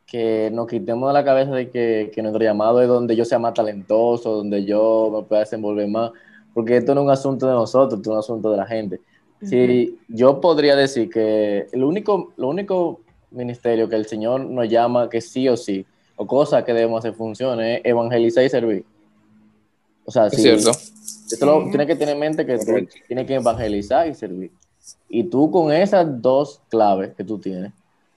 que 0.07 0.49
nos 0.51 0.65
quitemos 0.65 1.07
de 1.07 1.13
la 1.13 1.23
cabeza 1.23 1.51
de 1.51 1.69
que, 1.69 2.11
que, 2.11 2.23
nuestro 2.23 2.43
llamado 2.43 2.81
es 2.81 2.87
donde 2.87 3.15
yo 3.15 3.25
sea 3.25 3.37
más 3.37 3.53
talentoso, 3.53 4.37
donde 4.37 4.65
yo 4.65 5.11
me 5.13 5.21
pueda 5.21 5.41
desenvolver 5.41 5.87
más, 5.87 6.11
porque 6.51 6.77
esto 6.77 6.95
no 6.95 7.01
es 7.01 7.05
un 7.05 7.11
asunto 7.11 7.47
de 7.47 7.53
nosotros, 7.53 7.99
esto 7.99 8.09
es 8.09 8.13
un 8.13 8.19
asunto 8.19 8.51
de 8.51 8.57
la 8.57 8.65
gente. 8.65 8.99
Si 9.43 9.99
yo 10.07 10.41
podría 10.41 10.75
decir 10.75 11.11
que 11.11 11.67
el 11.71 11.83
único, 11.83 12.33
lo 12.35 12.49
único 12.49 13.01
ministerio 13.29 13.87
que 13.87 13.97
el 13.97 14.07
Señor 14.07 14.41
nos 14.41 14.67
llama 14.67 15.11
que 15.11 15.21
sí 15.21 15.47
o 15.47 15.55
sí, 15.55 15.85
o 16.15 16.25
cosa 16.25 16.65
que 16.65 16.73
debemos 16.73 16.99
hacer 16.99 17.13
funciones, 17.13 17.79
es 17.79 17.85
evangelizar 17.85 18.43
y 18.43 18.49
servir. 18.49 18.85
O 20.05 20.11
sea, 20.11 20.25
es 20.25 20.41
cierto. 20.41 20.71
Esto 21.31 21.67
tienes 21.69 21.87
que 21.87 21.95
tener 21.95 22.15
en 22.15 22.19
mente 22.19 22.45
que 22.45 22.57
tú 22.57 22.87
tienes 23.07 23.27
que 23.27 23.35
evangelizar 23.35 24.07
y 24.07 24.13
servir. 24.13 24.51
Y 25.07 25.23
tú 25.23 25.51
con 25.51 25.71
esas 25.71 26.21
dos 26.21 26.61
claves 26.69 27.13
que 27.15 27.23
tú 27.23 27.37
tienes, 27.37 27.71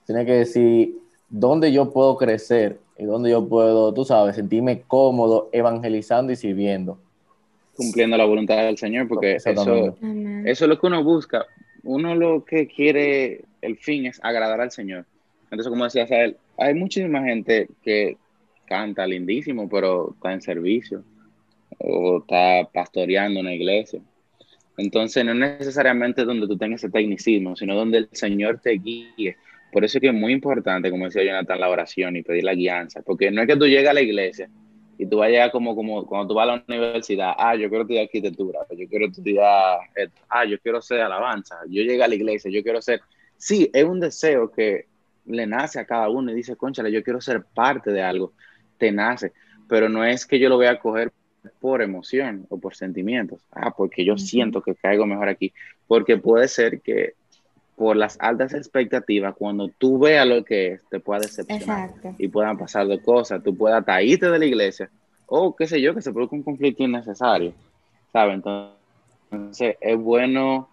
tienes 0.05 0.25
que 0.25 0.33
decir, 0.33 0.97
dónde 1.29 1.71
yo 1.71 1.91
puedo 1.91 2.17
crecer 2.17 2.79
y 2.97 3.05
dónde 3.05 3.29
yo 3.29 3.47
puedo, 3.47 3.93
tú 3.93 4.05
sabes, 4.05 4.35
sentirme 4.35 4.81
cómodo 4.81 5.49
evangelizando 5.51 6.31
y 6.31 6.35
sirviendo. 6.35 6.97
Cumpliendo 7.75 8.17
la 8.17 8.25
voluntad 8.25 8.57
del 8.57 8.77
Señor, 8.77 9.07
porque 9.07 9.35
eso, 9.35 9.49
eso 9.51 10.65
es 10.65 10.69
lo 10.69 10.79
que 10.79 10.87
uno 10.87 11.03
busca. 11.03 11.45
Uno 11.83 12.15
lo 12.15 12.45
que 12.45 12.67
quiere, 12.67 13.45
el 13.61 13.77
fin 13.77 14.05
es 14.05 14.19
agradar 14.23 14.61
al 14.61 14.71
Señor. 14.71 15.05
Entonces, 15.45 15.69
como 15.69 15.83
decía 15.83 16.05
él, 16.23 16.37
hay 16.57 16.73
muchísima 16.75 17.23
gente 17.23 17.67
que 17.83 18.17
canta 18.65 19.05
lindísimo, 19.05 19.67
pero 19.67 20.13
está 20.13 20.33
en 20.33 20.41
servicio 20.41 21.03
o 21.79 22.19
está 22.19 22.69
pastoreando 22.71 23.39
una 23.39 23.53
iglesia. 23.53 24.01
Entonces, 24.77 25.23
no 25.23 25.31
es 25.31 25.37
necesariamente 25.37 26.25
donde 26.25 26.47
tú 26.47 26.57
tengas 26.57 26.83
ese 26.83 26.91
tecnicismo, 26.91 27.55
sino 27.55 27.75
donde 27.75 27.99
el 27.99 28.09
Señor 28.11 28.59
te 28.59 28.71
guíe 28.71 29.35
por 29.73 29.83
eso 29.83 29.97
es 29.97 30.01
que 30.01 30.09
es 30.09 30.13
muy 30.13 30.31
importante, 30.31 30.91
como 30.91 31.05
decía 31.05 31.23
Jonathan, 31.23 31.59
la 31.59 31.69
oración 31.69 32.15
y 32.15 32.21
pedir 32.21 32.43
la 32.43 32.53
guianza, 32.53 33.01
porque 33.01 33.31
no 33.31 33.41
es 33.41 33.47
que 33.47 33.55
tú 33.55 33.65
llegues 33.65 33.89
a 33.89 33.93
la 33.93 34.01
iglesia 34.01 34.47
y 34.99 35.07
tú 35.07 35.17
vayas 35.17 35.51
como, 35.51 35.75
como 35.75 36.05
cuando 36.05 36.27
tú 36.27 36.35
vas 36.35 36.43
a 36.43 36.55
la 36.55 36.63
universidad, 36.67 37.33
ah, 37.35 37.55
yo 37.55 37.67
quiero 37.69 37.81
estudiar 37.81 38.03
arquitectura, 38.03 38.59
yo 38.69 38.87
quiero 38.87 39.07
estudiar, 39.07 39.79
ah, 40.29 40.45
yo 40.45 40.59
quiero 40.59 40.79
ser 40.79 41.01
alabanza, 41.01 41.57
yo 41.67 41.81
llegué 41.81 42.03
a 42.03 42.07
la 42.07 42.13
iglesia, 42.13 42.51
yo 42.51 42.61
quiero 42.61 42.83
ser, 42.83 43.01
sí, 43.35 43.71
es 43.73 43.83
un 43.83 43.99
deseo 43.99 44.51
que 44.51 44.85
le 45.25 45.47
nace 45.47 45.79
a 45.79 45.85
cada 45.85 46.07
uno 46.07 46.31
y 46.31 46.35
dice, 46.35 46.55
conchale, 46.55 46.91
yo 46.91 47.01
quiero 47.01 47.19
ser 47.19 47.43
parte 47.43 47.91
de 47.91 48.03
algo, 48.03 48.33
te 48.77 48.91
nace, 48.91 49.33
pero 49.67 49.89
no 49.89 50.05
es 50.05 50.27
que 50.27 50.37
yo 50.37 50.49
lo 50.49 50.57
voy 50.57 50.67
a 50.67 50.77
coger 50.77 51.11
por 51.59 51.81
emoción 51.81 52.45
o 52.49 52.57
por 52.57 52.75
sentimientos, 52.75 53.41
ah, 53.51 53.71
porque 53.75 54.05
yo 54.05 54.17
siento 54.17 54.61
que 54.61 54.75
caigo 54.75 55.05
mejor 55.05 55.29
aquí, 55.29 55.53
porque 55.87 56.17
puede 56.17 56.47
ser 56.47 56.81
que 56.81 57.13
por 57.75 57.95
las 57.95 58.17
altas 58.19 58.53
expectativas, 58.53 59.35
cuando 59.35 59.67
tú 59.67 59.99
veas 59.99 60.27
lo 60.27 60.43
que 60.43 60.73
es, 60.73 60.81
te 60.89 60.99
pueda 60.99 61.21
decepcionar 61.21 61.91
y 62.17 62.27
puedan 62.27 62.57
pasar 62.57 62.87
dos 62.87 63.01
cosas. 63.01 63.43
Tú 63.43 63.55
puedas 63.57 63.83
irte 64.03 64.29
de 64.29 64.39
la 64.39 64.45
iglesia 64.45 64.89
o 65.35 65.55
qué 65.55 65.65
sé 65.67 65.81
yo, 65.81 65.95
que 65.95 66.01
se 66.01 66.11
produzca 66.11 66.35
un 66.35 66.43
conflicto 66.43 66.83
innecesario. 66.83 67.53
¿Sabes? 68.11 68.35
Entonces, 68.35 69.75
es 69.81 69.97
bueno 69.97 70.69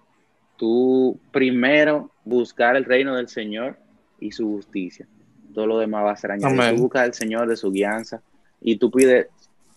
tú 0.58 1.18
primero 1.32 2.10
buscar 2.24 2.76
el 2.76 2.84
reino 2.84 3.16
del 3.16 3.28
Señor 3.28 3.78
y 4.18 4.32
su 4.32 4.46
justicia. 4.46 5.06
Todo 5.54 5.66
lo 5.66 5.78
demás 5.78 6.04
va 6.04 6.12
a 6.12 6.16
ser 6.16 6.32
añadido. 6.32 6.76
Tú 6.76 6.82
buscas 6.82 7.02
al 7.02 7.14
Señor 7.14 7.48
de 7.48 7.56
su 7.56 7.70
guianza 7.70 8.20
y 8.60 8.76
tú 8.76 8.90
pides, 8.90 9.28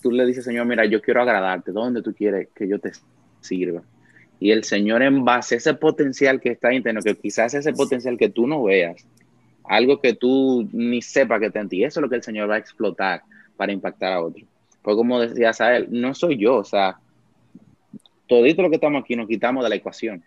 tú 0.04 0.12
le 0.12 0.26
dices, 0.26 0.44
Señor, 0.44 0.68
mira, 0.68 0.86
yo 0.86 1.02
quiero 1.02 1.22
agradarte. 1.22 1.72
¿Dónde 1.72 2.04
tú 2.04 2.14
quieres 2.14 2.50
que 2.54 2.68
yo 2.68 2.78
te 2.78 2.92
sirva? 3.40 3.82
Y 4.40 4.52
el 4.52 4.66
Señor 4.66 5.02
en 5.02 5.24
base 5.24 5.56
a 5.56 5.58
ese 5.58 5.74
potencial 5.74 6.42
que 6.42 6.50
está 6.50 6.74
interno, 6.74 7.02
que 7.02 7.16
quizás 7.16 7.54
ese 7.54 7.72
potencial 7.72 8.18
que 8.18 8.30
tú 8.30 8.46
no 8.46 8.64
veas, 8.64 9.08
algo 9.64 10.02
que 10.02 10.14
tú 10.14 10.68
ni 10.74 11.02
sepas 11.02 11.40
que 11.40 11.48
está 11.48 11.62
en 11.62 11.70
eso 11.72 12.00
es 12.00 12.02
lo 12.02 12.10
que 12.10 12.18
el 12.18 12.24
Señor 12.24 12.50
va 12.50 12.56
a 12.56 12.60
explotar 12.60 13.24
para 13.56 13.72
impactar 13.72 14.12
a 14.12 14.22
otros. 14.22 14.46
Pues 14.82 14.98
como 14.98 15.22
decía 15.22 15.52
él, 15.78 15.88
no 15.90 16.14
soy 16.14 16.38
yo, 16.38 16.58
o 16.58 16.64
sea, 16.66 16.98
todito 18.28 18.62
lo 18.62 18.70
que 18.70 18.76
estamos 18.76 19.02
aquí 19.02 19.16
nos 19.16 19.30
quitamos 19.30 19.64
de 19.64 19.70
la 19.70 19.76
ecuación. 19.76 20.22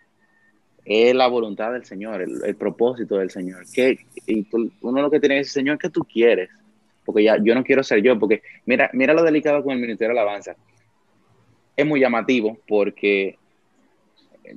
es 0.86 1.14
la 1.14 1.26
voluntad 1.26 1.72
del 1.72 1.84
Señor, 1.84 2.22
el, 2.22 2.56
propósito 2.56 3.16
del 3.18 3.30
Señor. 3.30 3.64
Que, 3.70 3.98
y 4.26 4.46
uno 4.80 5.02
lo 5.02 5.10
que 5.10 5.20
tiene 5.20 5.34
que 5.34 5.38
decir, 5.40 5.52
Señor, 5.52 5.78
¿qué 5.78 5.90
tú 5.90 6.00
quieres? 6.10 6.48
Porque 7.06 7.22
ya 7.22 7.38
yo 7.42 7.54
no 7.54 7.64
quiero 7.64 7.82
ser 7.82 8.02
yo, 8.02 8.18
porque 8.18 8.42
mira, 8.66 8.90
mira 8.92 9.14
lo 9.14 9.22
delicado 9.22 9.62
con 9.62 9.72
el 9.72 9.80
Ministerio 9.80 10.14
de 10.14 10.20
Alabanza. 10.20 10.54
Es 11.74 11.86
muy 11.86 12.00
llamativo 12.00 12.58
porque, 12.66 13.38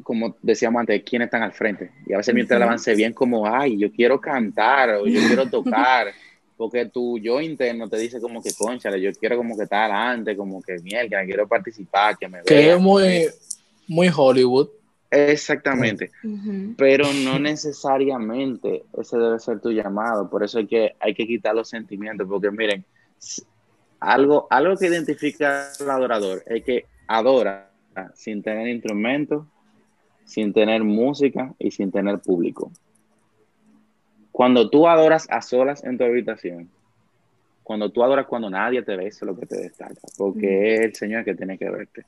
como 0.03 0.35
decíamos 0.41 0.81
antes, 0.81 1.03
¿quiénes 1.03 1.27
están 1.27 1.43
al 1.43 1.53
frente? 1.53 1.91
Y 2.07 2.13
a 2.13 2.17
veces 2.17 2.29
el 2.29 2.35
Ministerio 2.35 2.59
de 2.59 2.63
Alabanza 2.63 2.91
bien 2.93 3.13
como, 3.13 3.47
ay, 3.47 3.77
yo 3.77 3.91
quiero 3.91 4.19
cantar 4.19 4.89
o 4.95 5.05
yo 5.05 5.21
quiero 5.27 5.49
tocar. 5.49 6.07
porque 6.57 6.87
tu 6.87 7.17
yo 7.19 7.39
interno 7.39 7.87
te 7.87 7.95
dice 7.97 8.19
como 8.19 8.41
que, 8.41 8.53
conchale, 8.53 8.99
yo 8.99 9.13
quiero 9.13 9.37
como 9.37 9.55
que 9.55 9.63
estar 9.63 9.89
adelante, 9.89 10.35
como 10.35 10.61
que 10.61 10.77
mierda, 10.79 11.23
quiero 11.23 11.47
participar, 11.47 12.17
que 12.17 12.27
me 12.27 12.41
Que 12.41 12.73
es 12.73 12.79
muy, 12.79 13.27
muy 13.87 14.09
Hollywood. 14.13 14.67
Exactamente, 15.11 16.11
pero 16.77 17.05
no 17.25 17.39
necesariamente 17.39 18.83
ese 18.95 19.17
debe 19.17 19.39
ser 19.39 19.59
tu 19.59 19.71
llamado, 19.71 20.29
por 20.29 20.43
eso 20.43 20.59
hay 20.59 20.67
que, 20.67 20.95
hay 20.99 21.15
que 21.15 21.25
quitar 21.25 21.55
los 21.55 21.67
sentimientos, 21.67 22.27
porque 22.29 22.51
miren, 22.51 22.85
algo, 23.99 24.47
algo 24.51 24.77
que 24.77 24.85
identifica 24.85 25.71
al 25.79 25.89
adorador 25.89 26.43
es 26.45 26.63
que 26.63 26.85
adora 27.07 27.71
sin 28.13 28.43
tener 28.43 28.67
instrumentos, 28.67 29.45
sin 30.25 30.53
tener 30.53 30.83
música 30.83 31.53
y 31.57 31.71
sin 31.71 31.91
tener 31.91 32.19
público. 32.19 32.71
Cuando 34.31 34.69
tú 34.69 34.87
adoras 34.87 35.27
a 35.31 35.41
solas 35.41 35.83
en 35.83 35.97
tu 35.97 36.03
habitación, 36.03 36.69
cuando 37.63 37.89
tú 37.89 38.03
adoras 38.03 38.27
cuando 38.27 38.49
nadie 38.49 38.83
te 38.83 38.95
ve, 38.95 39.07
eso 39.07 39.25
es 39.25 39.31
lo 39.31 39.39
que 39.39 39.47
te 39.47 39.57
destaca, 39.57 40.01
porque 40.17 40.75
es 40.75 40.81
el 40.81 40.95
Señor 40.95 41.25
que 41.25 41.35
tiene 41.35 41.57
que 41.57 41.69
verte. 41.69 42.05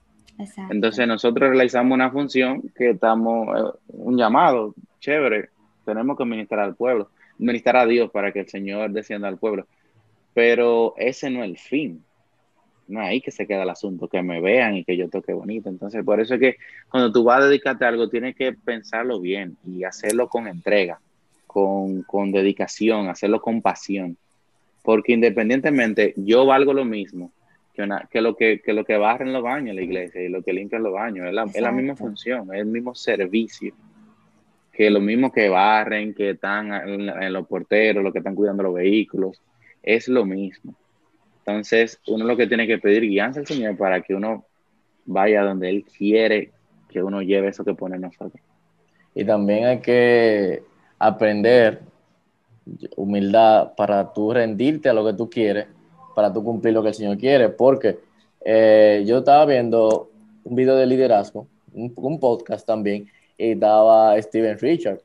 Entonces 0.70 1.08
nosotros 1.08 1.50
realizamos 1.50 1.94
una 1.94 2.12
función 2.12 2.64
que 2.76 2.92
estamos, 2.92 3.48
eh, 3.58 3.78
un 3.90 4.18
llamado 4.18 4.74
chévere, 5.00 5.50
tenemos 5.86 6.18
que 6.18 6.26
ministrar 6.26 6.62
al 6.62 6.76
pueblo, 6.76 7.10
ministrar 7.38 7.78
a 7.78 7.86
Dios 7.86 8.10
para 8.12 8.32
que 8.32 8.42
el 8.42 8.48
Señor 8.48 8.92
descienda 8.92 9.28
al 9.28 9.38
pueblo, 9.38 9.68
pero 10.34 10.94
ese 10.98 11.30
no 11.30 11.44
es 11.44 11.50
el 11.50 11.58
fin. 11.58 12.04
No 12.88 13.02
es 13.02 13.08
ahí 13.08 13.22
que 13.22 13.32
se 13.32 13.48
queda 13.48 13.64
el 13.64 13.70
asunto, 13.70 14.10
que 14.10 14.22
me 14.22 14.42
vean 14.42 14.76
y 14.76 14.84
que 14.84 14.98
yo 14.98 15.08
toque 15.08 15.32
bonito. 15.32 15.70
Entonces, 15.70 16.04
por 16.04 16.20
eso 16.20 16.34
es 16.34 16.42
que 16.42 16.58
cuando 16.90 17.12
tú 17.12 17.24
vas 17.24 17.42
a 17.42 17.48
dedicarte 17.48 17.86
a 17.86 17.88
algo, 17.88 18.10
tienes 18.10 18.36
que 18.36 18.52
pensarlo 18.52 19.22
bien 19.22 19.56
y 19.66 19.86
hacerlo 19.86 20.28
con 20.28 20.48
entrega 20.48 21.00
con, 21.52 22.32
dedicación, 22.32 23.10
hacerlo 23.10 23.42
con 23.42 23.62
pasión. 23.62 24.18
Porque 24.84 25.14
independientemente, 25.14 26.14
yo 26.16 26.46
valgo 26.46 26.74
lo 26.74 26.86
mismo 26.86 27.32
que, 27.74 27.88
que, 28.10 28.22
lo, 28.22 28.36
que, 28.36 28.62
lo 28.68 28.86
que 28.86 28.98
barren 28.98 29.34
los 29.34 29.44
baños 29.44 29.70
en 29.70 29.76
la 29.78 29.82
iglesia 29.82 30.22
y 30.22 30.30
lo 30.30 30.42
que 30.42 30.54
limpian 30.54 30.84
los 30.84 30.94
baños. 30.94 31.28
Es 31.28 31.62
la, 31.62 31.72
misma 31.72 31.96
función, 31.96 32.54
es 32.54 32.62
el 32.62 32.68
mismo 32.68 32.96
servicio. 32.96 33.74
Que 34.72 34.90
lo 34.90 35.00
mismo 35.00 35.32
que 35.32 35.50
barren, 35.50 36.14
que 36.14 36.32
están 36.32 36.72
en, 36.72 37.34
los 37.34 37.48
porteros, 37.48 38.04
los 38.04 38.14
que 38.14 38.20
están 38.20 38.36
cuidando 38.36 38.64
los 38.64 38.74
vehículos, 38.74 39.42
es 39.84 40.08
lo 40.08 40.26
mismo. 40.26 40.76
Entonces, 41.40 42.00
uno 42.08 42.26
lo 42.26 42.38
que 42.38 42.48
tiene 42.48 42.68
que 42.68 42.78
pedir 42.78 43.04
guianza 43.04 43.40
al 43.40 43.48
Señor 43.48 43.78
para 43.78 44.02
que 44.02 44.16
uno 44.16 44.46
vaya 45.06 45.44
donde 45.44 45.70
Él 45.70 45.84
quiere 45.86 46.52
que 46.90 47.02
uno 47.02 47.22
lleve 47.22 47.48
eso 47.50 47.64
que 47.64 47.74
pone 47.74 47.98
nosotros. 47.98 48.42
Y 49.16 49.26
también 49.26 49.66
hay 49.66 49.80
que 49.80 50.64
aprender 51.00 51.82
humildad 52.96 53.74
para 53.76 54.14
tú 54.14 54.34
rendirte 54.34 54.90
a 54.90 54.94
lo 54.94 55.06
que 55.06 55.14
tú 55.14 55.30
quieres, 55.30 55.68
para 56.16 56.32
tú 56.32 56.44
cumplir 56.44 56.74
lo 56.74 56.82
que 56.82 56.90
el 56.90 56.96
Señor 56.96 57.18
quiere, 57.18 57.50
porque 57.50 58.00
eh, 58.44 59.04
yo 59.06 59.20
estaba 59.20 59.46
viendo 59.46 60.10
un 60.44 60.56
video 60.56 60.76
de 60.76 60.86
liderazgo, 60.86 61.48
un, 61.74 62.20
podcast 62.20 62.66
también, 62.66 63.08
y 63.38 63.52
estaba 63.52 64.20
Steven 64.22 64.58
Richards. 64.60 65.04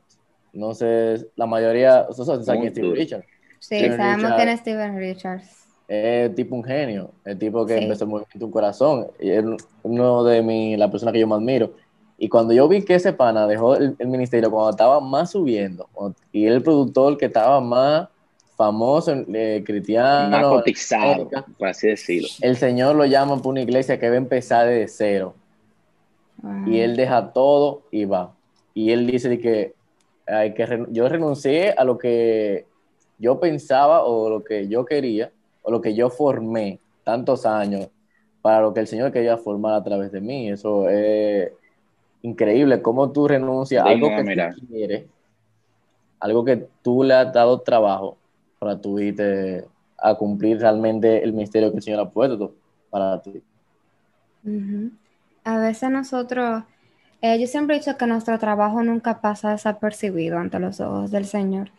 No 0.53 0.73
sé, 0.73 1.27
la 1.35 1.45
mayoría, 1.45 2.05
¿ustedes 2.09 2.45
saben 2.45 2.61
quién 2.61 2.65
es 2.65 2.71
Steven 2.71 2.95
Richards? 2.95 3.25
Sí, 3.59 3.79
sabemos 3.89 4.31
quién 4.35 4.49
es 4.49 4.59
Steven 4.59 4.97
Richards. 4.97 5.67
Es 5.87 6.35
tipo 6.35 6.55
un 6.55 6.63
genio, 6.63 7.11
el 7.23 7.37
tipo 7.37 7.65
que 7.65 7.77
empezó 7.77 8.03
a 8.03 8.07
mover 8.07 8.27
tu 8.37 8.51
corazón, 8.51 9.07
y 9.19 9.29
es 9.29 9.45
uno 9.83 10.23
de 10.23 10.41
mis, 10.41 10.77
la 10.77 10.91
persona 10.91 11.11
que 11.11 11.19
yo 11.19 11.27
más 11.27 11.37
admiro. 11.37 11.73
Y 12.17 12.29
cuando 12.29 12.53
yo 12.53 12.67
vi 12.67 12.81
que 12.81 12.95
ese 12.95 13.13
pana 13.13 13.45
dejó 13.45 13.75
el, 13.75 13.95
ministerio 13.99 14.49
cuando 14.49 14.71
estaba 14.71 14.99
más 14.99 15.31
subiendo, 15.31 15.87
y 16.31 16.47
el 16.47 16.63
productor 16.63 17.17
que 17.17 17.25
estaba 17.25 17.61
más 17.61 18.09
famoso, 18.57 19.13
eh, 19.33 19.63
cristiano, 19.63 20.31
más 20.31 20.47
cotizado, 20.47 21.29
por 21.57 21.67
así 21.67 21.87
decirlo. 21.87 22.27
El 22.41 22.57
Señor 22.57 22.95
lo 22.95 23.05
llama 23.05 23.37
por 23.37 23.51
una 23.51 23.61
iglesia 23.61 23.99
que 23.99 24.09
va 24.09 24.15
a 24.15 24.17
empezar 24.17 24.67
de 24.67 24.87
cero. 24.87 25.35
Y 26.65 26.79
él 26.79 26.95
deja 26.95 27.33
todo 27.33 27.83
y 27.91 28.05
va. 28.05 28.33
Y 28.73 28.91
él 28.91 29.07
dice 29.07 29.39
que, 29.39 29.73
hay 30.25 30.53
que 30.53 30.85
yo 30.89 31.07
renuncié 31.07 31.71
a 31.71 31.83
lo 31.83 31.97
que 31.97 32.65
yo 33.17 33.39
pensaba 33.39 34.03
o 34.03 34.29
lo 34.29 34.43
que 34.43 34.67
yo 34.67 34.85
quería 34.85 35.31
o 35.61 35.71
lo 35.71 35.81
que 35.81 35.95
yo 35.95 36.09
formé 36.09 36.79
tantos 37.03 37.45
años 37.45 37.87
para 38.41 38.61
lo 38.61 38.73
que 38.73 38.81
el 38.81 38.87
Señor 38.87 39.11
quería 39.11 39.37
formar 39.37 39.75
a 39.75 39.83
través 39.83 40.11
de 40.11 40.21
mí. 40.21 40.49
Eso 40.49 40.89
es 40.89 41.51
increíble 42.23 42.81
cómo 42.81 43.11
tú 43.11 43.27
renuncias 43.27 43.85
a 43.85 43.89
algo 43.89 44.09
que 44.09 44.53
tú 44.55 44.67
quieres, 44.67 45.05
algo 46.19 46.43
que 46.43 46.67
tú 46.81 47.03
le 47.03 47.13
has 47.13 47.31
dado 47.31 47.59
trabajo 47.59 48.17
para 48.59 48.79
tu 48.79 48.99
irte 48.99 49.65
a 49.97 50.15
cumplir 50.15 50.59
realmente 50.59 51.23
el 51.23 51.33
misterio 51.33 51.71
que 51.71 51.77
el 51.77 51.83
Señor 51.83 51.99
ha 52.01 52.09
puesto 52.09 52.53
para 52.89 53.21
ti. 53.21 53.41
A 55.43 55.57
veces 55.57 55.89
nosotros, 55.89 56.63
eh, 57.21 57.39
yo 57.39 57.47
siempre 57.47 57.75
he 57.75 57.79
dicho 57.79 57.97
que 57.97 58.07
nuestro 58.07 58.37
trabajo 58.39 58.83
nunca 58.83 59.21
pasa 59.21 59.51
desapercibido 59.51 60.37
ante 60.37 60.59
los 60.59 60.79
ojos 60.79 61.11
del 61.11 61.25
Señor. 61.25 61.71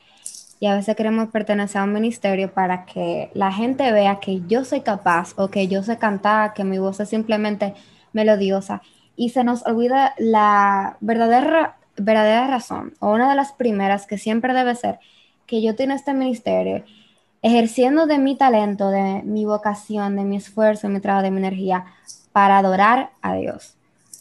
Y 0.60 0.66
a 0.66 0.74
veces 0.74 0.96
queremos 0.96 1.28
pertenecer 1.28 1.80
a 1.80 1.84
un 1.84 1.92
ministerio 1.92 2.52
para 2.52 2.84
que 2.84 3.30
la 3.34 3.52
gente 3.52 3.92
vea 3.92 4.18
que 4.18 4.42
yo 4.48 4.64
soy 4.64 4.80
capaz 4.80 5.32
o 5.36 5.48
que 5.48 5.68
yo 5.68 5.82
sé 5.82 5.98
cantar, 5.98 6.52
que 6.52 6.64
mi 6.64 6.78
voz 6.78 6.98
es 6.98 7.08
simplemente 7.08 7.74
melodiosa 8.12 8.82
y 9.18 9.30
se 9.30 9.44
nos 9.44 9.66
olvida 9.66 10.14
la 10.18 10.96
verdadera, 11.00 11.76
verdadera 11.96 12.46
razón, 12.46 12.94
o 13.00 13.12
una 13.12 13.28
de 13.28 13.36
las 13.36 13.52
primeras 13.52 14.06
que 14.06 14.16
siempre 14.16 14.54
debe 14.54 14.76
ser, 14.76 15.00
que 15.48 15.62
yo 15.62 15.74
tengo 15.74 15.94
este 15.94 16.14
ministerio 16.14 16.84
ejerciendo 17.42 18.06
de 18.06 18.18
mi 18.18 18.36
talento, 18.36 18.90
de 18.90 19.22
mi 19.24 19.44
vocación, 19.44 20.14
de 20.14 20.24
mi 20.24 20.36
esfuerzo, 20.36 20.86
de 20.86 20.94
mi 20.94 21.00
trabajo, 21.00 21.24
de 21.24 21.30
mi 21.30 21.38
energía, 21.38 21.86
para 22.32 22.58
adorar 22.58 23.10
a 23.22 23.34
Dios. 23.34 23.74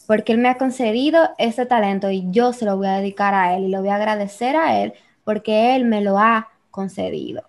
Porque 0.06 0.32
Él 0.32 0.38
me 0.38 0.48
ha 0.48 0.56
concedido 0.56 1.30
este 1.38 1.66
talento 1.66 2.10
y 2.10 2.24
yo 2.30 2.52
se 2.52 2.64
lo 2.64 2.76
voy 2.76 2.86
a 2.88 2.96
dedicar 2.96 3.34
a 3.34 3.54
Él 3.54 3.64
y 3.64 3.68
lo 3.68 3.80
voy 3.80 3.90
a 3.90 3.96
agradecer 3.96 4.56
a 4.56 4.82
Él 4.82 4.94
porque 5.24 5.76
Él 5.76 5.84
me 5.84 6.00
lo 6.00 6.18
ha 6.18 6.48
concedido. 6.70 7.42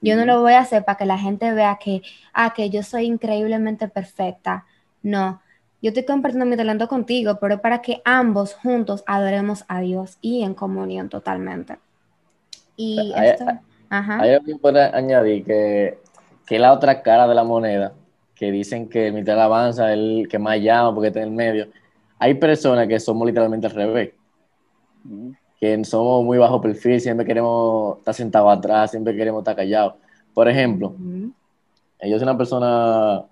Yo 0.00 0.16
no 0.16 0.26
lo 0.26 0.40
voy 0.42 0.54
a 0.54 0.60
hacer 0.60 0.84
para 0.84 0.98
que 0.98 1.06
la 1.06 1.16
gente 1.16 1.52
vea 1.52 1.78
que, 1.82 2.02
ah, 2.32 2.52
que 2.52 2.68
yo 2.68 2.82
soy 2.82 3.06
increíblemente 3.06 3.88
perfecta. 3.88 4.66
No, 5.02 5.40
yo 5.80 5.90
estoy 5.90 6.04
compartiendo 6.04 6.46
mi 6.46 6.56
talento 6.56 6.88
contigo, 6.88 7.38
pero 7.40 7.60
para 7.60 7.80
que 7.80 8.02
ambos 8.04 8.54
juntos 8.54 9.04
adoremos 9.06 9.64
a 9.68 9.80
Dios 9.80 10.18
y 10.20 10.42
en 10.42 10.54
comunión 10.54 11.08
totalmente. 11.08 11.78
Y 12.76 13.12
hay, 13.14 13.30
esto, 13.30 13.44
ajá. 13.88 14.20
Hay 14.20 14.30
algo 14.30 14.46
que 14.46 14.56
puedo 14.56 14.80
añadir 14.80 15.44
que, 15.44 15.98
que 16.46 16.58
la 16.58 16.72
otra 16.72 17.02
cara 17.02 17.26
de 17.26 17.34
la 17.34 17.44
moneda, 17.44 17.92
que 18.34 18.50
dicen 18.50 18.88
que 18.88 19.08
el 19.08 19.12
mitad 19.12 19.40
avanza 19.40 19.92
el 19.92 20.26
que 20.28 20.38
más 20.38 20.60
llama 20.60 20.94
porque 20.94 21.08
está 21.08 21.20
en 21.20 21.28
el 21.28 21.34
medio. 21.34 21.68
Hay 22.18 22.34
personas 22.34 22.88
que 22.88 22.98
somos 22.98 23.26
literalmente 23.26 23.66
al 23.66 23.74
revés. 23.74 24.12
Que 25.60 25.84
somos 25.84 26.24
muy 26.24 26.38
bajo 26.38 26.60
perfil, 26.60 27.00
siempre 27.00 27.24
queremos 27.24 27.98
estar 27.98 28.14
sentados 28.14 28.58
atrás, 28.58 28.90
siempre 28.90 29.14
queremos 29.14 29.40
estar 29.40 29.56
callados. 29.56 29.94
Por 30.32 30.48
ejemplo, 30.48 30.94
yo 32.02 32.18
soy 32.18 32.22
una 32.22 32.36
persona 32.36 33.24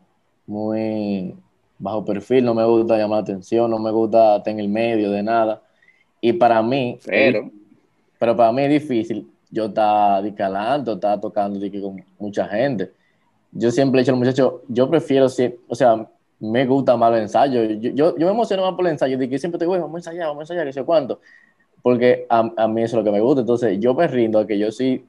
muy 0.47 1.35
bajo 1.79 2.05
perfil, 2.05 2.45
no 2.45 2.55
me 2.55 2.65
gusta 2.65 2.97
llamar 2.97 3.19
la 3.19 3.23
atención, 3.23 3.71
no 3.71 3.79
me 3.79 3.91
gusta 3.91 4.37
estar 4.37 4.53
en 4.53 4.61
el 4.61 4.69
medio 4.69 5.11
de 5.11 5.23
nada. 5.23 5.63
Y 6.21 6.33
para 6.33 6.63
mí, 6.63 6.99
pero, 7.05 7.51
pero 8.19 8.37
para 8.37 8.53
mí 8.53 8.63
es 8.63 8.71
difícil. 8.71 9.32
Yo 9.53 9.67
estaba 9.67 10.21
discalando, 10.21 10.95
estaba 10.95 11.21
tocando 11.21 11.61
con 11.81 12.05
mucha 12.19 12.49
gente. 12.49 12.91
Yo 13.53 13.71
siempre 13.71 14.01
he 14.01 14.03
dicho 14.03 14.13
al 14.13 14.19
muchacho, 14.19 14.63
yo 14.67 14.91
prefiero, 14.91 15.27
o 15.27 15.75
sea, 15.75 16.09
me 16.41 16.67
gusta 16.67 16.97
más 16.97 17.13
el 17.13 17.23
ensayo. 17.23 17.63
Yo, 17.63 17.91
yo, 17.91 18.19
yo 18.19 18.27
me 18.27 18.33
emociono 18.33 18.65
más 18.65 18.75
por 18.75 18.87
el 18.87 18.93
ensayo, 18.93 19.17
de 19.17 19.29
que 19.29 19.39
siempre 19.39 19.61
te 19.61 19.65
digo, 19.65 19.79
vamos 19.79 19.95
a 19.95 19.99
ensayar, 19.99 20.27
vamos 20.27 20.41
a 20.41 20.43
ensayar, 20.43 20.67
que 20.67 20.73
sé 20.73 20.83
cuánto. 20.83 21.21
Porque 21.83 22.27
a, 22.29 22.51
a, 22.57 22.67
mí 22.67 22.83
eso 22.83 22.99
es 22.99 23.05
lo 23.05 23.05
que 23.05 23.17
me 23.17 23.21
gusta. 23.21 23.43
Entonces, 23.43 23.79
yo 23.79 23.95
me 23.95 24.09
rindo 24.09 24.41
a 24.41 24.47
que 24.47 24.59
yo 24.59 24.73
sí, 24.73 25.05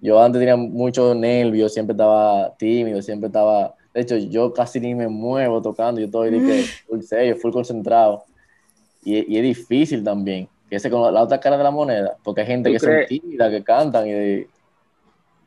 yo 0.00 0.20
antes 0.20 0.40
tenía 0.40 0.56
muchos 0.56 1.14
nervios, 1.14 1.72
siempre 1.72 1.92
estaba 1.92 2.54
tímido, 2.56 3.00
siempre 3.02 3.28
estaba 3.28 3.76
de 3.96 4.02
hecho, 4.02 4.18
yo 4.18 4.52
casi 4.52 4.78
ni 4.78 4.94
me 4.94 5.08
muevo 5.08 5.62
tocando, 5.62 5.98
yo 5.98 6.04
estoy 6.04 6.30
de 6.30 6.38
que 6.46 6.64
full 6.86 7.00
serio, 7.00 7.34
full 7.34 7.50
concentrado. 7.50 8.24
Y, 9.02 9.32
y, 9.32 9.38
es 9.38 9.42
difícil 9.42 10.04
también, 10.04 10.46
que 10.68 10.76
ese 10.76 10.90
con 10.90 11.12
la 11.14 11.22
otra 11.22 11.38
cara 11.40 11.56
de 11.56 11.64
la 11.64 11.70
moneda, 11.70 12.16
porque 12.22 12.40
hay 12.42 12.46
gente 12.46 12.72
que 12.72 12.78
se 12.78 13.04
tímida, 13.06 13.50
que 13.50 13.62
cantan 13.62 14.06
y 14.08 14.46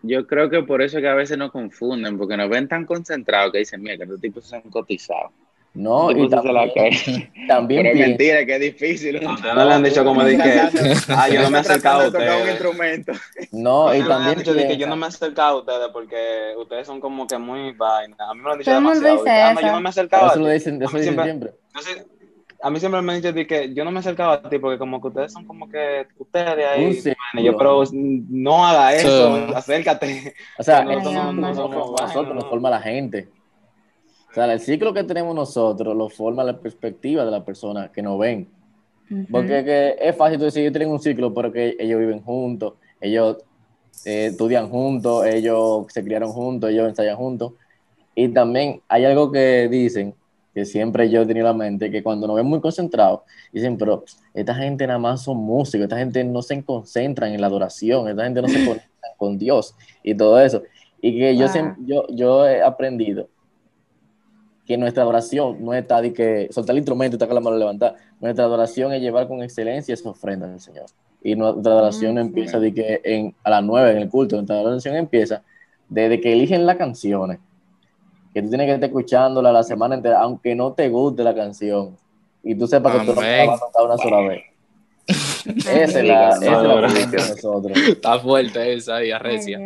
Yo 0.01 0.25
creo 0.25 0.49
que 0.49 0.63
por 0.63 0.81
eso 0.81 0.99
que 0.99 1.07
a 1.09 1.13
veces 1.15 1.37
nos 1.37 1.51
confunden, 1.51 2.17
porque 2.17 2.37
nos 2.37 2.49
ven 2.49 2.67
tan 2.67 2.85
concentrados 2.85 3.51
que 3.51 3.59
dicen, 3.59 3.81
mira, 3.81 3.97
que 3.97 4.03
estos 4.03 4.21
tipos 4.21 4.45
se 4.45 4.55
han 4.55 4.61
cotizado. 4.63 5.31
No, 5.71 6.09
y 6.09 6.27
también, 6.27 7.31
también 7.47 7.83
Pero 7.83 7.93
es 7.93 8.07
mentira, 8.07 8.43
que 8.45 8.55
es 8.55 8.61
difícil. 8.61 9.21
No 9.21 9.65
le 9.65 9.73
han 9.73 9.83
dicho 9.83 10.03
como 10.03 10.23
de 10.25 10.35
que, 10.35 10.61
ah, 11.09 11.29
yo 11.29 11.43
no 11.43 11.49
me 11.51 11.57
he 11.59 11.61
acercado 11.61 12.01
a 12.01 12.07
un 12.07 12.15
ustedes. 12.15 12.49
instrumento. 12.49 13.11
No, 13.51 13.93
y 13.93 13.97
me 13.97 14.03
han 14.03 14.09
también 14.09 14.37
dicho 14.39 14.53
de 14.53 14.67
que 14.67 14.77
yo 14.77 14.87
no 14.87 14.95
me 14.95 15.05
he 15.05 15.09
acercado 15.09 15.57
a 15.57 15.59
ustedes 15.59 15.89
porque 15.93 16.53
ustedes 16.57 16.87
son 16.87 16.99
como 16.99 17.27
que 17.27 17.37
muy 17.37 17.71
vaina. 17.73 18.15
A 18.17 18.33
mí 18.33 18.39
me 18.39 18.45
lo 18.47 18.53
han 18.53 18.59
dicho 18.59 18.71
demasiado. 18.71 19.23
ah, 19.27 19.53
no, 19.53 19.61
yo 19.61 19.67
eso. 19.67 19.75
no 19.75 19.81
me 19.81 19.87
he 19.87 19.91
acercado 19.91 20.27
Eso 20.27 20.39
lo 20.39 20.47
dicen, 20.47 20.81
eso 20.81 20.97
dicen 20.97 21.21
siempre- 21.21 21.53
a 22.61 22.69
mí 22.69 22.79
siempre 22.79 23.01
me 23.01 23.13
han 23.13 23.21
dicho 23.21 23.33
de 23.33 23.47
que 23.47 23.73
yo 23.73 23.85
no 23.85 23.91
me 23.91 23.97
he 23.97 23.99
acercado 24.01 24.31
a 24.31 24.49
ti 24.49 24.59
porque 24.59 24.77
como 24.77 25.01
que 25.01 25.07
ustedes 25.07 25.31
son 25.33 25.45
como 25.45 25.69
que 25.69 26.05
ustedes 26.17 26.53
Un 26.77 27.13
ahí. 27.35 27.43
yo, 27.45 27.57
pero 27.57 27.83
no 27.93 28.65
haga 28.67 28.93
eso, 28.93 29.37
Sí. 29.47 29.53
acércate. 29.55 30.33
O 30.57 30.63
sea, 30.63 30.83
nosotros 30.83 31.13
no- 31.13 31.33
nos 31.33 31.35
no 31.35 31.41
forma 31.55 31.55
somos 31.55 32.01
a 32.01 32.03
nosotros, 32.05 32.35
nos 32.35 32.43
¿no? 32.43 32.49
forma 32.49 32.69
la 32.69 32.81
gente. 32.81 33.29
O 34.29 34.33
sea, 34.33 34.51
el 34.51 34.59
ciclo 34.59 34.93
que 34.93 35.03
tenemos 35.03 35.33
nosotros 35.35 35.95
lo 35.95 36.09
forma 36.09 36.43
la 36.43 36.59
perspectiva 36.59 37.25
de 37.25 37.31
la 37.31 37.43
persona 37.43 37.91
que 37.91 38.01
nos 38.01 38.19
ven. 38.19 38.47
Ujú. 39.09 39.25
Porque 39.31 39.63
que 39.63 39.95
es 39.99 40.15
fácil 40.15 40.37
tú 40.37 40.45
decir, 40.45 40.63
yo 40.65 40.71
tengo 40.71 40.93
un 40.93 40.99
ciclo, 40.99 41.33
pero 41.33 41.51
que 41.51 41.75
ellos 41.79 41.99
viven 41.99 42.21
juntos, 42.21 42.73
ellos 43.01 43.37
eh, 44.05 44.27
estudian 44.27 44.69
juntos, 44.69 45.25
ellos 45.25 45.85
se 45.89 46.03
criaron 46.03 46.31
juntos, 46.31 46.69
ellos 46.69 46.87
ensayan 46.87 47.15
juntos. 47.15 47.53
Y 48.13 48.27
también 48.29 48.81
hay 48.87 49.05
algo 49.05 49.31
que 49.31 49.67
dicen, 49.69 50.13
que 50.53 50.65
siempre 50.65 51.09
yo 51.09 51.21
he 51.21 51.25
tenido 51.25 51.47
en 51.47 51.57
la 51.57 51.63
mente, 51.63 51.91
que 51.91 52.03
cuando 52.03 52.27
nos 52.27 52.35
ven 52.35 52.45
muy 52.45 52.59
concentrados, 52.59 53.21
dicen, 53.51 53.77
pero 53.77 54.03
esta 54.33 54.55
gente 54.55 54.85
nada 54.87 54.99
más 54.99 55.23
son 55.23 55.37
músicos, 55.37 55.83
esta 55.83 55.97
gente 55.97 56.23
no 56.23 56.41
se 56.41 56.63
concentran 56.63 57.33
en 57.33 57.41
la 57.41 57.47
adoración, 57.47 58.07
esta 58.07 58.23
gente 58.23 58.41
no 58.41 58.47
se 58.47 58.65
conectan 58.65 59.11
con 59.17 59.37
Dios 59.37 59.75
y 60.03 60.15
todo 60.15 60.39
eso. 60.39 60.63
Y 61.01 61.17
que 61.17 61.37
yo, 61.37 61.47
yo, 61.85 62.07
yo 62.09 62.47
he 62.47 62.61
aprendido 62.61 63.29
que 64.69 64.77
nuestra 64.77 65.01
adoración 65.01 65.63
no 65.65 65.73
está 65.73 65.99
de 65.99 66.13
que 66.13 66.47
soltar 66.51 66.75
el 66.75 66.77
instrumento 66.77 67.15
y 67.15 67.17
estar 67.17 67.27
con 67.27 67.33
la 67.33 67.41
mano 67.41 67.57
levantada. 67.57 67.95
Nuestra 68.19 68.45
adoración 68.45 68.93
es 68.93 69.01
llevar 69.01 69.27
con 69.27 69.41
excelencia 69.41 69.95
esa 69.95 70.09
ofrenda 70.09 70.45
al 70.45 70.59
Señor. 70.59 70.85
Y 71.23 71.35
nuestra 71.35 71.71
adoración 71.71 72.13
no 72.13 72.21
sí. 72.21 72.27
empieza 72.27 72.59
de 72.59 72.71
que 72.71 73.01
en, 73.03 73.35
a 73.43 73.49
las 73.49 73.63
nueve 73.63 73.91
en 73.91 73.97
el 73.97 74.09
culto, 74.09 74.35
nuestra 74.35 74.57
adoración 74.57 74.95
empieza 74.95 75.41
desde 75.89 76.21
que 76.21 76.33
eligen 76.33 76.67
las 76.67 76.75
canciones. 76.75 77.39
Que 78.39 78.43
tú 78.43 78.49
tienes 78.49 78.67
que 78.67 78.73
estar 78.75 78.87
escuchándola 78.89 79.51
la 79.51 79.63
semana 79.63 79.95
entera, 79.95 80.21
aunque 80.21 80.55
no 80.55 80.71
te 80.71 80.87
guste 80.87 81.23
la 81.23 81.35
canción. 81.35 81.97
Y 82.41 82.55
tú 82.55 82.67
sepas 82.67 82.93
que 83.01 83.05
tú 83.05 83.13
no 83.15 83.21
la 83.21 83.45
vas 83.47 83.61
a 83.61 83.65
tocar 83.65 83.85
una 83.85 83.97
sola 83.97 84.27
vez. 84.29 84.43
Esa 85.09 85.99
es 85.99 86.05
la, 86.05 86.29
esa 86.29 86.37
es 86.37 86.51
la 86.51 86.63
Madre. 86.63 86.81
posición 86.83 87.11
de 87.11 87.17
nosotros. 87.17 87.77
Está 87.89 88.19
fuerte 88.19 88.73
esa 88.73 89.03
y 89.03 89.11
arrecia. 89.11 89.59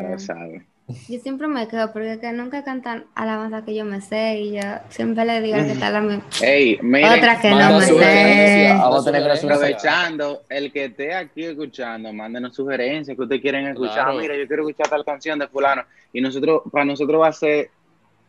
Yo 1.09 1.19
siempre 1.19 1.47
me 1.47 1.67
quedo 1.67 1.91
porque 1.93 2.19
que 2.19 2.31
nunca 2.31 2.63
cantan 2.63 3.05
alabanza 3.15 3.63
que 3.63 3.75
yo 3.75 3.85
me 3.85 4.01
sé 4.01 4.39
y 4.39 4.53
yo 4.53 4.61
siempre 4.89 5.23
le 5.25 5.41
digo 5.41 5.57
que 5.57 5.71
está 5.73 5.89
la 5.89 6.01
mi- 6.01 6.21
Ey, 6.41 6.77
miren, 6.81 7.19
otra 7.19 7.39
que 7.39 7.49
no 7.51 7.77
me 7.77 7.81
sé. 7.85 8.69
Vamos 8.77 9.01
a 9.07 9.11
tener 9.11 9.29
que 9.29 9.37
Sugerencias. 9.37 9.43
aprovechando, 9.43 10.41
el 10.49 10.71
que 10.71 10.85
esté 10.85 11.13
aquí 11.13 11.43
escuchando, 11.45 12.11
mándenos 12.11 12.55
sugerencias 12.55 13.15
que 13.15 13.23
ustedes 13.23 13.41
quieren 13.41 13.67
escuchar. 13.67 14.05
Claro. 14.05 14.19
Mira, 14.19 14.35
yo 14.37 14.47
quiero 14.47 14.67
escuchar 14.67 14.89
tal 14.89 15.05
canción 15.05 15.37
de 15.39 15.47
fulano. 15.47 15.83
Y 16.11 16.21
nosotros, 16.21 16.61
para 16.71 16.85
nosotros 16.85 17.21
va 17.21 17.27
a 17.27 17.33
ser 17.33 17.69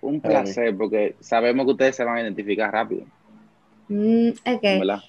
un 0.04 0.20
placer 0.20 0.76
porque 0.76 1.16
sabemos 1.20 1.66
que 1.66 1.72
ustedes 1.72 1.96
se 1.96 2.04
van 2.04 2.16
a 2.18 2.20
identificar 2.22 2.72
rápido. 2.72 3.02
Mm, 3.88 4.28
ok. 4.46 4.62
¿Verdad? 4.62 5.00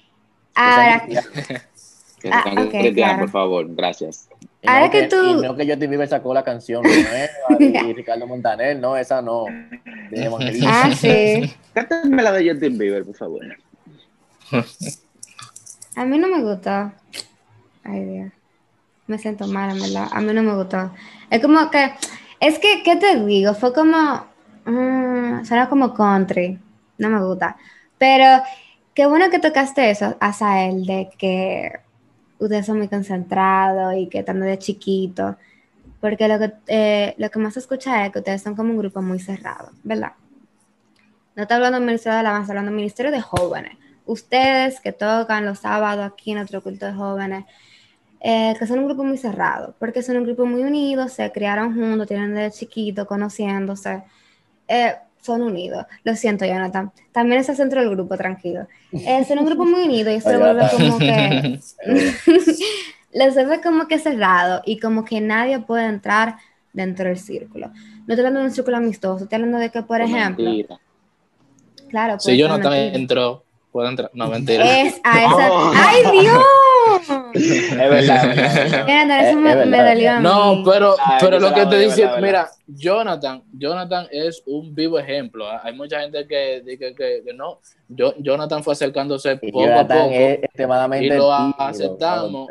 Ahora, 0.54 1.06
Que 1.06 1.18
Ah, 2.32 2.42
se 2.42 2.48
tengan 2.50 2.66
ok, 2.66 2.70
que 2.72 2.82
retirar, 2.82 3.10
claro. 3.10 3.20
por 3.20 3.30
favor. 3.30 3.66
Gracias. 3.74 4.28
Y 4.62 4.66
no 4.66 4.72
Ahora 4.72 4.90
que 4.90 5.02
tú- 5.04 5.24
Y 5.24 5.34
no 5.46 5.54
que 5.54 5.66
Justin 5.68 5.90
Bieber 5.90 6.08
sacó 6.08 6.34
la 6.34 6.42
canción 6.42 6.82
nueva 6.82 7.28
y, 7.60 7.64
y 7.90 7.92
Ricardo 7.92 8.26
Montaner, 8.26 8.76
no, 8.78 8.96
esa 8.96 9.20
no. 9.22 9.44
De 10.10 10.26
ah, 10.66 10.90
sí. 10.94 11.52
Cántame 11.74 12.22
la 12.22 12.32
de 12.32 12.50
Justin 12.50 12.78
Bieber, 12.78 13.04
por 13.04 13.14
favor. 13.14 13.42
A 15.94 16.04
mí 16.04 16.18
no 16.18 16.28
me 16.28 16.42
gustó. 16.42 16.92
Ay, 17.84 18.04
Dios. 18.04 18.32
Me 19.06 19.18
siento 19.18 19.46
mal, 19.46 19.70
en 19.70 19.80
verdad. 19.82 20.08
A 20.10 20.20
mí 20.20 20.32
no 20.32 20.42
me 20.42 20.54
gustó. 20.54 20.92
Es 21.30 21.40
como 21.40 21.70
que. 21.70 21.92
Es 22.40 22.58
que, 22.58 22.82
¿qué 22.82 22.96
te 22.96 23.24
digo? 23.24 23.54
Fue 23.54 23.72
como. 23.72 24.26
Mm, 24.66 25.44
suena 25.44 25.68
como 25.68 25.94
country. 25.94 26.58
No 26.98 27.08
me 27.08 27.24
gusta. 27.24 27.56
Pero 27.98 28.42
qué 28.94 29.06
bueno 29.06 29.30
que 29.30 29.38
tocaste 29.38 29.90
eso, 29.90 30.16
Asael, 30.20 30.84
de 30.86 31.10
que 31.18 31.72
ustedes 32.38 32.66
son 32.66 32.78
muy 32.78 32.88
concentrados 32.88 33.94
y 33.96 34.08
que 34.08 34.20
están 34.20 34.40
de 34.40 34.58
chiquitos. 34.58 35.36
Porque 36.00 36.28
lo 36.28 36.38
que, 36.38 36.52
eh, 36.66 37.14
lo 37.18 37.30
que 37.30 37.38
más 37.38 37.54
se 37.54 37.60
escucha 37.60 38.04
es 38.06 38.12
que 38.12 38.18
ustedes 38.18 38.42
son 38.42 38.54
como 38.54 38.70
un 38.70 38.78
grupo 38.78 39.02
muy 39.02 39.18
cerrado, 39.18 39.70
¿verdad? 39.82 40.12
No 41.34 41.42
está 41.42 41.56
hablando 41.56 41.78
del 41.78 41.86
Ministerio 41.86 42.14
de 42.14 42.20
Alabanza, 42.20 42.52
hablando 42.52 42.70
del 42.70 42.76
Ministerio 42.76 43.12
de 43.12 43.20
Jóvenes 43.20 43.76
ustedes 44.06 44.80
que 44.80 44.92
tocan 44.92 45.44
los 45.44 45.58
sábados 45.60 46.04
aquí 46.04 46.30
en 46.30 46.38
nuestro 46.38 46.62
culto 46.62 46.86
de 46.86 46.92
jóvenes, 46.92 47.44
eh, 48.20 48.54
que 48.58 48.66
son 48.66 48.78
un 48.78 48.86
grupo 48.86 49.04
muy 49.04 49.18
cerrado, 49.18 49.74
porque 49.78 50.02
son 50.02 50.16
un 50.16 50.24
grupo 50.24 50.46
muy 50.46 50.62
unido, 50.62 51.08
se 51.08 51.30
criaron 51.32 51.74
juntos, 51.74 52.06
tienen 52.06 52.34
desde 52.34 52.58
chiquito, 52.58 53.06
conociéndose, 53.06 54.04
eh, 54.68 54.94
son 55.20 55.42
unidos. 55.42 55.86
Lo 56.04 56.14
siento, 56.14 56.44
Jonathan. 56.44 56.92
También 57.12 57.40
estás 57.40 57.58
dentro 57.58 57.80
del 57.80 57.90
grupo, 57.90 58.16
tranquilo. 58.16 58.66
Eh, 58.92 59.24
son 59.26 59.40
un 59.40 59.46
grupo 59.46 59.64
muy 59.64 59.82
unido 59.82 60.12
y 60.12 60.20
se 60.20 60.28
Ay, 60.30 60.36
vuelve 60.38 60.68
como 60.70 60.98
que... 60.98 61.60
les 63.12 63.34
vuelve 63.34 63.60
como 63.62 63.88
que 63.88 63.98
cerrado 63.98 64.62
y 64.64 64.78
como 64.78 65.04
que 65.04 65.20
nadie 65.20 65.58
puede 65.58 65.86
entrar 65.86 66.36
dentro 66.72 67.08
del 67.08 67.18
círculo. 67.18 67.68
No 67.68 68.14
estoy 68.14 68.18
hablando 68.18 68.40
de 68.40 68.46
un 68.46 68.52
círculo 68.52 68.76
amistoso, 68.76 69.24
estoy 69.24 69.36
hablando 69.36 69.58
de 69.58 69.70
que, 69.70 69.82
por 69.82 70.00
ejemplo, 70.00 70.44
Mentira. 70.44 70.78
claro, 71.88 72.20
Si 72.20 72.36
Jonathan 72.36 72.74
entró, 72.74 73.42
puede 73.72 73.88
entrar. 73.88 74.10
No, 74.12 74.28
mentira. 74.28 74.82
Es 74.82 75.00
a 75.02 75.24
esa. 75.24 75.52
Oh. 75.52 75.72
¡Ay, 75.74 76.20
Dios! 76.20 76.44
Es 77.34 77.76
verdad, 77.76 78.86
a. 80.08 80.20
No, 80.20 80.62
pero, 80.64 80.96
Ay, 80.98 81.18
pero 81.20 81.38
yo 81.40 81.48
lo 81.48 81.54
que 81.54 81.66
te 81.66 81.78
dice, 81.80 82.02
verdad, 82.04 82.20
mira, 82.20 82.50
Jonathan, 82.66 83.42
Jonathan 83.52 84.06
es 84.10 84.42
un 84.46 84.74
vivo 84.74 84.98
ejemplo. 84.98 85.48
¿ah? 85.48 85.60
Hay 85.64 85.74
mucha 85.74 86.00
gente 86.00 86.26
que 86.26 86.62
dice 86.64 86.94
que, 86.94 87.22
que 87.24 87.32
no. 87.34 87.60
Yo, 87.88 88.14
Jonathan 88.18 88.62
fue 88.64 88.72
acercándose 88.72 89.38
Y 89.42 89.50
poco 89.52 89.64
a 89.64 89.68
Jonathan 89.68 89.98
poco 90.04 90.14
es 90.14 90.42
extremadamente 90.44 91.06
y 91.06 91.08
lo 91.18 91.36
tímido, 91.36 91.54
aceptamos. 91.58 92.48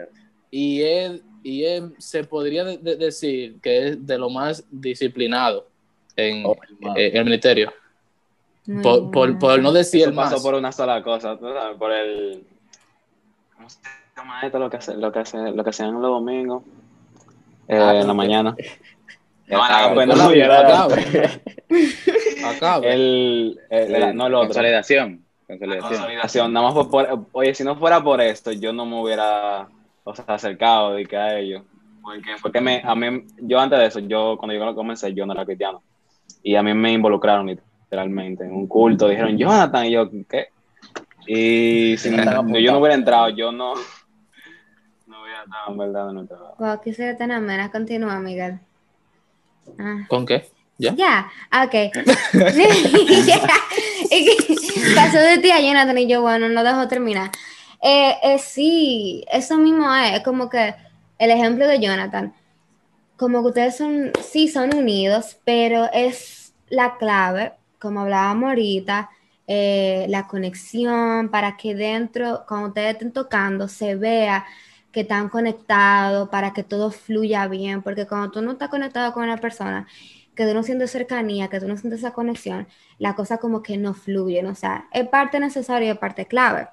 y 0.52 0.82
él, 0.82 1.24
y 1.44 1.64
él 1.64 1.94
se 1.98 2.24
podría 2.24 2.64
de- 2.64 2.78
de- 2.78 2.96
decir 2.96 3.60
que 3.62 3.88
es 3.90 4.06
de 4.08 4.18
lo 4.18 4.30
más 4.30 4.64
disciplinado 4.72 5.68
en, 6.16 6.46
Oh, 6.46 6.56
hermano. 6.64 6.98
eh, 6.98 7.08
en 7.10 7.18
el 7.18 7.26
ministerio. 7.26 7.74
Por, 8.82 9.12
por, 9.12 9.38
por 9.38 9.62
no 9.62 9.72
decir 9.72 10.02
Eso 10.02 10.10
el 10.10 10.16
más. 10.16 10.32
pasó 10.32 10.42
por 10.44 10.56
una 10.56 10.72
sola 10.72 11.04
cosa, 11.04 11.38
tú 11.38 11.46
sabes, 11.54 11.78
por 11.78 11.92
el. 11.92 12.44
Lo 14.54 14.70
que, 14.70 14.78
hace, 14.78 14.96
lo 14.96 15.12
que, 15.12 15.20
hace, 15.20 15.52
lo 15.52 15.64
que 15.64 15.70
hacían 15.72 15.92
los 15.94 16.02
domingos 16.02 16.64
eh, 17.68 17.78
Ah, 17.78 17.96
en 17.96 18.08
la 18.08 18.14
mañana. 18.14 18.56
No, 19.48 19.64
acabe. 19.64 21.30
Acabe. 22.44 22.94
el, 22.94 23.60
el- 23.70 24.16
no 24.16 24.26
el 24.26 24.34
otro. 24.34 24.48
Consolidación. 24.48 25.24
Consolidación. 25.46 25.90
consolidación. 26.00 26.54
Nada 26.54 26.66
más 26.66 26.74
por, 26.74 26.90
por- 26.90 27.28
oye, 27.34 27.54
si 27.54 27.64
no 27.64 27.76
fuera 27.76 28.02
por 28.04 28.22
esto, 28.22 28.52
yo 28.54 28.74
no 28.74 28.88
me 28.88 29.00
hubiera 29.00 29.68
o 30.04 30.16
sea, 30.16 30.26
acercado 30.30 30.94
de 30.94 31.06
que 31.06 31.16
a 31.18 31.38
ellos. 31.38 31.62
Porque, 32.02 32.32
porque 32.42 32.60
me, 32.62 32.82
a 32.84 32.96
mí, 32.96 33.24
yo 33.42 33.60
antes 33.60 33.78
de 33.78 33.86
eso, 33.86 34.00
yo 34.00 34.36
cuando 34.40 34.56
yo 34.56 34.74
comencé, 34.74 35.14
yo 35.14 35.28
no 35.28 35.34
era 35.34 35.46
cristiano. 35.46 35.84
Y 36.42 36.56
a 36.56 36.64
mí 36.64 36.74
me 36.74 36.92
involucraron 36.94 37.46
literalmente 37.46 38.46
en 38.46 38.52
un 38.54 38.66
culto. 38.68 39.08
Dijeron, 39.08 39.38
Jonathan, 39.38 39.86
y 39.86 39.92
yo, 39.92 40.10
¿qué? 40.28 40.48
Y 41.28 41.98
si 41.98 42.10
no- 42.10 42.58
yo 42.58 42.72
no 42.72 42.80
hubiera 42.80 42.96
entrado, 42.96 43.30
yo 43.30 43.52
no, 43.52 43.74
no 45.48 45.72
en 45.72 45.78
verdad 45.78 46.10
en 46.12 46.18
el 46.20 46.28
trabajo. 46.28 46.56
Wow, 46.60 46.82
quisiera 46.82 47.18
tener 47.18 47.42
menos. 47.42 47.70
Continúa, 47.70 48.20
Miguel. 48.20 48.60
Ah. 49.80 50.06
¿Con 50.08 50.26
qué? 50.26 50.50
¿Ya? 50.78 50.94
Ya, 50.96 51.32
ok. 51.64 51.74
Pasó 54.96 55.20
de 55.20 55.38
ti 55.38 55.52
a 55.52 55.62
Jonathan 55.62 55.98
y 55.98 56.08
yo, 56.08 56.22
bueno, 56.22 56.50
no 56.50 56.64
dejo 56.64 56.88
terminar. 56.88 57.32
Eh, 57.82 58.16
eh, 58.24 58.40
sí, 58.40 59.24
eso 59.32 59.58
mismo 59.58 59.94
es, 59.96 60.18
es 60.18 60.24
como 60.24 60.50
que 60.50 60.76
el 61.18 61.32
ejemplo 61.32 61.68
de 61.68 61.80
Jonathan, 61.80 62.34
como 63.18 63.42
que 63.42 63.48
ustedes 63.50 63.78
son, 63.78 64.12
sí, 64.22 64.48
son 64.48 64.76
unidos, 64.76 65.38
pero 65.46 65.90
es 65.94 66.54
la 66.70 66.98
clave, 66.98 67.54
como 67.80 68.02
hablábamos 68.02 68.50
ahorita, 68.50 69.10
eh, 69.48 70.08
la 70.10 70.28
conexión 70.28 71.30
para 71.30 71.56
que 71.56 71.76
dentro, 71.76 72.44
cuando 72.48 72.70
ustedes 72.70 72.94
estén 72.94 73.12
tocando, 73.12 73.68
se 73.68 73.96
vea 73.96 74.46
que 74.96 75.02
están 75.02 75.28
conectados, 75.28 76.30
para 76.30 76.54
que 76.54 76.64
todo 76.64 76.90
fluya 76.90 77.50
bien, 77.50 77.82
porque 77.82 78.08
cuando 78.08 78.32
tú 78.32 78.42
no 78.42 78.54
estás 78.54 78.70
conectado 78.70 79.12
con 79.12 79.26
una 79.26 79.36
persona, 79.36 79.88
que 80.36 80.48
tú 80.48 80.54
no 80.54 80.64
sientes 80.64 80.90
cercanía, 80.90 81.50
que 81.50 81.60
tú 81.60 81.68
no 81.68 81.76
sientes 81.76 82.00
esa 82.00 82.14
conexión, 82.14 82.66
la 82.98 83.14
cosa 83.14 83.38
como 83.38 83.62
que 83.62 83.76
no 83.78 83.94
fluye, 83.94 84.46
o 84.48 84.56
sea, 84.56 84.88
es 84.94 85.06
parte 85.10 85.42
necesaria 85.42 85.90
y 85.90 85.92
es 85.92 85.98
parte 85.98 86.28
clave. 86.28 86.70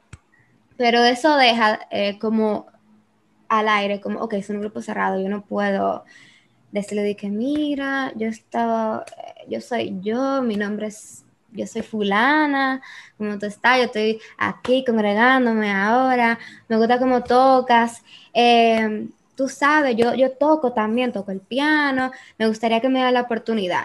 Pero 0.77 1.03
eso 1.03 1.37
deja 1.37 1.81
eh, 1.91 2.21
como 2.21 2.67
al 3.49 3.69
aire, 3.69 4.01
como, 4.01 4.21
ok, 4.21 4.35
es 4.35 4.51
un 4.51 4.61
grupo 4.61 4.83
cerrado, 4.83 5.21
yo 5.21 5.29
no 5.29 5.43
puedo 5.45 6.05
decirle 6.71 7.03
de 7.03 7.17
que, 7.17 7.29
mira, 7.29 8.13
yo 8.15 8.29
estaba, 8.29 9.05
eh, 9.19 9.47
yo 9.51 9.61
soy 9.61 9.99
yo, 10.01 10.43
mi 10.43 10.55
nombre 10.55 10.87
es 10.87 11.25
yo 11.53 11.67
soy 11.67 11.83
fulana, 11.83 12.83
como 13.19 13.39
tú 13.39 13.47
estás, 13.47 13.79
yo 13.79 13.85
estoy 13.85 14.21
aquí 14.39 14.85
congregándome 14.85 15.71
ahora, 15.71 16.39
me 16.69 16.77
gusta 16.77 16.99
cómo 16.99 17.23
tocas. 17.23 18.03
Eh, 18.35 19.09
tú 19.37 19.49
sabes, 19.49 19.97
yo, 19.97 20.15
yo 20.15 20.33
toco 20.33 20.73
también, 20.73 21.13
toco 21.13 21.31
el 21.33 21.41
piano, 21.41 22.13
me 22.39 22.49
gustaría 22.49 22.81
que 22.81 22.89
me 22.89 23.05
dé 23.05 23.13
la 23.13 23.23
oportunidad. 23.23 23.85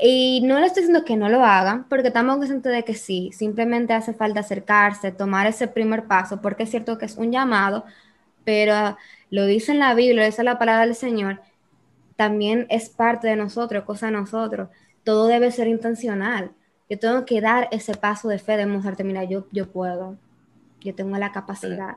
Y 0.00 0.42
no 0.44 0.60
le 0.60 0.66
estoy 0.66 0.82
diciendo 0.82 1.04
que 1.04 1.16
no 1.16 1.28
lo 1.28 1.44
hagan, 1.44 1.88
porque 1.88 2.08
estamos 2.08 2.36
conscientes 2.36 2.72
de 2.72 2.84
que 2.84 2.94
sí, 2.94 3.30
simplemente 3.32 3.94
hace 3.94 4.14
falta 4.14 4.40
acercarse, 4.40 5.10
tomar 5.12 5.46
ese 5.46 5.66
primer 5.68 6.06
paso, 6.06 6.40
porque 6.40 6.62
es 6.64 6.70
cierto 6.70 6.98
que 6.98 7.06
es 7.06 7.16
un 7.16 7.32
llamado, 7.32 7.84
pero 8.44 8.96
lo 9.30 9.46
dice 9.46 9.72
en 9.72 9.80
la 9.80 9.94
Biblia, 9.94 10.24
dice 10.24 10.44
la 10.44 10.58
palabra 10.58 10.86
del 10.86 10.94
Señor, 10.94 11.40
también 12.16 12.66
es 12.70 12.88
parte 12.90 13.28
de 13.28 13.36
nosotros, 13.36 13.84
cosa 13.84 14.06
de 14.06 14.12
nosotros. 14.12 14.70
Todo 15.04 15.26
debe 15.26 15.50
ser 15.52 15.68
intencional. 15.68 16.52
Yo 16.88 16.98
tengo 16.98 17.24
que 17.24 17.40
dar 17.40 17.68
ese 17.70 17.94
paso 17.94 18.28
de 18.28 18.38
fe, 18.38 18.56
de 18.56 18.66
mostrarte, 18.66 19.04
mira, 19.04 19.24
yo, 19.24 19.46
yo 19.52 19.70
puedo, 19.70 20.16
yo 20.80 20.94
tengo 20.94 21.16
la 21.18 21.32
capacidad. 21.32 21.96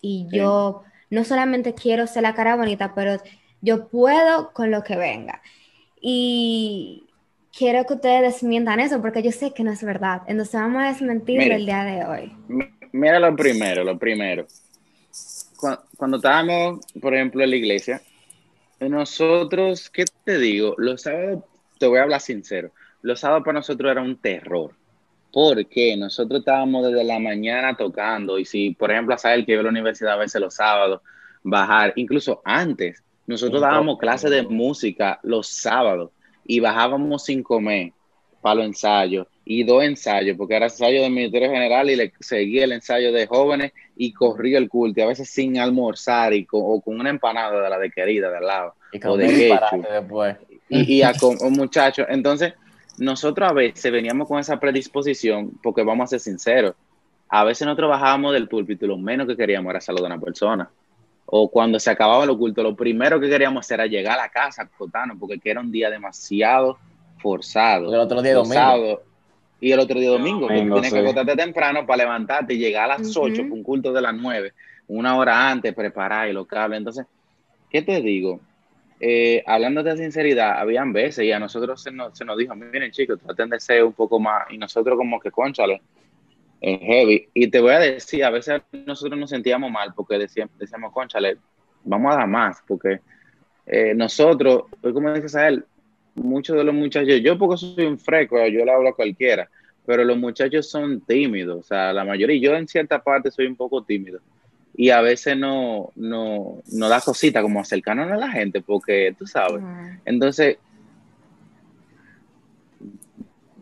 Y 0.00 0.26
yo 0.30 0.82
no 1.10 1.24
solamente 1.24 1.74
quiero 1.74 2.06
ser 2.06 2.22
la 2.22 2.34
cara 2.34 2.56
bonita, 2.56 2.94
pero 2.94 3.16
yo 3.60 3.88
puedo 3.88 4.52
con 4.52 4.70
lo 4.70 4.82
que 4.82 4.96
venga. 4.96 5.40
Y 6.00 7.04
quiero 7.56 7.84
que 7.86 7.94
ustedes 7.94 8.34
desmientan 8.34 8.80
eso, 8.80 9.00
porque 9.00 9.22
yo 9.22 9.30
sé 9.30 9.52
que 9.52 9.62
no 9.62 9.70
es 9.70 9.82
verdad. 9.82 10.22
Entonces 10.26 10.54
vamos 10.54 10.82
a 10.82 10.88
desmentir 10.88 11.40
el 11.40 11.64
día 11.64 11.84
de 11.84 12.04
hoy. 12.04 12.36
Mira 12.92 13.20
lo 13.20 13.34
primero, 13.36 13.84
lo 13.84 13.98
primero. 13.98 14.46
Cuando, 15.96 16.16
estábamos, 16.16 16.80
por 17.00 17.14
ejemplo, 17.14 17.44
en 17.44 17.50
la 17.50 17.56
iglesia, 17.56 18.02
nosotros, 18.80 19.88
¿qué 19.90 20.04
te 20.24 20.38
digo? 20.38 20.74
Los 20.76 21.02
sábados, 21.02 21.44
te 21.78 21.86
voy 21.86 21.98
a 21.98 22.02
hablar 22.02 22.20
sincero, 22.20 22.72
los 23.02 23.20
sábados 23.20 23.44
para 23.44 23.58
nosotros 23.58 23.90
era 23.90 24.02
un 24.02 24.16
terror. 24.16 24.72
Porque 25.32 25.96
nosotros 25.96 26.40
estábamos 26.40 26.86
desde 26.86 27.04
la 27.04 27.18
mañana 27.18 27.74
tocando 27.74 28.38
y 28.38 28.44
si, 28.44 28.72
por 28.72 28.90
ejemplo, 28.90 29.14
a 29.14 29.18
saber 29.18 29.46
que 29.46 29.52
iba 29.52 29.60
a 29.60 29.64
la 29.64 29.70
universidad 29.70 30.14
a 30.14 30.18
veces 30.18 30.40
los 30.40 30.54
sábados, 30.54 31.00
bajar, 31.42 31.92
incluso 31.96 32.42
antes, 32.44 33.02
nosotros 33.26 33.62
dábamos 33.62 33.98
clases 33.98 34.30
de 34.30 34.42
música 34.42 35.20
los 35.22 35.46
sábados 35.48 36.10
y 36.44 36.60
bajábamos 36.60 37.24
sin 37.24 37.42
comer 37.42 37.92
para 38.42 38.56
los 38.56 38.66
ensayos 38.66 39.26
y 39.44 39.64
dos 39.64 39.82
ensayos, 39.82 40.36
porque 40.36 40.56
era 40.56 40.66
ensayo 40.66 41.02
del 41.02 41.12
Ministerio 41.12 41.50
General 41.50 41.88
y 41.88 41.96
le 41.96 42.12
seguía 42.20 42.64
el 42.64 42.72
ensayo 42.72 43.12
de 43.12 43.26
jóvenes 43.26 43.72
y 43.96 44.12
corría 44.12 44.58
el 44.58 44.68
culto, 44.68 45.02
a 45.02 45.06
veces 45.06 45.30
sin 45.30 45.58
almorzar 45.58 46.32
y 46.32 46.44
con, 46.44 46.60
o 46.64 46.80
con 46.80 46.98
una 47.00 47.10
empanada 47.10 47.60
de 47.60 47.70
la 47.70 47.78
de 47.78 47.90
querida 47.90 48.30
de 48.30 48.36
al 48.36 48.46
lado. 48.46 48.74
Y 48.92 49.04
o 49.06 49.16
de 49.16 49.58
después. 49.90 50.36
Y, 50.68 50.94
y 50.94 51.02
a 51.02 51.12
con 51.20 51.36
un 51.40 51.52
muchacho. 51.54 52.04
Entonces, 52.08 52.54
nosotros 52.98 53.50
a 53.50 53.52
veces 53.52 53.90
veníamos 53.90 54.28
con 54.28 54.38
esa 54.38 54.58
predisposición, 54.60 55.52
porque 55.62 55.82
vamos 55.82 56.04
a 56.04 56.06
ser 56.08 56.20
sinceros, 56.20 56.74
a 57.28 57.44
veces 57.44 57.66
nosotros 57.66 57.90
bajábamos 57.90 58.32
del 58.34 58.48
púlpito 58.48 58.84
y 58.84 58.88
lo 58.88 58.98
menos 58.98 59.26
que 59.26 59.36
queríamos 59.36 59.70
era 59.70 59.80
saludar 59.80 60.12
a 60.12 60.14
una 60.14 60.24
persona 60.24 60.70
o 61.34 61.48
cuando 61.48 61.80
se 61.80 61.90
acababa 61.90 62.24
el 62.24 62.30
oculto, 62.30 62.62
lo 62.62 62.76
primero 62.76 63.18
que 63.18 63.26
queríamos 63.26 63.64
hacer 63.64 63.80
era 63.80 63.86
llegar 63.86 64.18
a 64.18 64.24
la 64.24 64.28
casa, 64.28 64.64
acotarnos, 64.64 65.16
porque 65.18 65.40
era 65.42 65.62
un 65.62 65.72
día 65.72 65.88
demasiado 65.88 66.76
forzado. 67.16 67.88
el 67.94 68.00
otro 68.00 68.20
día 68.20 68.34
domingo. 68.34 69.00
Y 69.58 69.72
el 69.72 69.80
otro 69.80 69.98
día 69.98 70.10
domingo, 70.10 70.46
tienes 70.48 70.92
que 70.92 70.98
acostarte 70.98 71.34
temprano 71.34 71.86
para 71.86 72.04
levantarte 72.04 72.52
y 72.52 72.58
llegar 72.58 72.90
a 72.90 72.98
las 72.98 73.16
8 73.16 73.44
un 73.50 73.62
culto 73.62 73.94
de 73.94 74.02
las 74.02 74.14
9, 74.14 74.52
una 74.88 75.16
hora 75.16 75.48
antes, 75.48 75.72
preparar 75.72 76.28
y 76.28 76.34
lo 76.34 76.44
cable. 76.44 76.76
Entonces, 76.76 77.06
¿qué 77.70 77.80
te 77.80 78.02
digo? 78.02 78.38
Eh, 79.04 79.42
hablando 79.48 79.82
de 79.82 79.96
sinceridad, 79.96 80.60
habían 80.60 80.92
veces 80.92 81.24
y 81.24 81.32
a 81.32 81.40
nosotros 81.40 81.82
se 81.82 81.90
nos, 81.90 82.16
se 82.16 82.24
nos 82.24 82.38
dijo, 82.38 82.54
miren 82.54 82.92
chicos, 82.92 83.18
traten 83.18 83.50
de 83.50 83.58
ser 83.58 83.82
un 83.82 83.94
poco 83.94 84.20
más, 84.20 84.44
y 84.48 84.56
nosotros 84.56 84.96
como 84.96 85.18
que, 85.18 85.32
conchale, 85.32 85.82
es 86.60 86.78
heavy. 86.78 87.28
Y 87.34 87.50
te 87.50 87.60
voy 87.60 87.72
a 87.72 87.80
decir, 87.80 88.24
a 88.24 88.30
veces 88.30 88.62
nosotros 88.86 89.18
nos 89.18 89.30
sentíamos 89.30 89.72
mal 89.72 89.92
porque 89.96 90.18
decíamos, 90.18 90.56
decíamos 90.56 90.92
conchale, 90.92 91.36
vamos 91.82 92.14
a 92.14 92.18
dar 92.18 92.28
más, 92.28 92.62
porque 92.64 93.00
eh, 93.66 93.92
nosotros, 93.92 94.66
pues, 94.80 94.94
como 94.94 95.12
dices 95.12 95.34
a 95.34 95.48
él, 95.48 95.64
muchos 96.14 96.56
de 96.56 96.62
los 96.62 96.74
muchachos, 96.74 97.20
yo 97.24 97.36
porque 97.36 97.56
soy 97.56 97.86
un 97.86 97.98
fresco, 97.98 98.36
yo 98.46 98.64
le 98.64 98.70
hablo 98.70 98.90
a 98.90 98.94
cualquiera, 98.94 99.50
pero 99.84 100.04
los 100.04 100.16
muchachos 100.16 100.70
son 100.70 101.00
tímidos, 101.00 101.58
o 101.58 101.62
sea, 101.64 101.92
la 101.92 102.04
mayoría, 102.04 102.40
yo 102.40 102.56
en 102.56 102.68
cierta 102.68 103.02
parte 103.02 103.32
soy 103.32 103.46
un 103.46 103.56
poco 103.56 103.82
tímido. 103.82 104.20
Y 104.74 104.90
a 104.90 105.00
veces 105.00 105.36
no, 105.36 105.90
no, 105.96 106.62
no 106.72 106.88
da 106.88 107.00
cosita 107.00 107.42
como 107.42 107.60
acercarnos 107.60 108.10
a 108.10 108.16
la 108.16 108.30
gente, 108.30 108.62
porque 108.62 109.14
tú 109.18 109.26
sabes. 109.26 109.62
Entonces, 110.04 110.58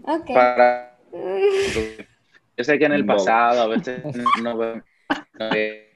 okay. 0.04 0.34
para 0.34 0.90
Yo 2.56 2.64
sé 2.64 2.78
que 2.78 2.84
en 2.84 2.92
el 2.92 3.06
pasado 3.06 3.62
a 3.62 3.66
veces 3.68 4.02
no 4.42 4.56
veo. 4.56 4.82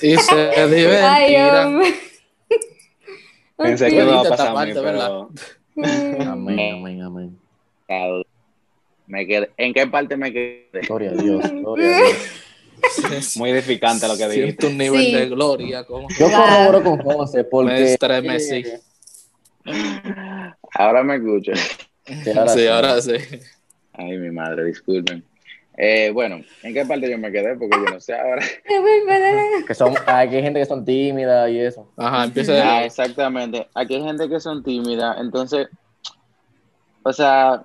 y 0.00 0.16
se 0.16 0.68
divertirán. 0.68 1.82
Pensé 3.56 3.90
que 3.90 3.96
no 3.96 4.10
iba 4.10 4.20
a 4.20 4.24
pasar 4.24 4.56
a 4.56 4.64
mí, 4.64 4.72
pero... 4.74 5.30
Amén, 5.76 6.72
amén, 6.72 7.02
amén. 7.02 7.38
Me 9.10 9.26
quedé. 9.26 9.50
¿En 9.56 9.74
qué 9.74 9.88
parte 9.88 10.16
me 10.16 10.32
quedé? 10.32 10.68
Gloria 10.86 11.10
a 11.10 11.14
Dios, 11.14 11.50
gloria 11.52 11.96
a 11.96 12.00
Dios. 12.00 13.36
Muy 13.36 13.50
edificante 13.50 14.06
lo 14.06 14.16
que 14.16 14.28
dijiste. 14.28 14.46
Siento 14.46 14.66
un 14.68 14.78
nivel 14.78 15.04
sí. 15.04 15.14
de 15.14 15.28
gloria. 15.28 15.84
Yo 15.88 16.30
corroboro 16.30 16.82
con 16.82 16.98
José 16.98 17.44
porque... 17.44 17.72
Me 17.72 17.92
estremecí. 17.92 18.64
Ahora 20.74 21.02
me 21.02 21.16
escucho. 21.16 21.52
Sí, 22.06 22.30
ahora 22.30 22.48
sí, 22.48 22.66
ahora 22.66 23.02
sí. 23.02 23.12
Ay, 23.92 24.16
mi 24.16 24.30
madre, 24.30 24.64
disculpen. 24.64 25.24
Eh, 25.76 26.10
bueno, 26.12 26.40
¿en 26.62 26.74
qué 26.74 26.84
parte 26.84 27.10
yo 27.10 27.18
me 27.18 27.32
quedé? 27.32 27.56
Porque 27.56 27.76
yo 27.76 27.92
no 27.92 28.00
sé 28.00 28.14
ahora. 28.14 28.42
que 29.66 29.74
son, 29.74 29.94
aquí 30.06 30.36
hay 30.36 30.42
gente 30.42 30.60
que 30.60 30.66
son 30.66 30.84
tímidas 30.84 31.50
y 31.50 31.58
eso. 31.58 31.90
Ajá, 31.96 32.24
empieza 32.24 32.52
ah, 32.52 32.84
Exactamente. 32.84 33.66
Aquí 33.74 33.96
hay 33.96 34.02
gente 34.02 34.28
que 34.28 34.40
son 34.40 34.62
tímidas. 34.62 35.16
Entonces, 35.20 35.68
o 37.02 37.12
sea, 37.12 37.64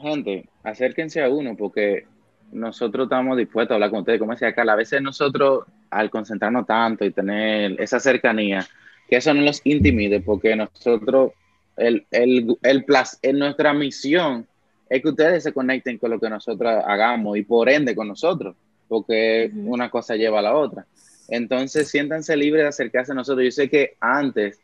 gente, 0.00 0.48
acérquense 0.62 1.22
a 1.22 1.28
uno 1.28 1.56
porque 1.56 2.06
nosotros 2.52 3.04
estamos 3.04 3.36
dispuestos 3.36 3.72
a 3.72 3.74
hablar 3.76 3.90
con 3.90 4.00
ustedes. 4.00 4.18
Como 4.18 4.32
decía 4.32 4.54
Carla, 4.54 4.72
a 4.72 4.76
veces 4.76 5.02
nosotros, 5.02 5.64
al 5.90 6.10
concentrarnos 6.10 6.66
tanto 6.66 7.04
y 7.04 7.10
tener 7.10 7.80
esa 7.80 8.00
cercanía, 8.00 8.66
que 9.08 9.16
eso 9.16 9.32
no 9.34 9.42
los 9.42 9.60
intimide 9.64 10.20
porque 10.20 10.54
nosotros 10.56 11.32
el, 11.76 12.06
el, 12.10 12.56
el 12.62 12.84
en 13.22 13.38
nuestra 13.38 13.72
misión 13.72 14.46
es 14.88 15.02
que 15.02 15.08
ustedes 15.08 15.42
se 15.42 15.52
conecten 15.52 15.98
con 15.98 16.10
lo 16.10 16.18
que 16.18 16.30
nosotros 16.30 16.82
hagamos 16.86 17.36
y 17.36 17.42
por 17.42 17.68
ende 17.68 17.94
con 17.94 18.08
nosotros, 18.08 18.56
porque 18.88 19.50
una 19.54 19.90
cosa 19.90 20.16
lleva 20.16 20.38
a 20.38 20.42
la 20.42 20.54
otra. 20.54 20.86
Entonces, 21.28 21.88
siéntanse 21.88 22.36
libres 22.36 22.64
de 22.64 22.68
acercarse 22.68 23.12
a 23.12 23.14
nosotros. 23.14 23.44
Yo 23.44 23.50
sé 23.50 23.68
que 23.68 23.96
antes, 24.00 24.60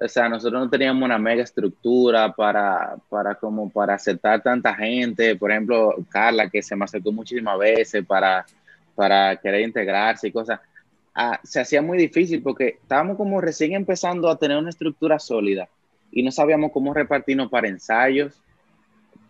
o 0.00 0.08
sea, 0.08 0.28
nosotros 0.28 0.64
no 0.64 0.70
teníamos 0.70 1.04
una 1.04 1.18
mega 1.18 1.42
estructura 1.42 2.32
para, 2.32 2.96
para 3.08 3.36
como 3.36 3.70
para 3.70 3.94
aceptar 3.94 4.42
tanta 4.42 4.74
gente. 4.74 5.36
Por 5.36 5.52
ejemplo, 5.52 5.94
Carla, 6.08 6.50
que 6.50 6.62
se 6.62 6.74
me 6.74 6.84
acercó 6.84 7.12
muchísimas 7.12 7.58
veces 7.58 8.04
para, 8.04 8.44
para 8.94 9.36
querer 9.36 9.60
integrarse 9.62 10.28
y 10.28 10.32
cosas. 10.32 10.60
Ah, 11.14 11.38
se 11.44 11.60
hacía 11.60 11.80
muy 11.80 11.96
difícil 11.96 12.42
porque 12.42 12.78
estábamos 12.82 13.16
como 13.16 13.40
recién 13.40 13.72
empezando 13.72 14.28
a 14.28 14.36
tener 14.36 14.56
una 14.56 14.70
estructura 14.70 15.20
sólida 15.20 15.68
y 16.10 16.24
no 16.24 16.32
sabíamos 16.32 16.72
cómo 16.72 16.92
repartirnos 16.92 17.48
para 17.48 17.68
ensayos, 17.68 18.40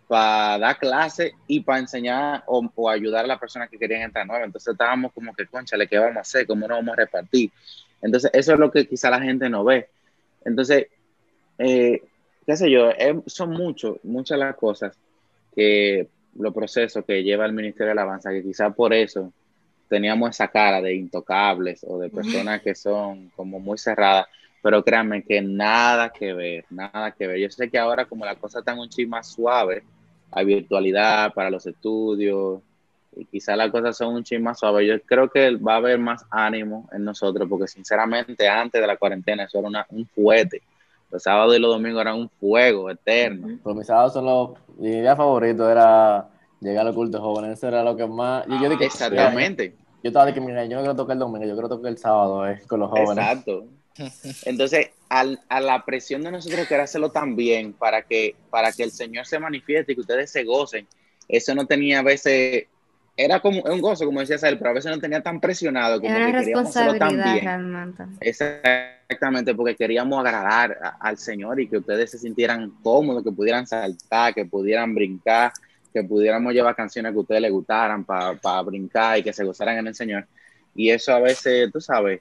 para 0.07 0.57
dar 0.57 0.79
clases 0.79 1.33
y 1.45 1.59
para 1.59 1.79
enseñar 1.79 2.43
o, 2.47 2.89
ayudar 2.89 3.25
a 3.25 3.27
las 3.27 3.39
personas 3.39 3.69
que 3.69 3.77
querían 3.77 4.01
entrar 4.01 4.25
nuevas. 4.25 4.47
Entonces 4.47 4.71
estábamos 4.71 5.13
como 5.13 5.33
que, 5.35 5.45
conchale, 5.45 5.87
¿qué 5.87 5.99
vamos 5.99 6.17
a 6.17 6.21
hacer? 6.21 6.47
¿Cómo 6.47 6.67
nos 6.67 6.77
vamos 6.77 6.93
a 6.93 7.01
repartir? 7.01 7.51
Entonces 8.01 8.31
eso 8.33 8.53
es 8.53 8.59
lo 8.59 8.71
que 8.71 8.87
quizá 8.87 9.11
la 9.11 9.21
gente 9.21 9.47
no 9.47 9.63
ve. 9.63 9.89
Entonces, 10.45 10.87
eh, 11.57 12.01
qué 12.45 12.55
sé 12.55 12.71
yo, 12.71 12.91
son 13.25 13.51
muchos, 13.51 13.97
muchas 14.03 14.39
las 14.39 14.55
cosas 14.55 14.97
que 15.53 16.07
los 16.37 16.53
procesos 16.53 17.03
que 17.05 17.23
lleva 17.23 17.45
el 17.45 17.53
Ministerio 17.53 17.87
de 17.87 17.91
Alabanza, 17.91 18.31
que 18.31 18.43
quizá 18.43 18.69
por 18.69 18.93
eso 18.93 19.33
teníamos 19.89 20.29
esa 20.31 20.47
cara 20.47 20.81
de 20.81 20.95
intocables 20.95 21.85
o 21.87 21.99
de 21.99 22.09
personas 22.09 22.61
que 22.61 22.75
son 22.75 23.29
como 23.35 23.59
muy 23.59 23.77
cerradas 23.77 24.27
pero 24.65 24.83
créanme 24.83 25.21
que 25.21 25.43
nada 25.43 26.09
que 26.09 26.33
ver, 26.33 26.65
nada 26.71 27.11
que 27.11 27.27
ver. 27.27 27.37
Yo 27.37 27.51
sé 27.51 27.69
que 27.69 27.77
ahora 27.77 28.05
como 28.05 28.25
la 28.25 28.33
cosa 28.33 28.57
está 28.57 28.73
un 28.73 28.89
chip 28.89 29.07
más 29.07 29.31
suave, 29.31 29.83
hay 30.31 30.43
virtualidad 30.43 31.35
para 31.35 31.51
los 31.51 31.67
estudios, 31.67 32.63
y 33.15 33.25
quizás 33.25 33.57
las 33.57 33.71
cosas 33.71 33.97
son 33.97 34.15
un 34.15 34.23
chip 34.23 34.41
más 34.41 34.59
suave. 34.59 34.85
Yo 34.85 35.01
creo 35.01 35.29
que 35.29 35.55
va 35.55 35.73
a 35.73 35.77
haber 35.77 35.97
más 35.99 36.25
ánimo 36.29 36.89
en 36.91 37.03
nosotros, 37.03 37.47
porque 37.49 37.67
sinceramente 37.67 38.47
antes 38.47 38.81
de 38.81 38.87
la 38.87 38.97
cuarentena 38.97 39.43
eso 39.43 39.59
era 39.59 39.85
un 39.89 40.05
fuete. 40.07 40.61
Los 41.11 41.23
sábados 41.23 41.55
y 41.55 41.59
los 41.59 41.71
domingos 41.71 42.01
eran 42.01 42.15
un 42.15 42.29
fuego 42.29 42.89
eterno. 42.89 43.59
Pues 43.63 43.75
mis 43.75 43.87
sábados 43.87 44.13
son 44.13 44.25
los, 44.25 44.49
mi 44.77 44.89
día 45.01 45.15
favorito 45.15 45.69
era 45.69 46.27
llegar 46.59 46.87
al 46.87 46.93
culto 46.93 47.21
joven, 47.21 47.51
eso 47.51 47.67
era 47.67 47.83
lo 47.83 47.95
que 47.95 48.05
más... 48.05 48.45
Yo, 48.47 48.71
Exactamente. 48.71 49.75
Yo 50.03 50.09
estaba 50.09 50.25
de 50.25 50.33
que, 50.33 50.41
mira, 50.41 50.65
yo 50.65 50.75
no 50.75 50.81
quiero 50.81 50.95
tocar 50.95 51.13
el 51.13 51.19
domingo, 51.19 51.45
yo 51.45 51.53
quiero 51.53 51.69
tocar 51.69 51.91
el 51.91 51.97
sábado 51.97 52.47
eh, 52.47 52.61
con 52.67 52.79
los 52.79 52.89
jóvenes. 52.89 53.17
Exacto. 53.17 53.65
Entonces, 54.43 54.89
al, 55.09 55.39
a 55.47 55.61
la 55.61 55.85
presión 55.85 56.21
de 56.21 56.31
nosotros 56.31 56.67
querer 56.67 56.81
hacerlo 56.81 57.11
tan 57.11 57.35
bien 57.35 57.73
para 57.73 58.01
que, 58.01 58.35
para 58.49 58.71
que 58.71 58.83
el 58.83 58.91
Señor 58.91 59.25
se 59.25 59.39
manifieste 59.39 59.93
y 59.93 59.95
que 59.95 60.01
ustedes 60.01 60.31
se 60.31 60.43
gocen, 60.43 60.87
eso 61.27 61.55
no 61.55 61.65
tenía 61.65 61.99
a 61.99 62.03
veces, 62.03 62.67
era 63.17 63.39
como 63.39 63.61
un 63.61 63.81
gozo, 63.81 64.05
como 64.05 64.19
decía 64.19 64.37
él, 64.49 64.57
pero 64.57 64.71
a 64.71 64.73
veces 64.73 64.91
no 64.91 64.99
tenía 64.99 65.21
tan 65.21 65.39
presionado 65.39 66.01
como 66.01 66.15
Era 66.15 66.25
que 66.25 66.39
queríamos 66.39 66.75
hacerlo 66.75 66.97
tan 66.97 67.23
bien. 67.23 67.45
realmente. 67.45 68.03
Exactamente, 68.19 69.55
porque 69.55 69.75
queríamos 69.75 70.19
agradar 70.19 70.77
a- 70.81 70.97
al 70.99 71.17
Señor 71.17 71.59
y 71.59 71.67
que 71.69 71.77
ustedes 71.77 72.11
se 72.11 72.17
sintieran 72.17 72.71
cómodos, 72.83 73.23
que 73.23 73.31
pudieran 73.31 73.65
saltar, 73.67 74.33
que 74.33 74.45
pudieran 74.45 74.93
brincar, 74.93 75.51
que 75.93 76.03
pudiéramos 76.03 76.53
llevar 76.53 76.75
canciones 76.75 77.13
que 77.13 77.17
a 77.17 77.21
ustedes 77.21 77.41
les 77.41 77.51
gustaran 77.51 78.03
para 78.03 78.61
brincar 78.63 79.19
y 79.19 79.23
que 79.23 79.31
se 79.31 79.43
gozaran 79.45 79.77
en 79.77 79.87
el 79.87 79.95
Señor. 79.95 80.27
Y 80.73 80.89
eso 80.89 81.13
a 81.13 81.19
veces, 81.19 81.71
tú 81.71 81.79
sabes, 81.79 82.19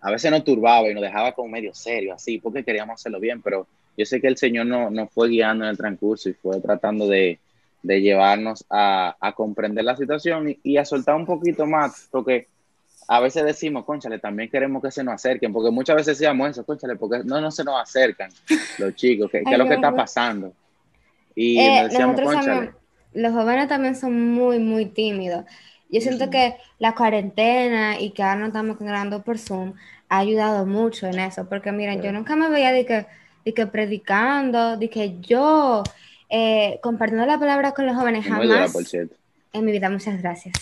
a 0.00 0.10
veces 0.10 0.30
nos 0.30 0.44
turbaba 0.44 0.88
y 0.88 0.94
nos 0.94 1.02
dejaba 1.02 1.32
como 1.32 1.48
medio 1.48 1.74
serio, 1.74 2.14
así, 2.14 2.38
porque 2.38 2.64
queríamos 2.64 2.94
hacerlo 2.94 3.20
bien, 3.20 3.42
pero 3.42 3.66
yo 3.96 4.06
sé 4.06 4.20
que 4.20 4.28
el 4.28 4.38
Señor 4.38 4.66
nos 4.66 4.90
no 4.90 5.06
fue 5.08 5.28
guiando 5.28 5.64
en 5.64 5.70
el 5.70 5.76
transcurso 5.76 6.30
y 6.30 6.34
fue 6.34 6.58
tratando 6.60 7.06
de, 7.06 7.38
de 7.82 8.00
llevarnos 8.00 8.64
a, 8.68 9.16
a 9.20 9.32
comprender 9.32 9.84
la 9.84 9.96
situación 9.96 10.50
y, 10.50 10.60
y 10.62 10.76
a 10.76 10.84
soltar 10.84 11.14
un 11.14 11.26
poquito 11.26 11.66
más, 11.66 12.08
porque 12.10 12.48
a 13.08 13.20
veces 13.20 13.44
decimos, 13.44 13.84
conchale, 13.84 14.18
también 14.18 14.50
queremos 14.50 14.82
que 14.82 14.90
se 14.90 15.02
nos 15.02 15.14
acerquen, 15.14 15.52
porque 15.52 15.70
muchas 15.70 15.96
veces 15.96 16.18
decíamos 16.18 16.50
eso, 16.50 16.64
conchale, 16.64 16.96
porque 16.96 17.22
no, 17.24 17.40
no 17.40 17.50
se 17.50 17.64
nos 17.64 17.80
acercan 17.80 18.30
los 18.78 18.94
chicos, 18.94 19.30
¿qué, 19.30 19.42
qué 19.42 19.52
es 19.52 19.58
lo 19.58 19.66
que 19.66 19.74
está 19.74 19.92
pasando? 19.94 20.52
Y 21.34 21.58
Eh, 21.58 21.82
nos 21.82 21.90
decíamos, 21.90 22.20
conchale, 22.20 22.72
los 23.14 23.32
jóvenes 23.32 23.66
también 23.66 23.96
son 23.96 24.30
muy, 24.32 24.58
muy 24.58 24.86
tímidos. 24.86 25.44
Yo 25.88 26.00
siento 26.00 26.30
que 26.30 26.54
la 26.78 26.94
cuarentena 26.94 27.98
y 27.98 28.10
que 28.10 28.22
ahora 28.22 28.36
nos 28.36 28.48
estamos 28.48 28.78
grabando 28.78 29.22
por 29.22 29.38
Zoom 29.38 29.72
ha 30.08 30.18
ayudado 30.18 30.64
mucho 30.66 31.08
en 31.08 31.18
eso, 31.18 31.48
porque 31.48 31.72
miren, 31.72 32.02
yo 32.02 32.12
nunca 32.12 32.36
me 32.36 32.48
veía 32.48 32.70
de 32.70 32.86
que, 32.86 33.06
de 33.44 33.54
que 33.54 33.66
predicando, 33.66 34.76
de 34.76 34.88
que 34.88 35.18
yo 35.20 35.82
eh, 36.30 36.78
compartiendo 36.82 37.26
la 37.26 37.38
palabra 37.38 37.72
con 37.72 37.86
los 37.86 37.96
jóvenes, 37.96 38.26
jamás 38.26 38.72
por 38.72 38.84
cierto. 38.84 39.16
en 39.52 39.64
mi 39.64 39.72
vida, 39.72 39.90
muchas 39.90 40.22
gracias. 40.22 40.54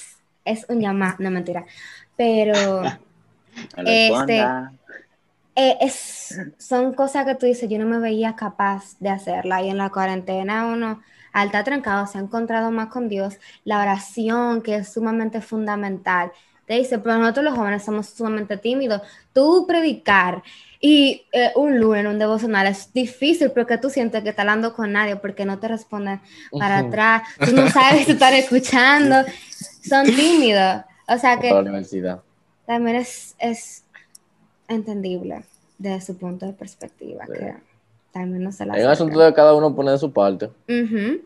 Es 0.45 0.65
un 0.69 0.81
llamado, 0.81 1.17
no 1.19 1.31
mentira, 1.31 1.65
pero 2.17 2.83
Este, 3.77 4.41
eh, 5.55 5.77
es, 5.81 6.41
son 6.59 6.95
cosas 6.95 7.25
que 7.27 7.35
tú 7.35 7.47
dices, 7.47 7.69
yo 7.69 7.79
no 7.79 7.87
me 7.87 7.99
veía 7.99 8.37
capaz 8.37 8.97
de 9.01 9.11
hacerla. 9.11 9.63
Y 9.63 9.71
en 9.71 9.79
la 9.79 9.91
cuarentena 9.91 10.67
uno, 10.67 11.03
al 11.33 11.47
estar 11.47 11.65
trancado, 11.65 12.07
se 12.07 12.19
ha 12.19 12.21
encontrado 12.21 12.71
más 12.71 12.89
con 12.89 13.09
Dios. 13.09 13.39
La 13.65 13.81
oración, 13.81 14.63
que 14.63 14.77
es 14.77 14.93
sumamente 14.93 15.41
fundamental. 15.41 16.33
Te 16.69 16.75
dice, 16.75 16.99
pero 16.99 17.19
nosotros 17.19 17.47
los 17.47 17.55
jóvenes 17.55 17.83
somos 17.83 18.11
sumamente 18.11 18.59
tímidos. 18.59 19.01
Tú 19.33 19.65
predicar 19.67 20.43
y 20.81 21.25
eh, 21.33 21.51
un 21.57 21.81
lunes, 21.81 22.05
un 22.07 22.19
devocional, 22.19 22.67
es 22.67 22.93
difícil 22.93 23.51
porque 23.51 23.79
tú 23.79 23.89
sientes 23.89 24.23
que 24.23 24.29
estás 24.29 24.43
hablando 24.45 24.75
con 24.75 24.93
nadie 24.93 25.17
porque 25.17 25.47
no 25.47 25.59
te 25.59 25.67
responden 25.67 26.21
para 26.53 26.81
atrás. 26.81 27.23
Tú 27.45 27.53
no 27.53 27.69
sabes 27.71 28.05
si 28.05 28.13
están 28.13 28.35
escuchando. 28.35 29.17
Son 29.83 30.05
tímidos. 30.05 30.83
O 31.09 31.17
sea 31.17 31.41
que 31.41 31.49
también 32.67 32.97
es, 32.97 33.35
es 33.39 33.85
entendible 34.69 35.45
desde 35.79 36.05
su 36.05 36.19
punto 36.19 36.45
de 36.45 36.53
perspectiva, 36.53 37.25
Sí. 37.27 37.33
que 37.33 37.55
también 38.13 38.43
no 38.45 38.53
se 38.53 38.67
la 38.67 38.77
Es 38.77 38.85
un 38.85 38.91
asunto 38.91 39.19
de 39.21 39.33
cada 39.33 39.55
uno 39.55 39.75
poner 39.75 39.93
de 39.93 39.99
su 39.99 40.13
parte. 40.13 40.51
Ujú. 40.69 41.23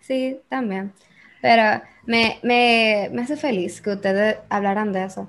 Sí, 0.00 0.40
también. 0.48 0.92
Pero 1.42 1.82
me, 2.06 2.38
me, 2.42 3.10
me 3.12 3.22
hace 3.22 3.36
feliz 3.36 3.82
que 3.82 3.90
ustedes 3.92 4.38
hablaran 4.48 4.92
de 4.92 5.04
eso, 5.04 5.28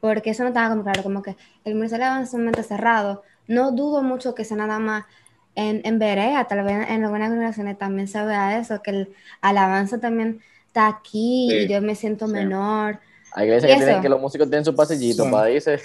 porque 0.00 0.30
eso 0.30 0.44
no 0.44 0.50
estaba 0.50 0.70
como 0.70 0.84
claro, 0.84 1.02
como 1.02 1.22
que 1.22 1.36
el 1.64 1.74
Ministerio 1.74 2.06
es 2.22 2.32
un 2.34 2.44
mente 2.46 2.62
cerrado. 2.62 3.24
No 3.48 3.72
dudo 3.72 4.02
mucho 4.02 4.34
que 4.36 4.44
sea 4.44 4.56
nada 4.58 4.78
más 4.78 5.04
en, 5.56 5.82
en 5.84 5.98
Berea, 5.98 6.44
tal 6.46 6.64
vez 6.64 6.88
en 6.88 7.04
algunas 7.04 7.30
congregaciones 7.30 7.78
también 7.78 8.08
se 8.08 8.24
vea 8.24 8.58
eso, 8.58 8.82
que 8.82 8.90
el 8.92 9.14
alabanza 9.42 10.00
también 10.00 10.42
está 10.68 10.88
aquí 10.88 11.62
y 11.64 11.66
Sí, 11.66 11.68
yo 11.68 11.80
me 11.82 11.96
siento 11.96 12.28
sí. 12.28 12.32
menor. 12.32 13.00
Hay 13.32 13.48
¿Y 13.50 13.60
que, 13.60 13.74
tienen, 13.76 14.00
que 14.00 14.08
los 14.08 14.20
músicos 14.20 14.48
tienen 14.48 14.64
su 14.64 14.74
pasillito 14.76 15.24
Sí. 15.24 15.30
para 15.30 15.50
irse. 15.50 15.80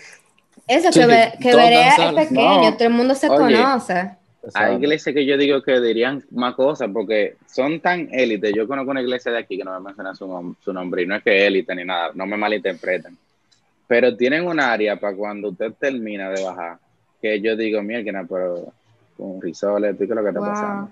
Eso, 0.67 0.93
que, 0.93 1.33
que 1.41 1.55
Berea 1.55 1.95
es 1.97 2.11
pequeño, 2.13 2.71
No. 2.71 2.77
todo 2.77 2.87
el 2.87 2.93
mundo 2.93 3.15
se 3.15 3.29
Oye. 3.29 3.63
conoce. 3.63 4.18
Hay 4.53 4.75
iglesias 4.75 5.13
que 5.13 5.25
yo 5.25 5.37
digo 5.37 5.61
que 5.61 5.79
dirían 5.81 6.23
más 6.31 6.55
cosas 6.55 6.89
porque 6.93 7.37
son 7.47 7.81
tan 7.81 8.07
élites. 8.11 8.53
Yo 8.55 8.67
conozco 8.67 8.91
una 8.91 9.01
iglesia 9.01 9.31
de 9.31 9.39
aquí 9.39 9.57
que 9.57 9.63
no 9.65 9.73
me 9.79 9.85
menciona 9.87 10.15
su, 10.15 10.55
su 10.59 10.73
nombre 10.73 11.03
y 11.03 11.05
no 11.07 11.15
es 11.15 11.23
que 11.23 11.45
élite 11.47 11.75
ni 11.75 11.83
nada, 11.85 12.11
no 12.15 12.25
me 12.25 12.37
malinterpreten. 12.37 13.17
Pero 13.87 14.15
tienen 14.15 14.45
un 14.47 14.59
área 14.59 14.97
para 14.99 15.15
cuando 15.15 15.49
usted 15.49 15.73
termina 15.79 16.29
de 16.31 16.41
bajar, 16.41 16.79
que 17.21 17.41
yo 17.41 17.55
digo, 17.55 17.81
mierda, 17.83 18.25
pero 18.29 18.73
con 19.17 19.41
risoles, 19.41 19.93
¿tú 19.97 19.99
qué 19.99 20.05
es 20.05 20.09
lo 20.15 20.23
que 20.23 20.29
está 20.29 20.41
Wow. 20.41 20.45
pasando? 20.45 20.89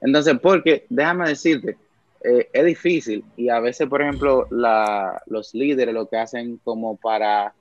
Entonces, 0.00 0.38
porque 0.40 0.86
déjame 0.90 1.28
decirte, 1.28 1.78
eh, 2.24 2.48
es 2.52 2.64
difícil 2.64 3.24
y 3.36 3.48
a 3.50 3.60
veces, 3.60 3.88
por 3.88 4.02
ejemplo, 4.02 4.46
la, 4.50 5.22
los 5.26 5.54
líderes 5.54 5.94
lo 5.94 6.08
que 6.08 6.16
hacen 6.18 6.58
como 6.64 6.96
para 6.96 7.54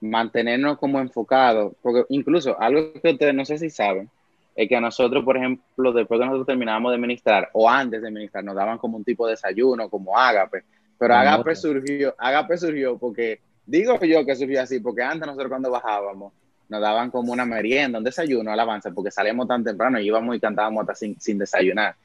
mantenernos 0.00 0.78
como 0.78 1.00
enfocados, 1.00 1.74
porque 1.82 2.04
incluso 2.10 2.58
algo 2.60 2.92
que 3.02 3.12
ustedes 3.12 3.34
no 3.34 3.44
sé 3.44 3.58
si 3.58 3.70
saben, 3.70 4.10
es 4.54 4.68
que 4.68 4.76
a 4.76 4.80
nosotros, 4.80 5.24
por 5.24 5.36
ejemplo, 5.36 5.92
después 5.92 6.18
que 6.18 6.26
nosotros 6.26 6.46
terminábamos 6.46 6.92
de 6.92 6.98
ministrar 6.98 7.50
o 7.52 7.68
antes 7.68 8.02
de 8.02 8.10
ministrar, 8.10 8.44
nos 8.44 8.54
daban 8.54 8.78
como 8.78 8.96
un 8.96 9.04
tipo 9.04 9.26
de 9.26 9.32
desayuno, 9.32 9.88
como 9.88 10.18
ágape, 10.18 10.64
pero 10.98 11.14
Ah, 11.14 11.20
ágape 11.20 11.56
surgió, 11.56 12.14
ágape 12.18 12.58
surgió 12.58 12.98
porque, 12.98 13.40
digo 13.64 13.98
yo 14.00 14.26
que 14.26 14.36
surgió 14.36 14.62
así, 14.62 14.80
porque 14.80 15.02
antes 15.02 15.26
nosotros 15.26 15.48
cuando 15.48 15.70
bajábamos, 15.70 16.32
nos 16.68 16.80
daban 16.80 17.10
como 17.10 17.32
una 17.32 17.44
merienda, 17.44 17.98
un 17.98 18.04
desayuno, 18.04 18.52
alabanza, 18.52 18.90
porque 18.90 19.10
salíamos 19.10 19.48
tan 19.48 19.64
temprano 19.64 19.98
y 19.98 20.06
íbamos 20.06 20.36
y 20.36 20.40
cantábamos 20.40 20.82
hasta 20.82 20.94
sin, 20.94 21.20
sin 21.20 21.38
desayunar. 21.38 21.96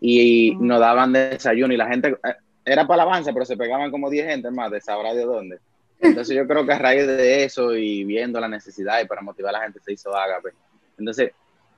Y 0.00 0.56
nos 0.58 0.80
daban 0.80 1.12
desayuno 1.12 1.72
y 1.72 1.76
la 1.76 1.86
gente, 1.86 2.08
eh, 2.08 2.34
era 2.64 2.86
para 2.86 3.02
alabanza, 3.02 3.32
pero 3.32 3.44
se 3.44 3.56
pegaban 3.56 3.90
como 3.90 4.10
10 4.10 4.26
gente 4.26 4.50
más, 4.50 4.70
de 4.70 4.80
sabrá 4.80 5.14
de 5.14 5.24
dónde. 5.24 5.58
Entonces 6.00 6.36
yo 6.36 6.46
creo 6.46 6.66
que 6.66 6.72
a 6.72 6.78
raíz 6.78 7.06
de 7.06 7.44
eso 7.44 7.76
y 7.76 8.04
viendo 8.04 8.40
la 8.40 8.48
necesidad 8.48 9.00
y 9.00 9.06
para 9.06 9.22
motivar 9.22 9.54
a 9.54 9.58
la 9.58 9.64
gente 9.64 9.80
se 9.80 9.92
hizo 9.92 10.14
Ágape. 10.14 10.50
Entonces, 10.98 11.32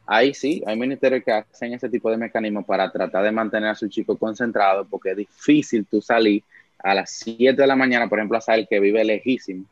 ahí 0.07 0.35
sí, 0.35 0.63
hay 0.67 0.77
ministerios 0.77 1.23
que 1.25 1.33
hacen 1.33 1.73
ese 1.75 1.89
tipo 1.89 2.11
de 2.11 2.17
mecanismos 2.17 2.65
para 2.65 2.91
tratar 2.91 3.25
de 3.25 3.33
mantener 3.33 3.71
a 3.71 3.75
su 3.75 3.89
chico 3.89 4.17
concentrado, 4.17 4.87
porque 4.89 5.11
es 5.13 5.17
difícil 5.17 5.87
tú 5.91 6.01
salir 6.03 6.43
a 6.79 6.95
las 6.95 7.11
7 7.11 7.55
de 7.61 7.67
la 7.67 7.77
mañana, 7.77 8.09
por 8.09 8.19
ejemplo, 8.19 8.37
a 8.39 8.41
Sael 8.41 8.67
que 8.69 8.79
vive 8.81 9.03
lejísimo, 9.05 9.65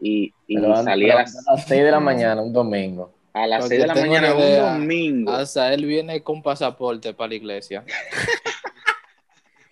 y, 0.00 0.32
y 0.46 0.56
salir 0.56 1.12
a 1.12 1.16
pero 1.16 1.18
las, 1.18 1.48
a 1.48 1.52
las 1.52 1.66
6 1.66 1.82
de 1.84 1.90
la 1.90 2.00
mañana, 2.00 2.42
un 2.42 2.52
domingo. 2.52 3.12
a 3.32 3.46
las 3.46 3.58
Para 3.60 3.68
6 3.68 3.80
de 3.80 3.86
la 3.86 3.94
mañana 3.94 4.34
un 4.34 4.56
domingo. 4.80 5.32
Hasta 5.32 5.72
él 5.72 5.86
viene 5.86 6.22
con 6.22 6.42
pasaporte 6.42 7.14
para 7.14 7.28
la 7.28 7.34
iglesia. 7.36 7.84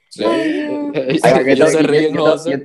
Sí. 0.09 0.25
Ay, 1.23 1.57
yo- 1.57 1.67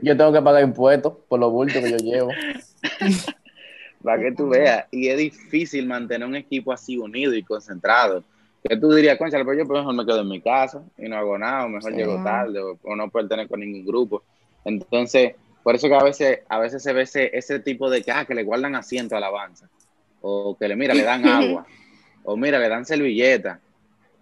yo 0.01 0.15
tengo 0.17 0.31
que 0.31 0.41
pagar 0.41 0.63
impuestos 0.63 1.13
por 1.27 1.37
los 1.37 1.51
bultos 1.51 1.81
que 1.83 1.91
yo 1.91 1.97
llevo. 1.97 2.29
para 4.03 4.21
que 4.21 4.31
tú 4.31 4.49
veas. 4.49 4.85
Y 4.91 5.07
es 5.07 5.17
difícil 5.17 5.85
mantener 5.87 6.27
un 6.27 6.35
equipo 6.35 6.71
así 6.71 6.97
unido 6.97 7.33
y 7.33 7.43
concentrado. 7.43 8.23
Que 8.63 8.77
tú 8.77 8.93
dirías, 8.93 9.17
concha, 9.17 9.37
pero 9.39 9.53
yo 9.53 9.65
pues, 9.65 9.79
mejor 9.79 9.95
me 9.95 10.05
quedo 10.05 10.21
en 10.21 10.27
mi 10.27 10.39
casa 10.41 10.83
y 10.97 11.09
no 11.09 11.17
hago 11.17 11.37
nada, 11.37 11.65
o 11.65 11.69
mejor 11.69 11.91
Sí. 11.91 11.97
llego 11.97 12.21
tarde, 12.23 12.59
o, 12.59 12.77
o 12.83 12.95
no 12.95 13.09
pertenezco 13.09 13.55
a 13.55 13.57
ningún 13.57 13.85
grupo. 13.85 14.21
Entonces, 14.63 15.33
por 15.63 15.75
eso 15.75 15.87
que 15.87 15.95
a 15.95 16.03
veces, 16.03 16.39
a 16.47 16.59
veces 16.59 16.83
se 16.83 16.93
ve 16.93 17.03
ese, 17.03 17.35
ese 17.35 17.59
tipo 17.59 17.89
de 17.89 18.03
que, 18.03 18.11
ah, 18.11 18.25
que 18.25 18.35
le 18.35 18.43
guardan 18.43 18.75
asiento 18.75 19.15
a 19.15 19.19
la 19.19 19.27
alabanza, 19.27 19.67
o 20.21 20.55
que 20.57 20.67
le, 20.67 20.75
mira, 20.75 20.93
le 20.93 21.03
dan 21.03 21.25
agua, 21.27 21.65
o 22.23 22.37
mira, 22.37 22.59
le 22.59 22.69
dan 22.69 22.85
servilleta, 22.85 23.59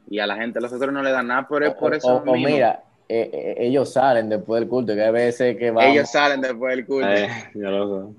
y 0.09 0.19
a 0.19 0.27
la 0.27 0.37
gente, 0.37 0.61
los 0.61 0.71
otros 0.71 0.93
no 0.93 1.03
le 1.03 1.11
dan 1.11 1.27
nada, 1.27 1.45
pero 1.49 1.67
es 1.67 1.73
por 1.73 1.93
eso 1.93 2.07
o, 2.07 2.17
o 2.29 2.33
mismo. 2.33 2.47
mira, 2.47 2.83
eh, 3.09 3.29
eh, 3.33 3.55
ellos 3.59 3.91
salen 3.91 4.29
después 4.29 4.61
del 4.61 4.69
culto, 4.69 4.93
que 4.95 5.01
hay 5.03 5.11
veces 5.11 5.57
que 5.57 5.71
van. 5.71 5.87
Ellos 5.89 6.09
salen 6.09 6.41
después 6.41 6.75
del 6.75 6.85
culto. 6.85 7.09
Eh, 7.09 7.27
yo 7.55 7.69
lo 7.71 8.07
sé. 8.07 8.15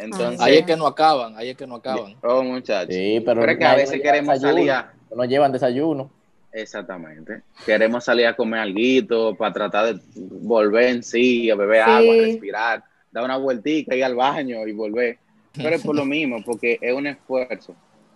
Entonces, 0.00 0.40
Ahí 0.40 0.56
es 0.58 0.66
que 0.66 0.76
no 0.76 0.86
acaban, 0.86 1.36
ahí 1.36 1.50
es 1.50 1.56
que 1.56 1.66
no 1.66 1.76
acaban. 1.76 2.16
oh, 2.22 2.42
muchachos. 2.42 2.94
Sí, 2.94 3.20
pero, 3.24 3.40
Pero 3.40 3.52
es 3.52 3.58
que 3.58 3.64
a 3.64 3.74
veces 3.74 3.96
no 3.98 4.02
queremos 4.02 4.40
salir 4.40 4.70
a- 4.70 4.92
No 5.14 5.24
llevan 5.24 5.52
desayuno. 5.52 6.10
Exactamente. 6.52 7.42
Queremos 7.64 8.04
salir 8.04 8.26
a 8.26 8.34
comer 8.34 8.60
algo 8.60 9.36
para 9.36 9.52
tratar 9.52 9.94
de 9.94 10.00
volver 10.14 10.84
en 10.88 11.02
sí, 11.02 11.50
a 11.50 11.54
beber 11.54 11.84
Sí. 11.84 11.90
agua, 11.90 12.14
respirar, 12.16 12.84
dar 13.12 13.24
una 13.24 13.36
vueltita, 13.36 13.94
ir 13.94 14.04
al 14.04 14.14
baño 14.14 14.66
y 14.66 14.72
volver. 14.72 15.18
Pero 15.52 15.76
es 15.76 15.82
por 15.82 15.94
lo 15.94 16.04
mismo, 16.04 16.42
porque 16.44 16.78
es 16.80 16.92
un 16.94 17.06
esfuerzo, 17.06 17.74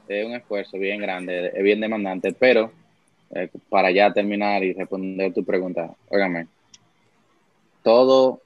es 0.08 0.24
un 0.24 0.34
esfuerzo 0.34 0.78
bien 0.78 1.00
grande, 1.00 1.52
es 1.54 1.62
bien 1.62 1.80
demandante, 1.80 2.32
pero 2.32 2.72
eh, 3.34 3.48
para 3.68 3.90
ya 3.90 4.12
terminar 4.12 4.62
y 4.62 4.72
responder 4.72 5.32
tu 5.34 5.44
pregunta, 5.44 5.90
óigame, 6.08 6.46
todo, 7.82 8.40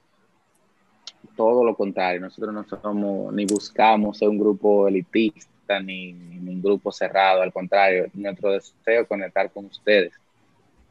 todo 1.39 1.63
lo 1.63 1.73
contrario, 1.73 2.19
nosotros 2.19 2.53
no 2.53 2.65
somos, 2.67 3.33
ni 3.33 3.45
buscamos 3.45 4.17
ser 4.17 4.27
un 4.27 4.37
grupo 4.37 4.89
elitista, 4.89 5.79
ni, 5.79 6.11
un 6.11 6.61
grupo 6.61 6.91
cerrado, 6.91 7.41
al 7.41 7.53
contrario, 7.53 8.07
nuestro 8.13 8.51
deseo 8.51 9.03
es 9.03 9.07
conectar 9.07 9.49
con 9.49 9.63
ustedes 9.63 10.11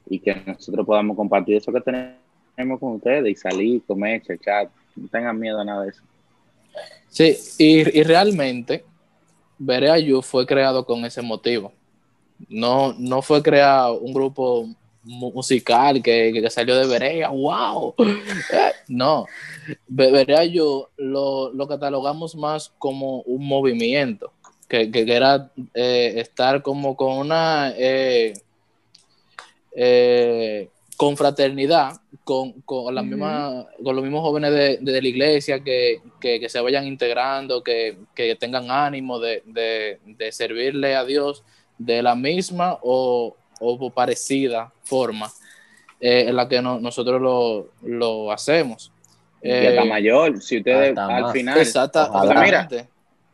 y 0.09 0.19
que 0.19 0.35
nosotros 0.47 0.87
podamos 0.87 1.19
compartir 1.19 1.59
eso 1.59 1.71
que 1.71 1.83
tenemos 1.83 2.81
con 2.81 2.95
ustedes 2.95 3.31
y 3.31 3.35
salir, 3.35 3.83
comer, 3.87 4.23
chechar, 4.23 4.71
no 4.97 5.07
tengan 5.09 5.39
miedo 5.39 5.61
a 5.61 5.67
nada 5.67 5.83
de 5.83 5.91
eso. 5.91 6.03
Sí, 7.11 7.37
y, 7.59 7.99
y 7.99 8.03
realmente 8.03 8.87
Berea 9.59 9.99
You 9.99 10.23
fue 10.23 10.47
creado 10.47 10.87
con 10.87 11.05
ese 11.05 11.21
motivo. 11.21 11.75
No, 12.49 12.95
no 12.95 13.21
fue 13.21 13.43
creado 13.43 13.99
un 13.99 14.15
grupo 14.15 14.67
musical 15.09 16.03
que, 16.03 16.47
salió 16.51 16.77
de 16.77 16.87
Berea, 16.87 17.31
wow. 17.31 17.95
no, 18.89 19.27
Berea 19.87 20.45
You 20.45 20.87
lo, 20.97 21.69
catalogamos 21.69 22.37
más 22.37 22.73
como 22.79 23.23
un 23.23 23.47
movimiento, 23.47 24.33
que, 24.69 24.91
era 24.93 25.51
eh, 25.75 26.15
estar 26.17 26.63
como 26.63 26.95
con 26.95 27.17
una 27.19 27.73
eh, 27.77 28.35
eh, 29.75 30.69
confraternidad 30.99 31.93
con, 32.25 32.61
con, 32.63 32.95
la 32.95 33.03
misma, 33.03 33.67
con 33.83 33.97
los 33.97 34.05
mismos 34.05 34.21
jóvenes 34.21 34.53
de, 34.53 34.79
de 34.79 35.01
la 35.01 35.09
iglesia 35.09 35.61
que, 35.61 36.03
que, 36.21 36.47
se 36.51 36.61
vayan 36.61 36.87
integrando, 36.87 37.63
que, 37.63 37.97
tengan 38.39 38.71
ánimo 38.71 39.19
de, 39.19 39.43
de, 39.47 40.33
servirle 40.33 40.97
a 40.97 41.05
Dios 41.05 41.45
de 41.79 42.03
la 42.03 42.15
misma 42.15 42.79
o, 42.83 43.37
o 43.61 43.91
parecida 43.91 44.73
forma 44.85 45.31
eh, 46.01 46.27
en 46.29 46.37
la 46.37 46.49
que 46.49 46.63
nosotros 46.63 47.21
lo, 47.21 47.69
lo 47.83 48.31
hacemos. 48.31 48.93
y 49.43 49.51
hasta 49.51 49.83
eh, 49.83 49.89
mayor, 49.89 50.41
si 50.41 50.59
ustedes 50.59 50.97
al 50.97 51.33
final, 51.33 51.67
mira, 52.45 52.69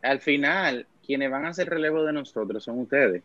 al 0.01 0.19
final, 0.19 0.87
quienes 1.05 1.29
van 1.29 1.45
a 1.45 1.49
hacer 1.49 1.69
relevo 1.69 2.03
de 2.03 2.13
nosotros 2.13 2.63
son 2.63 2.79
ustedes. 2.79 3.23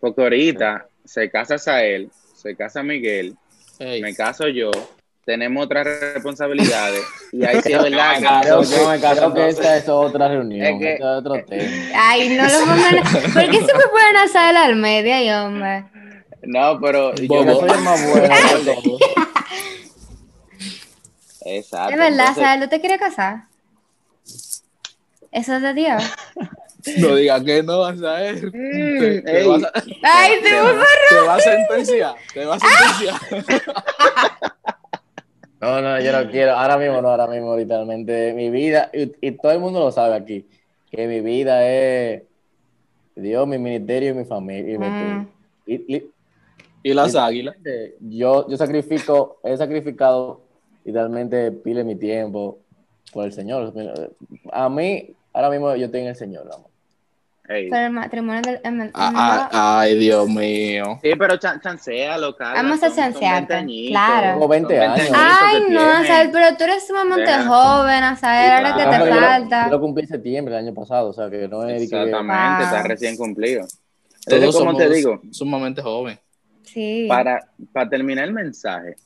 Porque 0.00 0.22
ahorita 0.22 0.86
se 1.04 1.30
casa 1.30 1.58
Sael, 1.58 2.10
se 2.34 2.56
casa 2.56 2.82
Miguel, 2.82 3.36
me 3.78 4.14
caso 4.14 4.48
yo, 4.48 4.70
tenemos 5.24 5.64
otras 5.64 5.86
responsabilidades 6.14 7.02
y 7.32 7.44
ahí 7.44 7.60
sí 7.62 7.72
es 7.72 7.82
verdad 7.90 8.42
que 8.42 8.48
yo 8.48 8.88
me 8.88 9.00
caso 9.00 9.32
que 9.32 9.48
esta 9.48 9.76
es 9.76 9.88
otra 9.88 10.28
reunión, 10.28 10.82
es, 10.82 11.00
es 11.00 11.04
otro 11.04 11.44
tema. 11.44 11.70
Ay, 11.96 12.36
no 12.36 12.44
lo 12.44 12.60
pongan. 12.60 13.32
¿Por 13.32 13.50
qué 13.50 13.58
se 13.58 13.74
me 13.74 13.86
pueden 13.90 14.16
hacer 14.16 14.56
al 14.56 14.76
medio 14.76 15.22
y 15.22 15.30
hombre? 15.30 15.84
No, 16.42 16.78
pero 16.80 17.14
yo 17.14 17.44
soy 17.44 17.70
el 17.70 17.80
más 17.80 18.10
bueno. 18.10 18.34
Exacto. 21.46 21.92
Es 21.92 21.98
verdad, 21.98 22.34
Sael, 22.34 22.60
¿no 22.60 22.68
te 22.68 22.80
quiere 22.80 22.98
casar? 22.98 23.44
Eso 25.30 25.56
es 25.56 25.62
de 25.62 25.74
Dios. 25.74 26.02
No 26.98 27.14
diga 27.16 27.42
que 27.42 27.62
no 27.62 27.80
vas 27.80 28.02
a 28.02 28.12
ver. 28.14 28.46
Mm, 28.46 29.24
te, 29.24 29.46
vas 29.46 29.64
a, 29.64 29.72
Ay, 30.02 30.32
te, 30.42 30.50
te, 30.50 30.56
te 31.08 31.20
va 31.26 31.34
a 31.34 31.40
sentenciar. 31.40 32.14
Te 32.32 32.44
va 32.44 32.56
a 32.56 32.58
sentenciar. 32.60 34.30
No, 35.64 35.80
no, 35.80 35.98
yo 35.98 36.12
no 36.12 36.30
quiero. 36.30 36.52
Ahora 36.52 36.76
mismo 36.76 37.00
no, 37.00 37.08
ahora 37.08 37.26
mismo, 37.26 37.56
literalmente. 37.56 38.34
Mi 38.34 38.50
vida, 38.50 38.90
y, 38.92 39.32
todo 39.32 39.52
el 39.52 39.60
mundo 39.60 39.80
lo 39.80 39.90
sabe 39.90 40.14
aquí, 40.14 40.46
que 40.90 41.06
mi 41.06 41.22
vida 41.22 41.66
es 41.66 42.22
Dios, 43.16 43.48
mi 43.48 43.58
ministerio 43.58 44.10
y 44.10 44.14
mi 44.14 44.24
familia. 44.26 44.74
Y, 45.66 45.78
mm. 45.78 46.10
y, 46.82 46.92
las 46.92 47.16
águilas. 47.16 47.56
Yo, 48.00 48.46
yo 48.46 48.56
sacrifico, 48.58 49.38
he 49.42 49.56
sacrificado 49.56 50.42
literalmente 50.84 51.50
pile 51.50 51.82
mi 51.82 51.96
tiempo 51.96 52.58
por 53.10 53.24
el 53.24 53.32
Señor. 53.32 53.72
A 54.52 54.68
mí, 54.68 55.14
ahora 55.32 55.48
mismo 55.48 55.74
yo 55.76 55.90
tengo 55.90 56.10
el 56.10 56.16
Señor, 56.16 56.46
amor. 56.52 56.73
Pero 57.46 57.76
el 57.76 57.90
matrimonio 57.90 58.40
del. 58.40 58.90
Ah, 58.94 59.48
ah, 59.52 59.80
ay, 59.80 59.98
Dios 59.98 60.26
mío. 60.28 60.98
Sí, 61.02 61.10
pero 61.18 61.36
ch 61.36 61.60
chancea, 61.62 62.16
local. 62.16 62.54
Vamos 62.54 62.82
a 62.82 62.94
chancearte. 62.94 63.66
Claro. 63.88 64.32
Tengo 64.32 64.48
20 64.48 64.80
años. 64.80 65.10
Ay, 65.14 65.64
no, 65.68 65.80
Azael, 65.82 66.30
pero 66.32 66.56
tú 66.56 66.64
eres 66.64 66.86
sumamente 66.86 67.30
joven, 67.46 68.02
Azael, 68.02 68.64
ahora 68.64 68.76
que 68.76 68.96
te 68.96 69.10
falta. 69.10 69.64
Yo 69.66 69.72
lo 69.72 69.80
cumplí 69.80 70.02
en 70.04 70.08
septiembre 70.08 70.54
del 70.54 70.64
año 70.66 70.74
pasado, 70.74 71.10
o 71.10 71.12
sea 71.12 71.28
que 71.28 71.46
no 71.46 71.68
es. 71.68 71.82
Exactamente, 71.82 72.64
está 72.64 72.82
recién 72.82 73.16
cumplido. 73.16 73.66
Todos 74.26 74.56
como 74.56 74.74
te 74.74 74.88
digo, 74.88 75.20
sumamente 75.30 75.82
joven. 75.82 76.18
Sí. 76.62 77.04
Para, 77.08 77.46
para 77.72 77.90
terminar 77.90 78.24
el 78.24 78.32
mensaje, 78.32 78.96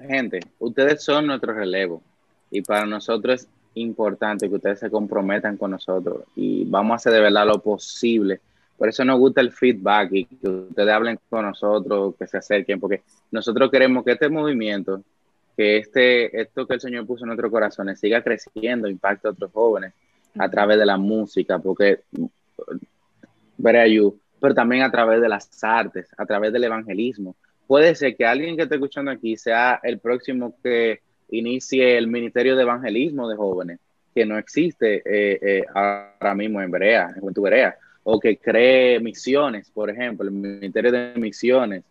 gente, 0.00 0.40
ustedes 0.58 1.04
son 1.04 1.28
nuestro 1.28 1.54
relevo. 1.54 2.02
Y 2.50 2.62
para 2.62 2.86
nosotros 2.86 3.46
importante 3.80 4.48
que 4.48 4.56
ustedes 4.56 4.80
se 4.80 4.90
comprometan 4.90 5.56
con 5.56 5.70
nosotros 5.72 6.24
y 6.36 6.64
vamos 6.64 6.92
a 6.92 6.96
hacer 6.96 7.12
de 7.12 7.20
verdad 7.20 7.46
lo 7.46 7.60
posible. 7.60 8.40
Por 8.76 8.88
eso 8.88 9.04
nos 9.04 9.18
gusta 9.18 9.40
el 9.40 9.52
feedback 9.52 10.12
y 10.12 10.24
que 10.24 10.48
ustedes 10.48 10.90
hablen 10.90 11.18
con 11.28 11.44
nosotros, 11.44 12.14
que 12.16 12.26
se 12.26 12.38
acerquen, 12.38 12.78
porque 12.78 13.02
nosotros 13.30 13.70
queremos 13.70 14.04
que 14.04 14.12
este 14.12 14.28
movimiento, 14.28 15.02
que 15.56 15.78
este, 15.78 16.40
esto 16.40 16.66
que 16.66 16.74
el 16.74 16.80
Señor 16.80 17.06
puso 17.06 17.24
en 17.24 17.28
nuestros 17.28 17.50
corazones 17.50 17.98
siga 17.98 18.22
creciendo, 18.22 18.88
impacte 18.88 19.26
a 19.26 19.32
otros 19.32 19.50
jóvenes 19.52 19.92
a 20.38 20.48
través 20.48 20.78
de 20.78 20.86
la 20.86 20.96
música, 20.96 21.58
porque 21.58 22.00
pero 24.40 24.54
también 24.54 24.82
a 24.82 24.90
través 24.90 25.20
de 25.20 25.28
las 25.28 25.48
artes, 25.62 26.08
a 26.16 26.24
través 26.24 26.52
del 26.52 26.64
evangelismo. 26.64 27.34
Puede 27.66 27.94
ser 27.94 28.16
que 28.16 28.24
alguien 28.24 28.56
que 28.56 28.62
esté 28.62 28.76
escuchando 28.76 29.10
aquí 29.10 29.36
sea 29.36 29.80
el 29.82 29.98
próximo 29.98 30.54
que 30.62 31.00
inicie 31.30 31.96
el 31.96 32.08
Ministerio 32.08 32.56
de 32.56 32.62
Evangelismo 32.62 33.28
de 33.28 33.36
Jóvenes, 33.36 33.78
que 34.14 34.26
no 34.26 34.38
existe 34.38 34.96
eh, 35.04 35.38
eh, 35.40 35.64
ahora 35.74 36.34
mismo 36.34 36.60
en 36.60 36.70
Berea, 36.70 37.12
en 37.14 37.20
Juventud 37.20 37.48
o 38.04 38.18
que 38.18 38.38
cree 38.38 38.98
misiones, 39.00 39.70
por 39.70 39.90
ejemplo, 39.90 40.26
el 40.26 40.32
Ministerio 40.32 40.90
de 40.90 41.12
Misiones, 41.16 41.84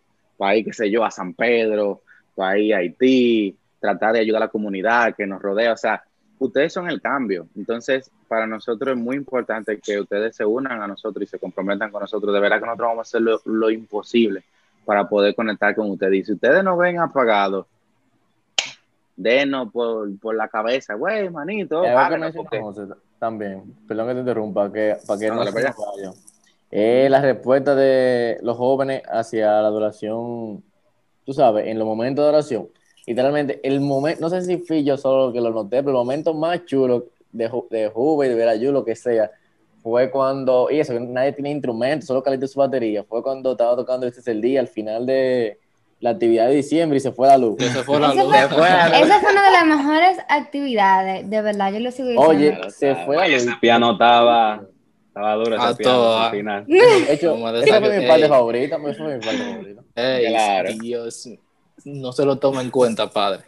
ir, 0.55 0.65
qué 0.65 0.73
sé 0.73 0.89
yo, 0.89 1.05
a 1.05 1.11
San 1.11 1.33
Pedro, 1.33 2.01
ir 2.57 2.73
a 2.73 2.77
Haití, 2.77 3.55
tratar 3.79 4.13
de 4.13 4.19
ayudar 4.19 4.41
a 4.41 4.45
la 4.45 4.51
comunidad 4.51 5.15
que 5.15 5.27
nos 5.27 5.41
rodea, 5.41 5.73
o 5.73 5.77
sea, 5.77 6.03
ustedes 6.39 6.73
son 6.73 6.89
el 6.89 7.01
cambio. 7.01 7.47
Entonces, 7.55 8.09
para 8.27 8.47
nosotros 8.47 8.95
es 8.95 9.01
muy 9.01 9.15
importante 9.15 9.79
que 9.79 9.99
ustedes 9.99 10.35
se 10.35 10.45
unan 10.45 10.81
a 10.81 10.87
nosotros 10.87 11.23
y 11.23 11.27
se 11.27 11.39
comprometan 11.39 11.91
con 11.91 12.01
nosotros. 12.01 12.33
De 12.33 12.39
verdad 12.39 12.59
que 12.59 12.65
nosotros 12.65 12.87
vamos 12.87 13.07
a 13.07 13.09
hacer 13.09 13.21
lo, 13.21 13.39
lo 13.45 13.69
imposible 13.69 14.43
para 14.85 15.07
poder 15.07 15.35
conectar 15.35 15.75
con 15.75 15.91
ustedes. 15.91 16.13
Y 16.13 16.23
si 16.23 16.33
ustedes 16.33 16.63
no 16.63 16.77
ven 16.77 16.99
apagados, 16.99 17.65
denos 19.17 19.71
por, 19.73 20.17
por 20.19 20.35
la 20.35 20.47
cabeza, 20.47 20.93
güey, 20.93 21.29
manito. 21.29 21.83
También, 23.19 23.63
perdón 23.87 24.07
que 24.07 24.13
te 24.13 24.19
interrumpa, 24.19 24.71
que, 24.71 24.95
para 25.05 25.19
que 25.19 25.27
no, 25.29 25.43
se 25.43 25.51
vaya. 25.51 25.73
Eh, 26.69 27.07
la 27.09 27.21
respuesta 27.21 27.75
de 27.75 28.37
los 28.43 28.55
jóvenes 28.55 29.01
hacia 29.09 29.47
la 29.61 29.67
adoración, 29.67 30.63
tú 31.25 31.33
sabes, 31.33 31.67
en 31.67 31.79
los 31.79 31.87
momentos 31.87 32.23
de 32.23 32.29
oración. 32.29 32.69
Literalmente, 33.07 33.59
el 33.63 33.79
momento, 33.81 34.21
no 34.21 34.29
sé 34.29 34.41
si 34.43 34.57
fui 34.57 34.83
yo 34.83 34.97
solo 34.97 35.33
que 35.33 35.41
lo 35.41 35.49
noté, 35.49 35.77
pero 35.77 35.91
el 35.91 35.95
momento 36.05 36.33
más 36.33 36.65
chulo 36.65 37.05
de, 37.31 37.49
de 37.71 37.89
Juve 37.89 38.29
de 38.29 38.35
Verayú, 38.35 38.71
lo 38.71 38.85
que 38.85 38.95
sea, 38.95 39.31
fue 39.81 40.11
cuando, 40.11 40.69
y 40.69 40.79
eso, 40.79 40.99
nadie 40.99 41.31
tiene 41.31 41.51
instrumentos, 41.51 42.05
solo 42.05 42.21
caliente 42.21 42.47
su 42.47 42.59
batería, 42.59 43.03
fue 43.03 43.23
cuando 43.23 43.53
estaba 43.53 43.75
tocando 43.75 44.05
este 44.05 44.19
es 44.19 44.27
el 44.27 44.41
día, 44.41 44.59
al 44.59 44.67
final 44.67 45.05
de, 45.05 45.57
la 45.99 46.11
actividad 46.11 46.47
de 46.47 46.55
diciembre 46.55 46.97
y 46.97 46.99
se 46.99 47.11
fue 47.11 47.27
la 47.27 47.37
luz. 47.37 47.57
Se 47.59 47.83
fue 47.83 47.99
la 47.99 48.13
luz. 48.13 48.33
Esa 48.33 48.49
fue 49.19 49.31
una 49.31 49.45
de 49.45 49.51
las 49.51 49.65
mejores 49.65 50.17
actividades, 50.29 51.29
de 51.29 51.41
verdad, 51.41 51.73
yo 51.73 51.79
lo 51.79 51.91
sigo 51.91 52.09
diciendo. 52.09 52.27
Oye, 52.29 52.71
se 52.71 52.95
fue 52.95 53.17
la 53.17 53.27
luz. 53.27 53.47
El 53.47 53.59
piano 53.59 53.93
estaba, 53.93 54.63
estaba 55.07 55.33
duro 55.35 55.55
ese 55.55 55.65
a 55.65 55.75
todo, 55.75 56.19
al 56.19 56.31
final. 56.31 56.65
De 56.67 57.13
hecho, 57.13 57.35
esa 57.57 57.79
fue 57.79 57.99
mi 57.99 58.07
parte 58.07 58.27
favorita, 58.27 58.75
esa 58.75 59.03
fue 59.03 59.17
mi 59.17 59.25
parte 59.25 59.37
favorita. 59.37 59.81
Ey, 59.95 60.27
claro. 60.27 60.69
Dios, 60.79 61.29
no 61.85 62.11
se 62.11 62.25
lo 62.25 62.37
toma 62.37 62.61
en 62.61 62.69
cuenta, 62.69 63.09
padre. 63.09 63.43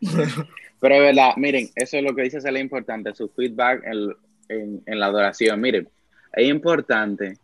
Pero 0.80 0.94
es 0.96 1.00
verdad, 1.00 1.30
miren, 1.36 1.70
eso 1.74 1.96
es 1.96 2.02
lo 2.02 2.14
que 2.14 2.22
dice 2.22 2.38
es 2.38 2.60
importante, 2.60 3.14
su 3.14 3.28
feedback 3.28 3.82
en, 3.84 4.14
en, 4.48 4.82
en 4.84 5.00
la 5.00 5.06
adoración. 5.06 5.60
Miren, 5.60 5.88
es 6.32 6.48
importante 6.48 7.38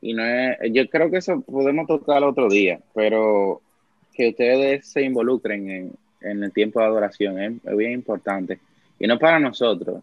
y 0.00 0.14
no 0.14 0.24
es, 0.24 0.58
yo 0.72 0.88
creo 0.88 1.10
que 1.10 1.18
eso 1.18 1.40
podemos 1.40 1.86
tocar 1.86 2.22
otro 2.24 2.48
día, 2.48 2.80
pero 2.94 3.60
que 4.12 4.30
ustedes 4.30 4.86
se 4.86 5.02
involucren 5.02 5.70
en, 5.70 5.92
en 6.20 6.44
el 6.44 6.52
tiempo 6.52 6.80
de 6.80 6.86
adoración 6.86 7.38
es, 7.38 7.76
bien 7.76 7.92
importante. 7.92 8.60
Y 8.98 9.06
no 9.06 9.18
para 9.18 9.38
nosotros. 9.38 10.02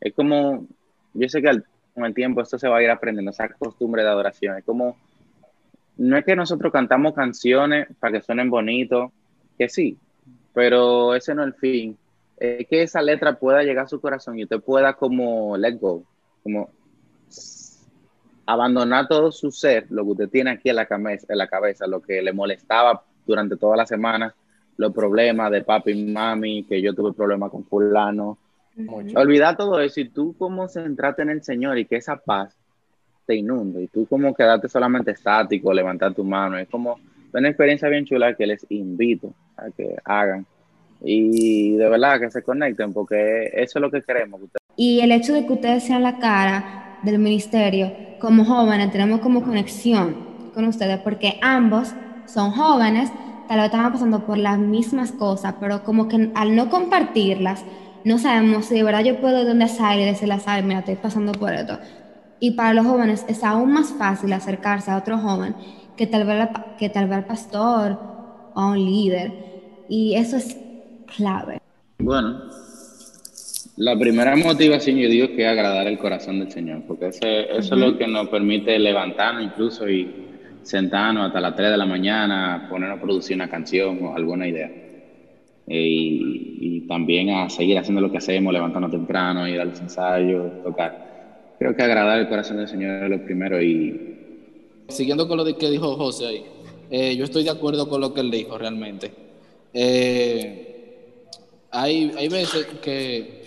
Es 0.00 0.14
como, 0.14 0.66
yo 1.14 1.28
sé 1.28 1.42
que 1.42 1.62
con 1.94 2.04
el 2.04 2.14
tiempo 2.14 2.40
esto 2.40 2.58
se 2.58 2.68
va 2.68 2.78
a 2.78 2.82
ir 2.82 2.90
aprendiendo, 2.90 3.30
esa 3.30 3.48
costumbre 3.48 4.02
de 4.02 4.08
adoración. 4.08 4.58
Es 4.58 4.64
como, 4.64 4.96
no 5.96 6.16
es 6.16 6.24
que 6.24 6.36
nosotros 6.36 6.72
cantamos 6.72 7.14
canciones 7.14 7.88
para 7.98 8.18
que 8.18 8.24
suenen 8.24 8.50
bonitos, 8.50 9.10
que 9.58 9.68
sí, 9.68 9.98
pero 10.54 11.14
ese 11.14 11.34
no 11.34 11.42
es 11.42 11.48
el 11.48 11.54
fin. 11.54 11.98
Es 12.36 12.66
que 12.68 12.82
esa 12.82 13.02
letra 13.02 13.36
pueda 13.38 13.64
llegar 13.64 13.86
a 13.86 13.88
su 13.88 14.00
corazón 14.00 14.38
y 14.38 14.44
usted 14.44 14.60
pueda 14.60 14.94
como 14.94 15.56
let 15.56 15.76
go, 15.80 16.04
como 16.44 16.70
abandonar 18.48 19.06
todo 19.06 19.30
su 19.30 19.50
ser, 19.50 19.84
lo 19.90 20.04
que 20.04 20.10
usted 20.12 20.28
tiene 20.30 20.52
aquí 20.52 20.70
en 20.70 20.76
la, 20.76 20.86
cabeza, 20.86 21.26
en 21.28 21.36
la 21.36 21.46
cabeza, 21.46 21.86
lo 21.86 22.00
que 22.00 22.22
le 22.22 22.32
molestaba 22.32 23.04
durante 23.26 23.58
toda 23.58 23.76
la 23.76 23.84
semana, 23.84 24.34
los 24.78 24.90
problemas 24.94 25.50
de 25.50 25.62
papi 25.62 25.90
y 25.90 26.10
mami, 26.10 26.64
que 26.64 26.80
yo 26.80 26.94
tuve 26.94 27.12
problemas 27.12 27.50
con 27.50 27.66
fulano. 27.66 28.38
Olvidar 29.14 29.54
todo 29.54 29.78
eso 29.80 30.00
y 30.00 30.08
tú 30.08 30.34
como 30.38 30.66
centrarte 30.66 31.20
en 31.20 31.28
el 31.28 31.42
Señor 31.42 31.76
y 31.76 31.84
que 31.84 31.96
esa 31.96 32.16
paz 32.16 32.56
te 33.26 33.36
inunde 33.36 33.82
y 33.82 33.88
tú 33.88 34.06
como 34.06 34.34
quedarte 34.34 34.66
solamente 34.66 35.10
estático, 35.10 35.74
levantar 35.74 36.14
tu 36.14 36.24
mano. 36.24 36.56
Es 36.56 36.68
como 36.70 36.98
una 37.34 37.48
experiencia 37.48 37.90
bien 37.90 38.06
chula 38.06 38.34
que 38.34 38.46
les 38.46 38.64
invito 38.70 39.34
a 39.58 39.68
que 39.70 39.94
hagan 40.06 40.46
y 41.02 41.76
de 41.76 41.88
verdad 41.90 42.18
que 42.18 42.30
se 42.30 42.42
conecten 42.42 42.94
porque 42.94 43.50
eso 43.52 43.78
es 43.78 43.82
lo 43.82 43.90
que 43.90 44.00
queremos. 44.00 44.40
Y 44.74 45.00
el 45.00 45.12
hecho 45.12 45.34
de 45.34 45.44
que 45.44 45.52
ustedes 45.52 45.84
sean 45.84 46.02
la 46.02 46.18
cara 46.18 46.87
del 47.02 47.18
ministerio, 47.18 47.92
como 48.20 48.44
jóvenes, 48.44 48.90
tenemos 48.90 49.20
como 49.20 49.42
conexión 49.42 50.16
con 50.54 50.64
ustedes, 50.66 50.98
porque 51.00 51.38
ambos 51.42 51.94
son 52.26 52.50
jóvenes, 52.52 53.10
tal 53.48 53.58
vez 53.58 53.66
están 53.66 53.92
pasando 53.92 54.26
por 54.26 54.38
las 54.38 54.58
mismas 54.58 55.12
cosas, 55.12 55.54
pero 55.60 55.84
como 55.84 56.08
que 56.08 56.30
al 56.34 56.54
no 56.54 56.68
compartirlas, 56.68 57.64
no 58.04 58.18
sabemos 58.18 58.66
si 58.66 58.74
de 58.74 58.82
verdad 58.82 59.04
yo 59.04 59.20
puedo 59.20 59.40
ir 59.40 59.46
donde 59.46 59.68
salir 59.68 60.06
decirle 60.06 60.38
a 60.44 60.62
mira, 60.62 60.80
estoy 60.80 60.96
pasando 60.96 61.32
por 61.32 61.52
esto. 61.52 61.78
Y 62.40 62.52
para 62.52 62.74
los 62.74 62.86
jóvenes 62.86 63.24
es 63.28 63.42
aún 63.42 63.72
más 63.72 63.92
fácil 63.92 64.32
acercarse 64.32 64.90
a 64.90 64.96
otro 64.96 65.18
joven 65.18 65.54
que 65.96 66.06
tal 66.06 66.24
vez, 66.24 66.48
que 66.78 66.88
tal 66.88 67.08
vez 67.08 67.24
pastor 67.24 67.98
o 68.54 68.66
un 68.68 68.78
líder. 68.78 69.84
Y 69.88 70.14
eso 70.14 70.36
es 70.36 70.56
clave. 71.16 71.60
Bueno, 71.98 72.40
la 73.78 73.96
primera 73.96 74.34
motivación 74.34 74.96
yo 74.96 75.08
digo 75.08 75.28
que 75.28 75.44
es 75.44 75.48
agradar 75.48 75.86
el 75.86 75.98
corazón 75.98 76.40
del 76.40 76.50
Señor, 76.50 76.82
porque 76.86 77.06
ese, 77.06 77.42
eso 77.56 77.74
es 77.76 77.80
lo 77.80 77.96
que 77.96 78.08
nos 78.08 78.28
permite 78.28 78.76
levantarnos 78.76 79.44
incluso 79.44 79.88
y 79.88 80.26
sentarnos 80.62 81.28
hasta 81.28 81.40
las 81.40 81.54
3 81.54 81.70
de 81.70 81.76
la 81.76 81.86
mañana, 81.86 82.66
ponernos 82.68 82.98
a 82.98 83.00
producir 83.00 83.36
una 83.36 83.48
canción 83.48 84.04
o 84.04 84.16
alguna 84.16 84.48
idea. 84.48 84.68
Y, 85.68 86.56
y, 86.60 86.80
también 86.88 87.30
a 87.30 87.48
seguir 87.48 87.78
haciendo 87.78 88.00
lo 88.00 88.10
que 88.10 88.18
hacemos, 88.18 88.52
levantarnos 88.52 88.90
temprano, 88.90 89.46
ir 89.46 89.60
a 89.60 89.64
los 89.64 89.78
ensayos, 89.80 90.60
tocar. 90.64 91.54
Creo 91.58 91.76
que 91.76 91.82
agradar 91.82 92.18
el 92.18 92.28
corazón 92.28 92.56
del 92.56 92.66
Señor 92.66 93.04
es 93.04 93.10
lo 93.10 93.24
primero 93.24 93.62
y... 93.62 94.16
Siguiendo 94.88 95.28
con 95.28 95.36
lo 95.36 95.44
que 95.44 95.70
dijo 95.70 95.94
José 95.94 96.26
ahí, 96.26 96.44
eh, 96.90 97.16
yo 97.16 97.24
estoy 97.24 97.44
de 97.44 97.50
acuerdo 97.50 97.88
con 97.88 98.00
lo 98.00 98.12
que 98.12 98.22
él 98.22 98.30
dijo 98.32 98.58
realmente. 98.58 99.12
Eh, 99.72 100.67
hay, 101.70 102.12
hay 102.16 102.28
veces 102.28 102.66
que... 102.82 103.44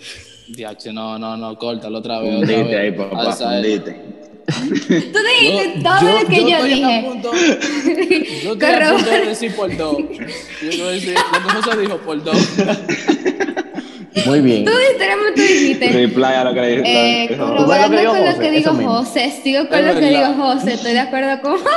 Diache, 0.48 0.92
no, 0.92 1.18
no, 1.18 1.36
no, 1.36 1.56
córtalo 1.56 1.98
otra 1.98 2.20
vez. 2.20 2.42
Otra 2.42 2.62
vez. 2.62 2.76
ahí, 2.76 2.92
papá, 2.92 3.36
Tú 4.44 5.18
dijiste 5.40 5.80
todo 5.82 6.20
lo 6.20 6.28
que 6.28 6.50
yo, 6.50 6.64
dije. 6.64 7.04
Punto, 7.04 7.30
yo 7.32 8.52
estoy 8.52 8.70
a 8.70 8.92
punto 8.92 9.10
de 9.10 9.26
decir 9.26 9.54
por 9.54 9.76
dos. 9.76 9.96
Yo 9.96 10.84
voy 10.84 10.88
a 10.88 10.90
decir, 10.90 11.14
lo 11.14 11.38
que 11.42 11.54
José 11.54 11.80
dijo 11.80 11.96
por 11.98 12.22
dos. 12.22 12.36
Muy 14.26 14.40
bien. 14.40 14.64
Tú 14.64 14.72
literalmente 14.92 15.42
dijiste. 15.42 15.88
Reply 15.90 16.24
a 16.24 16.44
lo 16.44 16.54
que 16.54 16.60
dijiste. 16.60 17.24
Eh, 17.24 17.36
corroborando 17.38 18.10
con 18.10 18.26
lo 18.26 18.38
que 18.38 18.50
dijo 18.50 18.74
José. 18.74 19.32
Sigo 19.42 19.68
con 19.68 19.86
lo 19.86 19.94
que 19.94 20.10
dijo 20.10 20.34
José. 20.34 20.74
Estoy 20.74 20.92
de 20.92 21.00
acuerdo 21.00 21.40
con 21.40 21.52
José. 21.52 21.72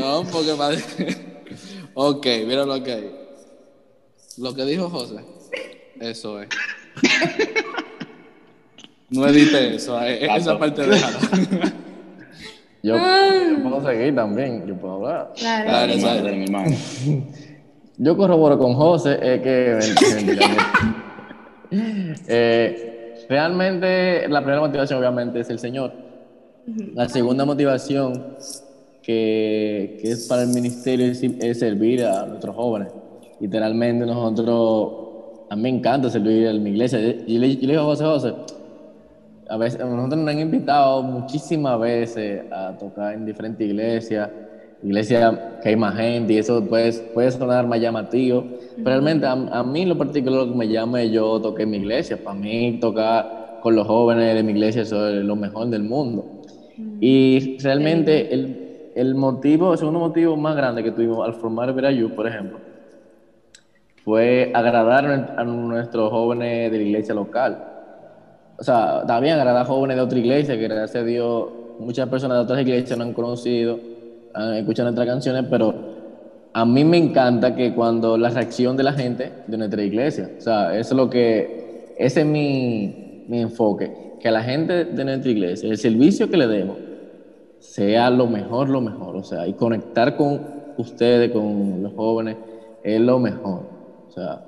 No, 0.00 0.24
porque 0.24 0.54
madre. 0.54 0.82
Ok, 1.94 2.26
mira 2.46 2.64
lo 2.66 2.82
que 2.82 2.92
hay. 2.92 3.23
Lo 4.38 4.54
que 4.54 4.64
dijo 4.64 4.88
José. 4.88 5.16
Eso 6.00 6.42
es. 6.42 6.48
No 9.10 9.26
edite 9.28 9.76
eso, 9.76 10.00
eh, 10.02 10.26
esa 10.36 10.58
parte 10.58 10.82
de 10.82 10.98
Yo, 12.82 12.96
yo, 12.96 13.62
puedo 13.62 13.86
seguir 13.86 14.14
también, 14.14 14.66
yo 14.66 14.74
puedo 14.76 14.94
hablar. 14.94 15.32
Claro, 15.36 15.70
Dale, 15.70 15.98
claro. 15.98 16.22
dale. 16.24 16.36
mi. 16.36 17.24
Yo 17.96 18.16
corroboro 18.16 18.58
con 18.58 18.74
José, 18.74 19.18
es 19.22 19.40
que 19.40 19.78
eh, 22.28 23.26
realmente 23.28 24.26
la 24.28 24.40
primera 24.40 24.60
motivación 24.60 24.98
obviamente 24.98 25.40
es 25.40 25.50
el 25.50 25.60
Señor. 25.60 25.92
La 26.94 27.08
segunda 27.08 27.44
motivación 27.44 28.36
que, 29.02 29.98
que 30.00 30.10
es 30.10 30.26
para 30.26 30.42
el 30.42 30.48
ministerio 30.48 31.06
es, 31.06 31.22
es 31.22 31.58
servir 31.60 32.04
a 32.04 32.26
nuestros 32.26 32.56
jóvenes. 32.56 32.88
Literalmente 33.40 34.06
nosotros, 34.06 35.46
a 35.50 35.56
mí 35.56 35.62
me 35.62 35.68
encanta 35.70 36.10
servir 36.10 36.48
a 36.48 36.52
mi 36.54 36.70
iglesia. 36.70 36.98
Y 37.00 37.38
le, 37.38 37.56
yo 37.56 37.66
le 37.66 37.72
digo 37.72 37.82
a 37.82 37.84
José, 37.84 38.04
José, 38.04 38.34
a 39.48 39.56
veces, 39.56 39.80
nosotros 39.80 40.20
nos 40.20 40.28
han 40.28 40.40
invitado 40.40 41.02
muchísimas 41.02 41.78
veces 41.78 42.42
a 42.50 42.76
tocar 42.78 43.14
en 43.14 43.26
diferentes 43.26 43.66
iglesias, 43.66 44.30
iglesias 44.82 45.34
que 45.62 45.70
hay 45.70 45.76
más 45.76 45.96
gente 45.96 46.32
y 46.32 46.38
eso 46.38 46.64
puede, 46.64 46.92
puede 47.14 47.30
sonar 47.30 47.66
más 47.66 47.80
llamativo. 47.80 48.44
Pero 48.76 48.90
realmente 48.90 49.26
a, 49.26 49.32
a, 49.32 49.62
mí 49.62 49.82
en 49.82 49.90
lo 49.90 49.98
particular 49.98 50.46
lo 50.46 50.52
que 50.52 50.58
me 50.58 50.68
llama 50.68 51.02
es 51.02 51.12
yo 51.12 51.40
toqué 51.40 51.64
en 51.64 51.70
mi 51.70 51.76
iglesia. 51.78 52.18
Para 52.22 52.38
mí 52.38 52.78
tocar 52.80 53.58
con 53.62 53.74
los 53.74 53.86
jóvenes 53.86 54.34
de 54.34 54.42
mi 54.42 54.52
iglesia 54.52 54.82
eso 54.82 55.08
es 55.08 55.24
lo 55.24 55.36
mejor 55.36 55.68
del 55.68 55.82
mundo. 55.82 56.24
Y 57.00 57.58
realmente 57.58 58.32
el, 58.32 58.90
el 58.94 59.14
motivo, 59.14 59.72
el 59.72 59.78
segundo 59.78 60.00
motivo 60.00 60.36
más 60.36 60.56
grande 60.56 60.82
que 60.82 60.90
tuvimos 60.90 61.24
al 61.26 61.34
formar 61.34 61.72
Verayú, 61.74 62.10
por 62.14 62.26
ejemplo, 62.26 62.58
fue 64.04 64.52
agradar 64.54 65.06
a 65.36 65.44
nuestros 65.44 66.10
jóvenes 66.10 66.70
de 66.70 66.78
la 66.78 66.84
iglesia 66.84 67.14
local. 67.14 67.64
O 68.58 68.62
sea, 68.62 69.04
también 69.06 69.34
agradar 69.34 69.62
a 69.62 69.64
jóvenes 69.64 69.96
de 69.96 70.02
otra 70.02 70.18
iglesia, 70.18 70.56
que 70.56 70.68
gracias 70.68 71.02
a 71.02 71.06
Dios 71.06 71.48
muchas 71.78 72.08
personas 72.08 72.38
de 72.38 72.42
otras 72.44 72.60
iglesias 72.60 72.98
no 72.98 73.04
han 73.04 73.12
conocido, 73.12 73.78
han 74.34 74.54
escuchado 74.54 74.90
nuestras 74.90 75.08
canciones, 75.08 75.44
pero 75.50 75.74
a 76.52 76.64
mí 76.64 76.84
me 76.84 76.98
encanta 76.98 77.54
que 77.54 77.74
cuando 77.74 78.16
la 78.16 78.30
reacción 78.30 78.76
de 78.76 78.82
la 78.84 78.92
gente 78.92 79.32
de 79.46 79.56
nuestra 79.56 79.82
iglesia, 79.82 80.30
o 80.38 80.40
sea, 80.40 80.76
eso 80.78 80.94
es 80.94 80.96
lo 80.96 81.10
que, 81.10 81.94
ese 81.98 82.20
es 82.20 82.26
mi, 82.26 83.24
mi 83.26 83.40
enfoque, 83.40 84.14
que 84.20 84.28
a 84.28 84.30
la 84.30 84.42
gente 84.42 84.84
de 84.84 85.04
nuestra 85.04 85.30
iglesia, 85.30 85.68
el 85.68 85.78
servicio 85.78 86.30
que 86.30 86.36
le 86.36 86.46
demos, 86.46 86.76
sea 87.58 88.10
lo 88.10 88.26
mejor, 88.26 88.68
lo 88.68 88.80
mejor, 88.80 89.16
o 89.16 89.24
sea, 89.24 89.46
y 89.48 89.54
conectar 89.54 90.16
con 90.16 90.40
ustedes, 90.76 91.32
con 91.32 91.82
los 91.82 91.92
jóvenes, 91.94 92.36
es 92.82 93.00
lo 93.00 93.18
mejor, 93.18 93.73
sea, 94.14 94.40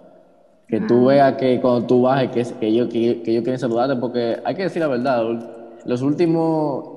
que 0.68 0.80
tú 0.80 1.06
veas 1.06 1.34
que 1.34 1.60
cuando 1.60 1.86
tú 1.86 2.02
bajes, 2.02 2.30
que, 2.30 2.58
que, 2.58 2.66
ellos, 2.66 2.88
que, 2.88 3.22
que 3.22 3.30
ellos 3.30 3.42
quieren 3.42 3.58
saludarte, 3.58 3.96
porque 3.96 4.40
hay 4.44 4.54
que 4.54 4.64
decir 4.64 4.82
la 4.82 4.88
verdad, 4.88 5.24
los 5.84 6.02
últimos 6.02 6.96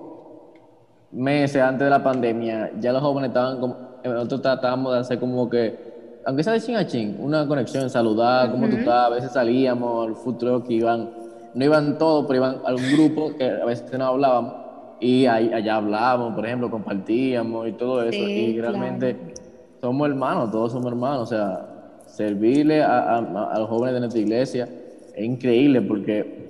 meses 1.11 1.61
antes 1.61 1.85
de 1.85 1.89
la 1.89 2.03
pandemia, 2.03 2.71
ya 2.79 2.91
los 2.91 3.01
jóvenes 3.01 3.29
estaban 3.29 3.59
como, 3.59 3.75
nosotros 4.03 4.41
tratábamos 4.41 4.93
de 4.93 4.99
hacer 4.99 5.19
como 5.19 5.49
que, 5.49 6.19
aunque 6.25 6.43
sea 6.43 6.53
de 6.53 6.61
chin 6.61 6.75
a 6.75 6.85
chin, 6.85 7.17
una 7.19 7.47
conexión, 7.47 7.89
saludar, 7.89 8.51
cómo 8.51 8.67
tú 8.69 8.77
estás, 8.77 9.05
a 9.05 9.09
veces 9.09 9.31
salíamos 9.31 10.07
al 10.07 10.15
food 10.15 10.37
truck, 10.37 10.69
iban, 10.69 11.09
no 11.53 11.65
iban 11.65 11.97
todos, 11.97 12.25
pero 12.27 12.37
iban 12.37 12.57
a 12.65 12.73
un 12.73 12.91
grupo 12.91 13.35
que 13.35 13.49
a 13.49 13.65
veces 13.65 13.91
no 13.97 14.05
hablábamos, 14.05 14.53
y 14.99 15.25
ahí, 15.25 15.51
allá 15.53 15.77
hablábamos, 15.77 16.35
por 16.35 16.45
ejemplo, 16.45 16.69
compartíamos 16.69 17.67
y 17.67 17.71
todo 17.73 18.03
eso, 18.03 18.11
Sí, 18.11 18.55
y 18.55 18.61
realmente 18.61 19.15
claro. 19.15 19.33
somos 19.81 20.09
hermanos, 20.09 20.51
todos 20.51 20.71
somos 20.71 20.91
hermanos, 20.91 21.21
o 21.21 21.25
sea, 21.25 21.68
servirle 22.15 22.81
a, 22.81 23.15
a, 23.15 23.17
a, 23.17 23.59
los 23.59 23.69
jóvenes 23.69 23.93
de 23.95 23.99
nuestra 23.99 24.21
iglesia 24.21 24.67
es 25.15 25.25
increíble 25.25 25.81
porque 25.81 26.49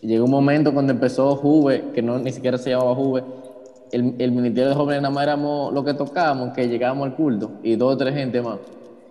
llegó 0.00 0.24
un 0.24 0.30
momento 0.30 0.72
cuando 0.72 0.92
empezó 0.92 1.36
Juve, 1.36 1.84
que 1.94 2.02
no 2.02 2.18
ni 2.18 2.32
siquiera 2.32 2.58
se 2.58 2.70
llamaba 2.70 2.94
Juve, 2.94 3.24
el, 3.92 4.14
el 4.18 4.32
ministerio 4.32 4.70
de 4.70 4.74
jóvenes 4.74 5.02
nada 5.02 5.14
más 5.14 5.24
éramos 5.24 5.72
lo 5.72 5.84
que 5.84 5.94
tocábamos, 5.94 6.52
que 6.54 6.68
llegábamos 6.68 7.08
al 7.08 7.16
culto 7.16 7.52
y 7.62 7.76
dos 7.76 7.94
o 7.94 7.96
tres 7.96 8.14
gente 8.14 8.40
más. 8.42 8.58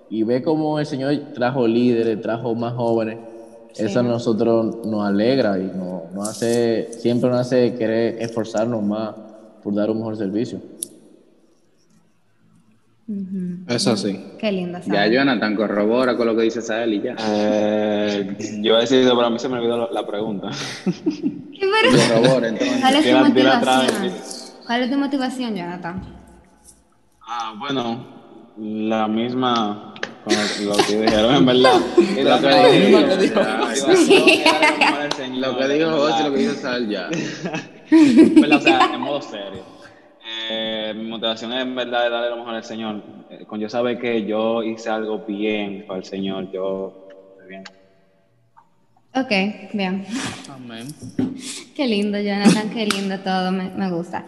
Y 0.10 0.24
ve 0.24 0.42
cómo 0.42 0.80
el 0.80 0.86
Señor 0.86 1.14
trajo 1.34 1.68
líderes, 1.68 2.22
trajo 2.22 2.56
más 2.56 2.74
jóvenes. 2.74 3.18
Sí. 3.74 3.84
Eso 3.84 4.00
a 4.00 4.04
nosotros 4.04 4.86
nos 4.86 5.06
alegra 5.06 5.60
y 5.60 5.66
nos, 5.66 6.12
nos 6.14 6.30
hace, 6.30 6.88
siempre 6.94 7.30
nos 7.30 7.42
hace 7.42 7.76
querer 7.76 8.22
esforzarnos 8.22 8.82
más 8.82 9.14
por 9.62 9.76
dar 9.76 9.92
un 9.92 9.98
mejor 9.98 10.16
servicio. 10.16 10.60
Ujú. 13.08 13.64
Es 13.68 13.88
así. 13.88 14.20
Qué 14.38 14.51
lindo. 14.51 14.80
Ya. 14.86 15.08
Jonathan, 15.08 15.55
corrobora 15.55 16.18
con 16.18 16.28
lo 16.28 16.36
que 16.36 16.43
dice 16.43 16.62
Sael 16.62 16.93
y 16.93 17.01
ya. 17.01 17.16
Eh, 17.20 18.36
yo 18.62 18.78
he 18.78 18.82
decidido, 18.82 19.16
pero 19.16 19.28
a 19.28 19.30
mí 19.30 19.39
se 19.39 19.47
me 19.47 19.58
olvidó 19.60 19.89
la, 19.89 20.05
pregunta. 20.05 20.49
¿Qué 20.84 21.32
pero- 21.62 22.22
Corrobora, 22.22 22.49
entonces. 22.49 22.80
¿Cuál 22.82 22.95
es 22.95 23.10
tu 23.10 23.18
motivación? 23.18 24.12
¿Cuál 24.66 24.84
es 24.84 24.91
tu 24.91 24.97
motivación, 24.97 25.55
Jonathan? 25.55 26.01
Ah, 27.26 27.55
bueno, 27.58 28.05
la 28.58 29.08
misma 29.08 29.93
con 30.26 30.36
lo, 30.68 30.76
que 30.86 31.01
dijeron, 31.01 31.36
en 31.36 31.45
verdad. 31.45 31.80
Y 31.97 32.24
Lo 32.24 32.39
que 32.39 32.49
la 32.49 32.68
dijo. 32.68 32.99
Lo 32.99 33.08
que 33.08 33.18
dijo 33.18 33.39
en 34.80 34.91
José 34.99 35.28
lo 35.39 35.53
verdad. 35.55 36.32
que 36.32 36.38
dijo 36.38 36.53
Sael 36.55 36.89
ya. 36.89 37.10
¿verdad? 38.41 38.58
O 38.58 38.62
sea, 38.62 38.89
en 38.93 38.99
modo 39.01 39.22
serio. 39.22 39.77
Eh, 40.50 40.93
mi 40.95 41.04
motivación 41.04 41.54
es 41.54 41.62
en 41.62 41.76
verdad 41.76 42.04
de 42.04 42.10
darle 42.10 42.30
lo 42.30 42.38
mejor 42.38 42.56
al 42.56 42.64
Señor. 42.64 43.02
Eh, 43.30 43.45
con 43.45 43.60
yo 43.60 43.70
saber 43.70 44.00
que 44.00 44.26
yo 44.26 44.64
hice 44.64 44.89
algo 44.89 45.20
bien 45.20 45.86
para 45.88 46.00
el 46.00 46.06
Señor, 46.06 46.52
yo 46.52 47.10
estoy 47.32 47.48
bien. 47.50 47.64
Ok, 49.16 49.74
bien. 49.74 50.06
Amén. 50.50 50.88
Qué 51.76 51.88
lindo, 51.88 52.20
Jonathan, 52.20 52.72
qué 52.72 52.88
lindo 52.88 53.20
todo, 53.20 53.52
me, 53.52 53.70
me 53.70 53.91
gusta. 53.91 54.26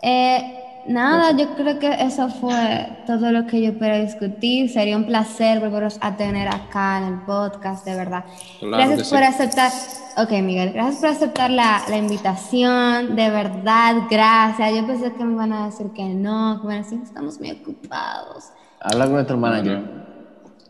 Eh, 0.00 0.65
nada, 0.88 1.32
yo 1.32 1.54
creo 1.54 1.78
que 1.78 1.92
eso 2.00 2.28
fue 2.28 3.02
todo 3.06 3.32
lo 3.32 3.46
que 3.46 3.62
yo 3.62 3.78
quería 3.78 4.00
discutir. 4.00 4.70
Sería 4.70 4.96
un 4.96 5.06
placer 5.06 5.60
volveros 5.60 5.98
a 6.00 6.16
tener 6.16 6.48
acá 6.48 6.98
en 6.98 7.04
el 7.14 7.20
podcast, 7.20 7.84
de 7.84 7.96
verdad. 7.96 8.24
Claro 8.60 8.76
gracias 8.76 9.08
por 9.08 9.18
sí. 9.18 9.24
aceptar. 9.24 9.72
Ok, 10.18 10.30
Miguel, 10.42 10.72
gracias 10.72 11.00
por 11.00 11.10
aceptar 11.10 11.50
la, 11.50 11.82
la 11.88 11.96
invitación, 11.98 13.16
de 13.16 13.30
verdad, 13.30 13.96
gracias. 14.10 14.74
Yo 14.74 14.86
pensé 14.86 15.12
que 15.12 15.24
me 15.24 15.34
iban 15.34 15.52
a 15.52 15.66
decir 15.66 15.90
que 15.92 16.04
no, 16.04 16.60
que 16.60 16.68
me 16.68 16.74
iban 16.74 16.84
a 16.84 16.84
decir 16.84 16.98
que 17.00 17.04
estamos 17.04 17.38
muy 17.38 17.50
ocupados. 17.50 18.50
Habla 18.80 19.04
con 19.04 19.14
nuestro 19.14 19.36
manager. 19.36 20.06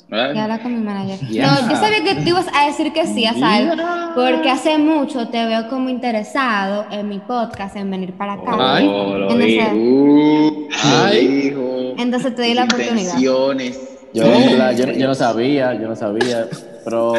Que 0.09 0.39
habla 0.39 0.63
con 0.63 0.73
mi 0.73 0.81
manager. 0.81 1.21
No, 1.21 1.69
yo 1.69 1.77
sabía 1.77 2.05
que 2.05 2.15
tú 2.23 2.29
ibas 2.29 2.47
a 2.55 2.67
decir 2.67 2.93
que 2.93 3.07
sí, 3.07 3.25
a 3.27 4.13
porque 4.15 4.49
hace 4.49 4.79
mucho 4.79 5.29
te 5.29 5.45
veo 5.47 5.69
como 5.69 5.89
interesado 5.89 6.87
en 6.93 7.09
mi 7.09 7.19
podcast, 7.19 7.75
en 7.75 7.91
venir 7.91 8.13
para 8.13 8.35
acá. 8.35 8.57
Ay, 8.57 8.87
entonces, 8.87 9.73
uh, 9.75 10.69
ay, 10.85 11.55
entonces 11.99 12.35
te 12.37 12.43
di 12.43 12.55
la 12.55 12.65
oportunidad. 12.65 13.19
Yo, 13.19 13.53
yo, 14.15 15.09
no 15.09 15.15
sabía, 15.17 15.75
yo 15.75 15.89
no 15.89 15.97
sabía, 15.97 16.47
pero 16.85 17.15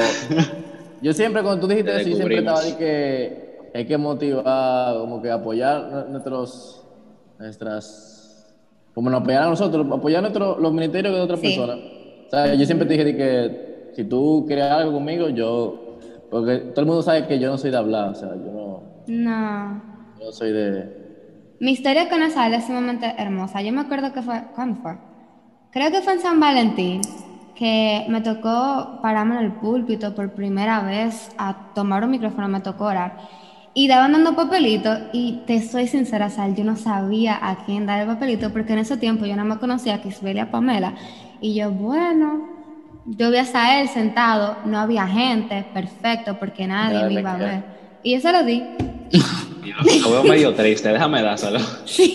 yo 1.01 1.11
siempre, 1.11 1.43
cuando 1.43 1.59
tú 1.59 1.67
dijiste 1.67 1.91
eso, 1.93 2.15
siempre 2.15 2.37
estaba 2.37 2.61
de 2.61 2.77
que 2.77 3.57
hay 3.75 3.85
que 3.85 3.97
motivar, 3.97 4.97
como 4.97 5.21
que 5.21 5.29
apoyar 5.29 6.07
nuestros, 6.09 6.85
nuestras, 7.37 8.47
como 8.93 9.09
nos 9.09 9.23
apoyar 9.23 9.43
a 9.43 9.49
nosotros, 9.49 9.85
apoyar 9.91 10.21
nuestros, 10.21 10.57
los 10.57 10.71
ministerios 10.71 11.13
de 11.13 11.19
otras 11.19 11.41
personas 11.41 11.96
o 12.27 12.29
sea, 12.29 12.53
yo 12.53 12.65
siempre 12.65 12.87
te 12.87 12.93
dije 12.93 13.15
que 13.15 13.91
si 13.95 14.03
tú 14.03 14.43
quieres 14.45 14.65
algo 14.65 14.93
conmigo, 14.93 15.29
yo. 15.29 15.97
Porque 16.29 16.57
todo 16.57 16.81
el 16.81 16.87
mundo 16.87 17.01
sabe 17.01 17.25
que 17.25 17.39
yo 17.39 17.49
no 17.49 17.57
soy 17.57 17.71
de 17.71 17.77
hablar, 17.77 18.09
o 18.09 18.15
sea, 18.15 18.29
yo 18.29 18.51
no. 18.51 18.83
No. 19.07 19.81
Yo 20.19 20.31
soy 20.31 20.51
de. 20.51 21.55
Mi 21.59 21.71
historia 21.71 22.09
con 22.09 22.21
esa 22.21 22.47
es 22.49 22.65
sumamente 22.65 23.15
hermosa. 23.17 23.61
Yo 23.61 23.71
me 23.71 23.81
acuerdo 23.81 24.13
que 24.13 24.21
fue. 24.21 24.43
¿Cuándo 24.53 24.81
fue? 24.81 24.97
Creo 25.71 25.89
que 25.89 26.01
fue 26.01 26.13
en 26.13 26.19
San 26.19 26.39
Valentín 26.39 27.01
que 27.55 28.05
me 28.09 28.21
tocó 28.21 28.99
pararme 29.01 29.37
en 29.37 29.45
el 29.45 29.51
púlpito 29.53 30.13
por 30.13 30.33
primera 30.33 30.83
vez 30.83 31.31
a 31.37 31.71
tomar 31.73 32.03
un 32.03 32.11
micrófono, 32.11 32.47
me 32.47 32.59
tocó 32.59 32.85
orar. 32.85 33.17
Y 33.73 33.87
daban 33.87 34.11
dando 34.11 34.35
papelitos 34.35 34.99
y 35.13 35.43
te 35.47 35.61
soy 35.61 35.87
sincera, 35.87 36.29
Sal, 36.29 36.55
yo 36.55 36.63
no 36.63 36.75
sabía 36.75 37.37
a 37.41 37.65
quién 37.65 37.85
dar 37.85 38.01
el 38.01 38.07
papelito 38.07 38.51
porque 38.51 38.73
en 38.73 38.79
ese 38.79 38.97
tiempo 38.97 39.25
yo 39.25 39.35
no 39.35 39.45
me 39.45 39.57
conocía 39.57 39.95
a 39.95 40.01
Kisbelia 40.01 40.51
Pamela 40.51 40.93
y 41.41 41.55
yo, 41.55 41.71
bueno, 41.71 42.47
yo 43.05 43.31
vi 43.31 43.37
a 43.37 43.81
él 43.81 43.87
sentado, 43.87 44.57
no 44.65 44.79
había 44.79 45.07
gente, 45.07 45.65
perfecto, 45.73 46.37
porque 46.39 46.67
nadie 46.67 47.05
me 47.05 47.19
iba 47.19 47.33
a 47.33 47.37
ver. 47.37 47.63
Y 48.03 48.13
yo 48.15 48.21
se 48.21 48.31
lo 48.31 48.43
di. 48.43 48.63
Lo 50.01 50.11
veo 50.11 50.23
medio 50.23 50.53
triste, 50.53 50.89
déjame 50.89 51.21
dárselo. 51.21 51.59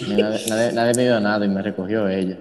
Nadie, 0.09 0.73
nadie, 0.73 0.93
me 0.97 1.03
dio 1.03 1.21
nada 1.21 1.45
y 1.45 1.49
me 1.49 1.63
recogió 1.63 2.09
ella. 2.09 2.37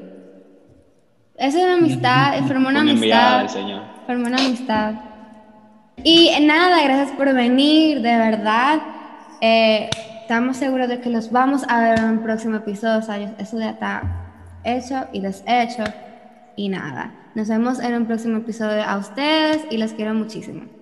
Esa 1.38 1.58
es 1.58 1.64
una 1.64 1.74
amistad, 1.74 2.40
formó 2.48 2.70
una 2.70 2.82
amistad. 2.82 3.48
Señor. 3.48 3.82
Formó 4.08 4.28
una 4.28 4.38
amistad. 4.38 4.94
Y 6.04 6.32
nada, 6.42 6.82
gracias 6.84 7.12
por 7.12 7.34
venir, 7.34 8.02
de 8.02 8.18
verdad. 8.18 8.80
Eh, 9.42 9.90
estamos 10.22 10.58
seguros 10.58 10.88
de 10.88 11.02
que 11.02 11.10
los 11.10 11.32
vamos 11.32 11.64
a 11.68 11.82
ver 11.82 12.00
en 12.00 12.06
un 12.06 12.20
próximo 12.20 12.58
episodio. 12.58 13.00
O 13.00 13.02
sea, 13.02 13.18
eso 13.38 13.60
ya 13.60 13.72
está 13.72 14.04
hecho 14.64 15.08
y 15.12 15.20
deshecho. 15.20 15.84
Y 16.56 16.70
nada, 16.70 17.14
nos 17.36 17.48
vemos 17.48 17.80
en 17.80 17.96
un 17.96 18.06
próximo 18.06 18.38
episodio 18.38 18.84
a 18.84 18.98
ustedes 18.98 19.66
y 19.70 19.78
los 19.78 19.94
quiero 19.94 20.14
muchísimo. 20.14 20.81